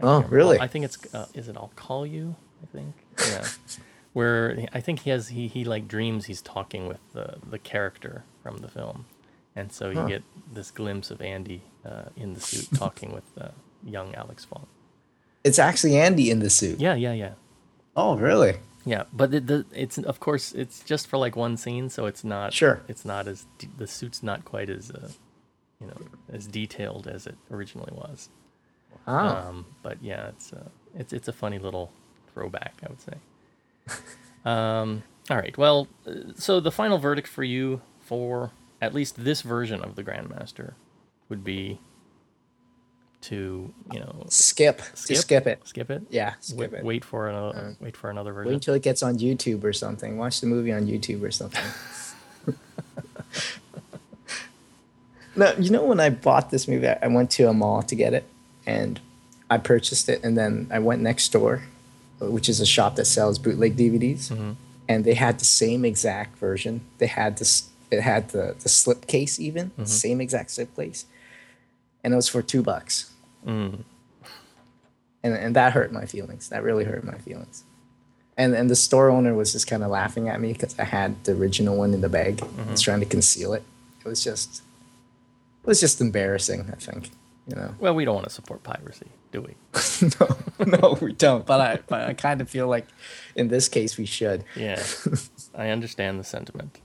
[0.00, 0.58] I Oh, really?
[0.58, 2.34] I think it's uh, is it I'll call you.
[2.62, 3.46] I think yeah,
[4.14, 8.24] where I think he has he he like dreams he's talking with the the character
[8.42, 9.04] from the film,
[9.56, 10.06] and so you Huh.
[10.06, 10.22] get
[10.52, 13.48] this glimpse of Andy uh, in the suit talking with uh,
[13.84, 14.66] young Alex Fong.
[15.44, 16.80] It's actually Andy in the suit.
[16.80, 17.32] Yeah, yeah, yeah,
[17.96, 18.54] Oh, really?
[18.84, 19.04] yeah.
[19.12, 22.52] But it, the it's of course it's just for like one scene, so it's not
[22.52, 22.80] Sure.
[22.88, 23.46] It's not as
[23.78, 25.08] the suit's not quite as uh,
[25.80, 25.96] you know
[26.32, 28.28] as detailed as it originally was.
[29.06, 29.48] Wow.
[29.48, 31.90] Um, but yeah, it's uh, it's it's a funny little
[32.32, 33.14] throwback, I would say.
[34.44, 35.56] um, all right.
[35.58, 38.50] Well, uh, so the final verdict for you for
[38.82, 40.74] at least this version of the Grandmaster
[41.30, 41.78] would be
[43.22, 44.82] to you know skip.
[44.94, 45.60] skip skip it.
[45.64, 46.02] skip it.
[46.10, 46.84] Yeah, skip Wait, it.
[46.84, 48.48] wait for another wait for another version.
[48.50, 50.18] Wait until it gets on YouTube or something.
[50.18, 51.62] Watch the movie on YouTube or something.
[55.36, 57.94] no, you know when I bought this movie, I I went to a mall to
[57.94, 58.24] get it,
[58.66, 59.00] and
[59.48, 61.62] I purchased it, and then I went next door,
[62.20, 64.52] which is a shop that sells bootleg DVDs, Mm-hmm.
[64.88, 66.80] and they had the same exact version.
[66.98, 67.68] They had this.
[67.92, 69.84] It had the the slip case even, Mm-hmm.
[69.84, 71.04] same exact slip case,
[72.02, 73.10] and it was for two bucks.
[73.46, 73.84] Mm.
[75.22, 76.48] and and that hurt my feelings.
[76.48, 77.64] That really hurt my feelings.
[78.36, 81.22] And and the store owner was just kind of laughing at me because I had
[81.24, 82.42] the original one in the bag.
[82.66, 83.62] I was trying to conceal it.
[84.04, 84.62] It was just,
[85.62, 86.60] it was just embarrassing.
[86.72, 87.10] I think,
[87.46, 87.74] you know.
[87.78, 89.54] Well, we don't want to support piracy, do we?
[90.20, 90.26] no,
[90.78, 91.44] no, we don't.
[91.46, 92.86] But I, but I kind of feel like,
[93.36, 94.44] in this case, we should.
[94.56, 94.82] Yeah,
[95.54, 96.78] I understand the sentiment.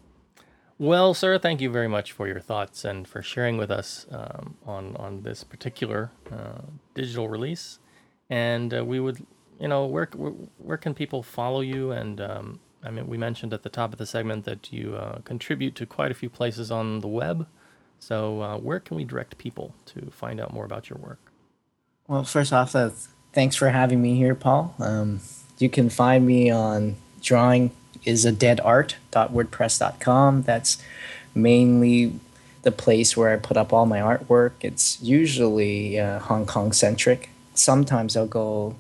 [0.80, 4.56] Well, sir, thank you very much for your thoughts and for sharing with us um,
[4.66, 6.62] on on this particular uh,
[6.94, 7.80] digital release.
[8.30, 9.26] And uh, we would,
[9.60, 11.92] you know, where where, where can people follow you?
[11.92, 15.20] And um, I mean, we mentioned at the top of the segment that you uh,
[15.22, 17.48] contribute to quite a few places on the web.
[18.00, 21.32] So, uh, where can we direct people to find out more about your work?
[22.08, 22.92] Well, first off, uh,
[23.34, 24.76] thanks for having me here, Paul.
[24.78, 25.22] Um,
[25.58, 27.72] you can find me on drawing
[28.06, 30.44] is a dead art.wordpress.com.
[30.44, 30.82] That's
[31.36, 32.20] mainly
[32.64, 34.52] the place where I put up all my artwork.
[34.62, 37.30] It's usually uh, Hong Kong centric.
[37.54, 38.76] Sometimes I'll go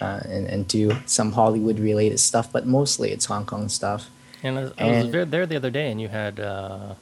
[0.00, 4.08] uh, and, and do some Hollywood related stuff, but mostly it's Hong Kong stuff.
[4.42, 6.94] And I was, I was there, there the other day, and you had uh,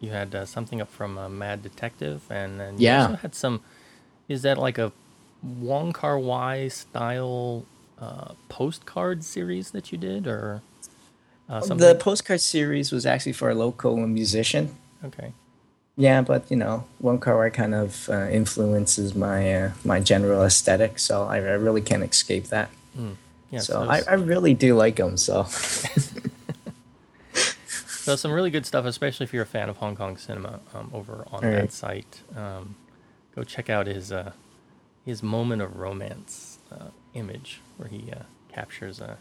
[0.00, 3.02] you had uh, something up from uh, Mad Detective, and then you Yeah.
[3.08, 3.60] also had some.
[4.28, 4.92] Is that like a
[5.42, 7.64] Wong Kar Wai style
[8.00, 10.62] uh, postcard series that you did, or
[11.48, 11.86] uh, something?
[11.86, 14.76] The postcard series was actually for a local musician.
[15.04, 15.32] okay.
[15.98, 20.98] Yeah, but you know, one car kind of uh, influences my uh, my general aesthetic,
[20.98, 22.68] so I, I really can't escape that.
[23.50, 23.60] Yeah.
[23.60, 25.16] so so, I, I really do like him.
[25.16, 25.44] So
[28.06, 30.60] so some really good stuff, especially if you're a fan of Hong Kong cinema.
[30.74, 31.72] Um, over on All that right.
[31.72, 32.76] site, um,
[33.34, 34.32] go check out his uh,
[35.06, 39.16] his moment of romance uh, image where he uh, captures uh,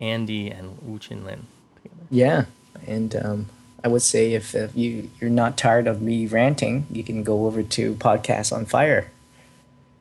[0.00, 1.46] Andy and Wu Chien Lien
[1.76, 2.02] together.
[2.10, 2.44] yeah,
[2.86, 3.46] and um,
[3.82, 7.46] I would say if, if you you're not tired of me ranting, you can go
[7.46, 9.10] over to Podcast on Fire,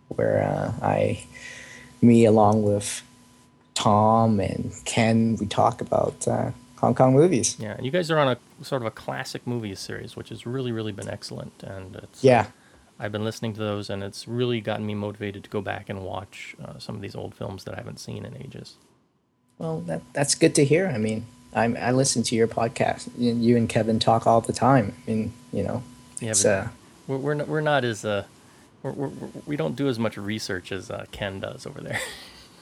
[0.09, 1.25] where uh, I,
[2.01, 3.03] me along with
[3.73, 7.57] Tom and Ken, we talk about uh, Hong Kong movies.
[7.59, 10.71] Yeah, you guys are on a sort of a classic movies series, which has really,
[10.71, 11.63] really been excellent.
[11.63, 12.47] And it's, Yeah,
[12.99, 16.03] I've been listening to those, and it's really gotten me motivated to go back and
[16.03, 18.75] watch uh, some of these old films that I haven't seen in ages.
[19.57, 20.87] Well, that that's good to hear.
[20.87, 23.09] I mean, I'm, I listen to your podcast.
[23.17, 24.93] You, and Kevin talk all the time.
[25.07, 25.83] I mean, you know,
[26.19, 26.69] Yeah, it's uh,
[27.07, 28.25] we're we're not, we're not as uh,
[28.81, 29.11] we're, we're,
[29.45, 31.99] we don't do as much research as uh, Ken does over there.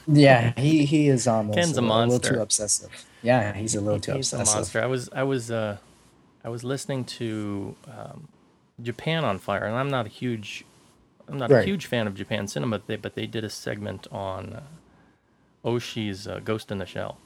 [0.08, 3.06] Yeah, he he is almost Ken's a a, little too obsessive.
[3.22, 4.82] Yeah, he's a little too He's a monster.
[4.82, 5.78] I was I was uh,
[6.44, 8.28] I was listening to um,
[8.82, 10.66] Japan on Fire, and I'm not a huge
[11.28, 14.08] I'm not a huge fan of Japan cinema, but they, but they did a segment
[14.12, 14.62] on uh,
[15.64, 17.18] Oshii's uh, Ghost in the Shell,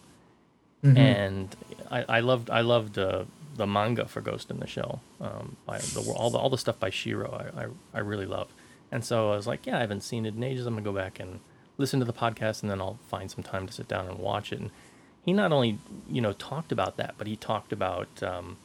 [0.84, 0.98] Mm-hmm.
[0.98, 1.56] and
[1.90, 3.24] I, I loved I loved uh,
[3.56, 6.80] the manga for Ghost in the Shell, um, by the all the all the stuff
[6.80, 7.34] by Shirow.
[7.34, 8.50] I, I I really love,
[8.92, 10.66] and so I was like, yeah, I haven't seen it in ages.
[10.68, 11.40] I'm gonna go back and
[11.78, 14.52] listen to the podcast, and then I'll find some time to sit down and watch
[14.54, 14.60] it.
[14.60, 14.70] And
[15.24, 18.58] he not only you know talked about that, but he talked about um,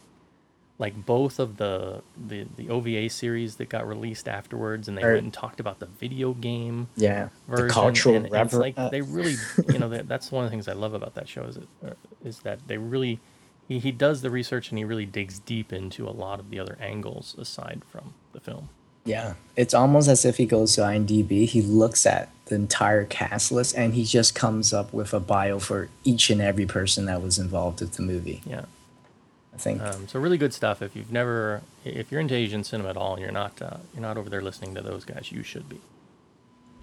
[0.80, 5.12] like both of the, the the OVA series that got released afterwards, and they Right.
[5.12, 7.66] went and talked about the video game Yeah, version.
[7.68, 9.36] the cultural and, and it's like uh, they really,
[9.68, 11.68] you know, that, that's one of the things I love about that show is it,
[11.86, 11.90] uh,
[12.44, 13.20] that they really
[13.68, 16.58] he, he does the research and he really digs deep into a lot of the
[16.58, 18.70] other angles aside from the film.
[19.04, 19.34] yeah.
[19.56, 21.46] It's almost as if he goes to IMDb.
[21.46, 25.58] He looks at the entire cast list and he just comes up with a bio
[25.58, 28.40] for each and every person that was involved with the movie.
[28.46, 28.64] Yeah.
[29.54, 29.80] I think.
[29.82, 30.80] Um, so really good stuff.
[30.82, 34.02] If you've never, if you're into Asian cinema at all, and you're not, uh, you're
[34.02, 35.80] not over there listening to those guys, you should be.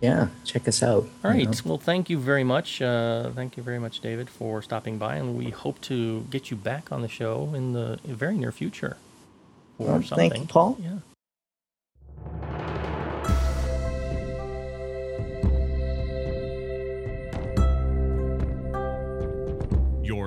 [0.02, 1.08] yeah, check us out.
[1.24, 1.40] All right.
[1.40, 1.54] you know.
[1.66, 2.82] Well, thank you very much.
[2.82, 6.58] Uh, thank you very much, David, for stopping by, and we hope to get you
[6.58, 8.98] back on the show in the very near future.
[9.78, 10.30] For Well, something.
[10.32, 10.78] thank you, Paul.
[10.82, 11.00] Yeah.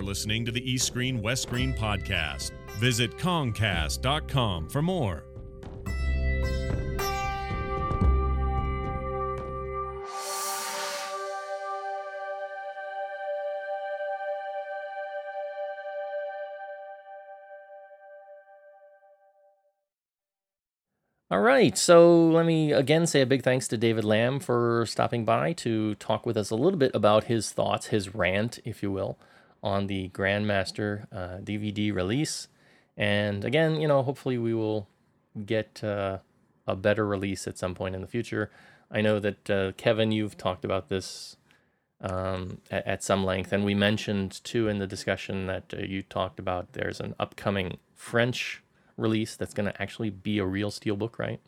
[0.01, 2.53] You're listening to the East Screen West Screen podcast.
[2.79, 5.25] Visit Comcast.com for more.
[21.31, 21.77] All right.
[21.77, 25.95] So let me again say a big thanks to David Lamb for stopping by to
[25.97, 29.19] talk with us a little bit about his thoughts, his rant, if you will,
[29.63, 32.49] on the Grandmaster uh, DVD release.
[32.97, 34.89] And again, you know, hopefully we will
[35.47, 36.19] get uh,
[36.67, 38.51] a better release at some point in the future.
[38.91, 41.37] I know that uh, Kevin, you've talked about this
[42.01, 46.03] um, at, at some length, and we mentioned too in the discussion that uh, you
[46.03, 46.73] talked about.
[46.73, 48.63] There's an upcoming French
[48.97, 51.41] release that's going to actually be a real steelbook, right?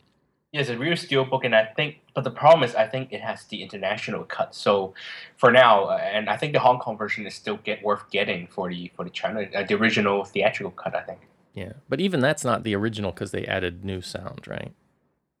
[0.53, 3.11] Yeah, it's a real steel book, and I think, but the problem is, I think
[3.11, 4.53] it has the international cut.
[4.53, 4.93] So,
[5.35, 8.45] for now, uh, and I think the Hong Kong version is still get worth getting
[8.47, 10.95] for the for the China, uh, the original theatrical cut.
[10.95, 11.21] I think.
[11.55, 14.71] Yeah, but even that's not the original because they added new sound, right?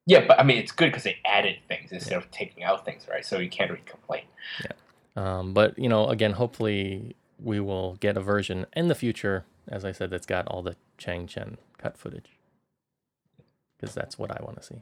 [0.07, 3.07] Yeah, but I mean, it's good because they added things instead of taking out things,
[3.09, 3.25] right?
[3.25, 4.23] So you can't really complain.
[5.15, 9.85] Um, but you know, again, hopefully we will get a version in the future, as
[9.85, 12.31] I said, that's got all the Chang Chen cut footage,
[13.77, 14.81] because that's what I want to see.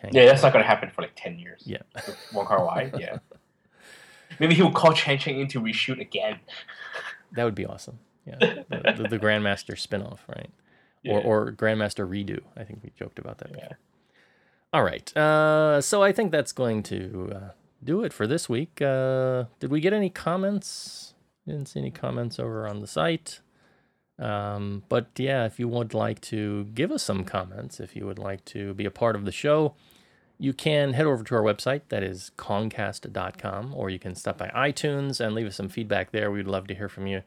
[0.00, 1.62] Chang Yeah, that's not going to happen for like ten years.
[1.64, 1.78] Yeah.
[2.32, 2.90] Wong Kar Wai.
[2.98, 3.18] Yeah.
[4.38, 6.40] Maybe he'll call Chang Chen in to reshoot again.
[7.32, 7.98] That would be awesome.
[8.26, 10.50] Yeah, the, the, the Grandmaster spinoff, right?
[10.50, 10.50] or,
[11.02, 11.18] Yeah.
[11.18, 12.40] or or Grandmaster Redo.
[12.56, 13.78] I think we joked about that before.
[14.72, 15.16] All right.
[15.16, 17.48] Uh, so I think that's going to uh,
[17.82, 18.82] do it for this week.
[18.82, 21.14] Uh, did we get any comments?
[21.46, 23.40] Didn't see any comments over on the site.
[24.18, 28.18] Um, but yeah, if you would like to give us some comments, if you would
[28.18, 29.74] like to be a part of the show,
[30.38, 34.48] you can head over to our website, that is concast.com, or you can stop by
[34.48, 36.30] iTunes and leave us some feedback there.
[36.30, 37.22] We'd love to hear from you.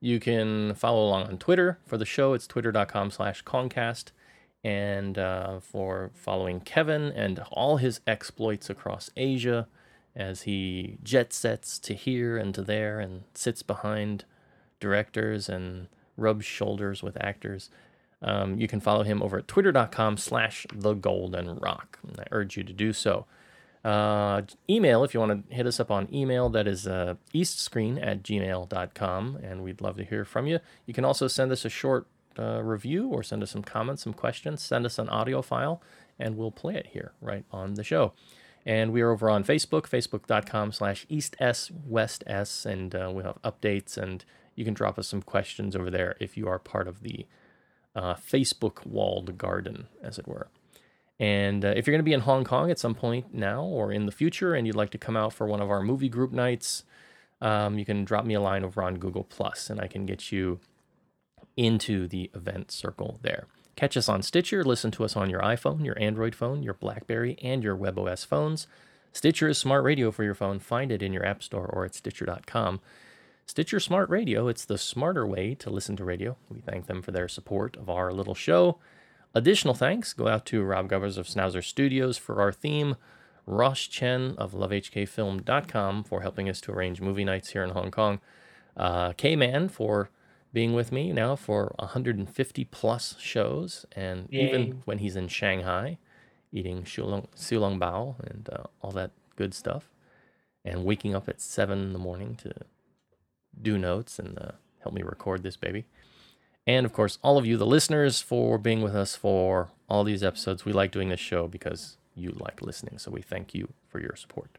[0.00, 2.34] You can follow along on Twitter for the show.
[2.34, 4.12] It's twitter.com slash concast.
[4.62, 9.66] And uh, for following Kevin and all his exploits across Asia
[10.16, 14.24] as he jet sets to here and to there and sits behind
[14.80, 17.70] directors and rubs shoulders with actors.
[18.22, 21.98] Um, you can follow him over at twitter.com slash the golden rock.
[22.18, 23.26] I urge you to do so.
[23.84, 28.04] Uh, email, if you want to hit us up on email, that is uh, eastscreen
[28.04, 30.58] at gmail.com, and we'd love to hear from you.
[30.86, 32.06] You can also send us a short
[32.38, 34.62] uh, review or send us some comments, some questions.
[34.62, 35.82] Send us an audio file,
[36.18, 38.14] and we'll play it here right on the show.
[38.64, 43.22] And we are over on Facebook, facebook.com slash east s west s, and uh, we
[43.22, 44.24] have updates, and
[44.54, 47.26] you can drop us some questions over there if you are part of the
[47.94, 50.48] uh, Facebook walled garden, as it were.
[51.20, 53.92] And uh, if you're going to be in Hong Kong at some point now or
[53.92, 56.32] in the future, and you'd like to come out for one of our movie group
[56.32, 56.84] nights,
[57.40, 60.32] um, you can drop me a line over on Google Plus, and I can get
[60.32, 60.60] you
[61.56, 63.46] into the event circle there.
[63.76, 64.64] Catch us on Stitcher.
[64.64, 68.66] Listen to us on your iPhone, your Android phone, your BlackBerry, and your WebOS phones.
[69.12, 70.58] Stitcher is smart radio for your phone.
[70.58, 72.80] Find it in your App Store or at Stitcher.com.
[73.46, 76.36] Stitcher Smart Radio, it's the smarter way to listen to radio.
[76.48, 78.78] We thank them for their support of our little show.
[79.34, 82.96] Additional thanks go out to Rob Govers of Snauzer Studios for our theme,
[83.46, 88.20] Ross Chen of lovehkfilm.com for helping us to arrange movie nights here in Hong Kong,
[88.76, 90.10] uh, K-Man for
[90.52, 94.48] being with me now for 150 plus shows, and Yay.
[94.48, 95.98] even when he's in Shanghai,
[96.50, 99.90] eating shulong, sulong bao and uh, all that good stuff,
[100.64, 102.52] and waking up at 7 in the morning to
[103.60, 105.84] do notes and uh, help me record this baby.
[106.66, 110.22] And of course, all of you, the listeners, for being with us for all these
[110.22, 110.64] episodes.
[110.64, 112.98] We like doing this show because you like listening.
[112.98, 114.58] So we thank you for your support.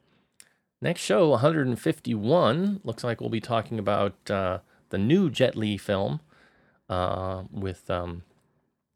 [0.81, 4.59] Next show, 151, looks like we'll be talking about uh,
[4.89, 6.19] the new Jet Li film
[6.89, 8.23] uh, with um,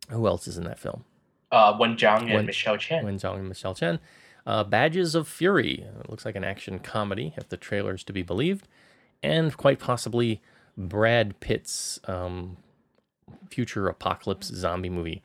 [0.09, 1.05] who else is in that film?
[1.51, 3.03] Uh, Wen Zhang and Wen- Michelle Chen.
[3.03, 3.99] Wen Zhang and Michelle Chen.
[4.45, 5.85] Uh, Badges of Fury.
[5.99, 8.67] It looks like an action comedy, if the trailer is to be believed.
[9.21, 10.41] And quite possibly
[10.77, 12.57] Brad Pitt's um,
[13.49, 15.23] future apocalypse zombie movie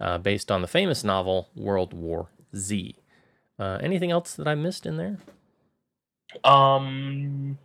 [0.00, 2.96] uh, based on the famous novel World War Z.
[3.58, 5.18] Uh, anything else that I missed in there?
[6.42, 7.58] Um,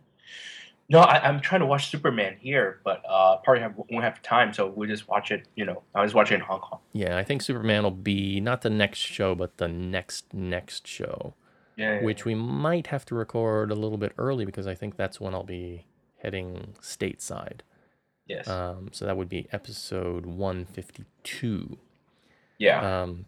[0.88, 4.52] no, I, I'm trying to watch Superman here, but uh, probably have, won't have time,
[4.52, 5.46] so we'll just watch it.
[5.56, 6.80] You know, I was watching in Hong Kong.
[6.92, 11.34] Yeah, I think Superman will be not the next show, but the next next show,
[11.80, 14.96] Yeah, yeah, which we might have to record a little bit early because I think
[14.96, 15.86] that's when I'll be
[16.22, 17.60] heading stateside.
[18.26, 21.78] yes, Um, so that would be episode 152.
[22.58, 23.02] yeah.
[23.02, 23.24] Um,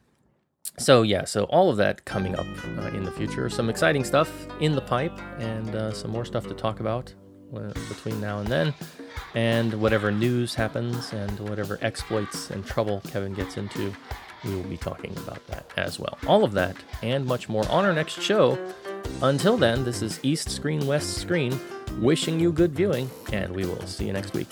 [0.78, 2.46] so yeah, so all of that coming up
[2.78, 3.48] uh, in the future.
[3.50, 4.30] Some exciting stuff
[4.60, 7.12] in the pipe, and uh, some more stuff to talk about
[7.54, 8.74] uh, between now and then.
[9.34, 13.92] And whatever news happens, and whatever exploits and trouble Kevin gets into,
[14.44, 16.18] we will be talking about that as well.
[16.26, 18.58] All of that and much more on our next show.
[19.20, 21.58] Until then, this is East Screen West Screen,
[22.00, 24.48] wishing you good viewing, and we will see you next week.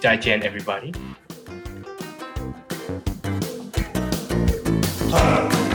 [0.00, 0.92] 再见, everybody.
[5.10, 5.65] Podcast.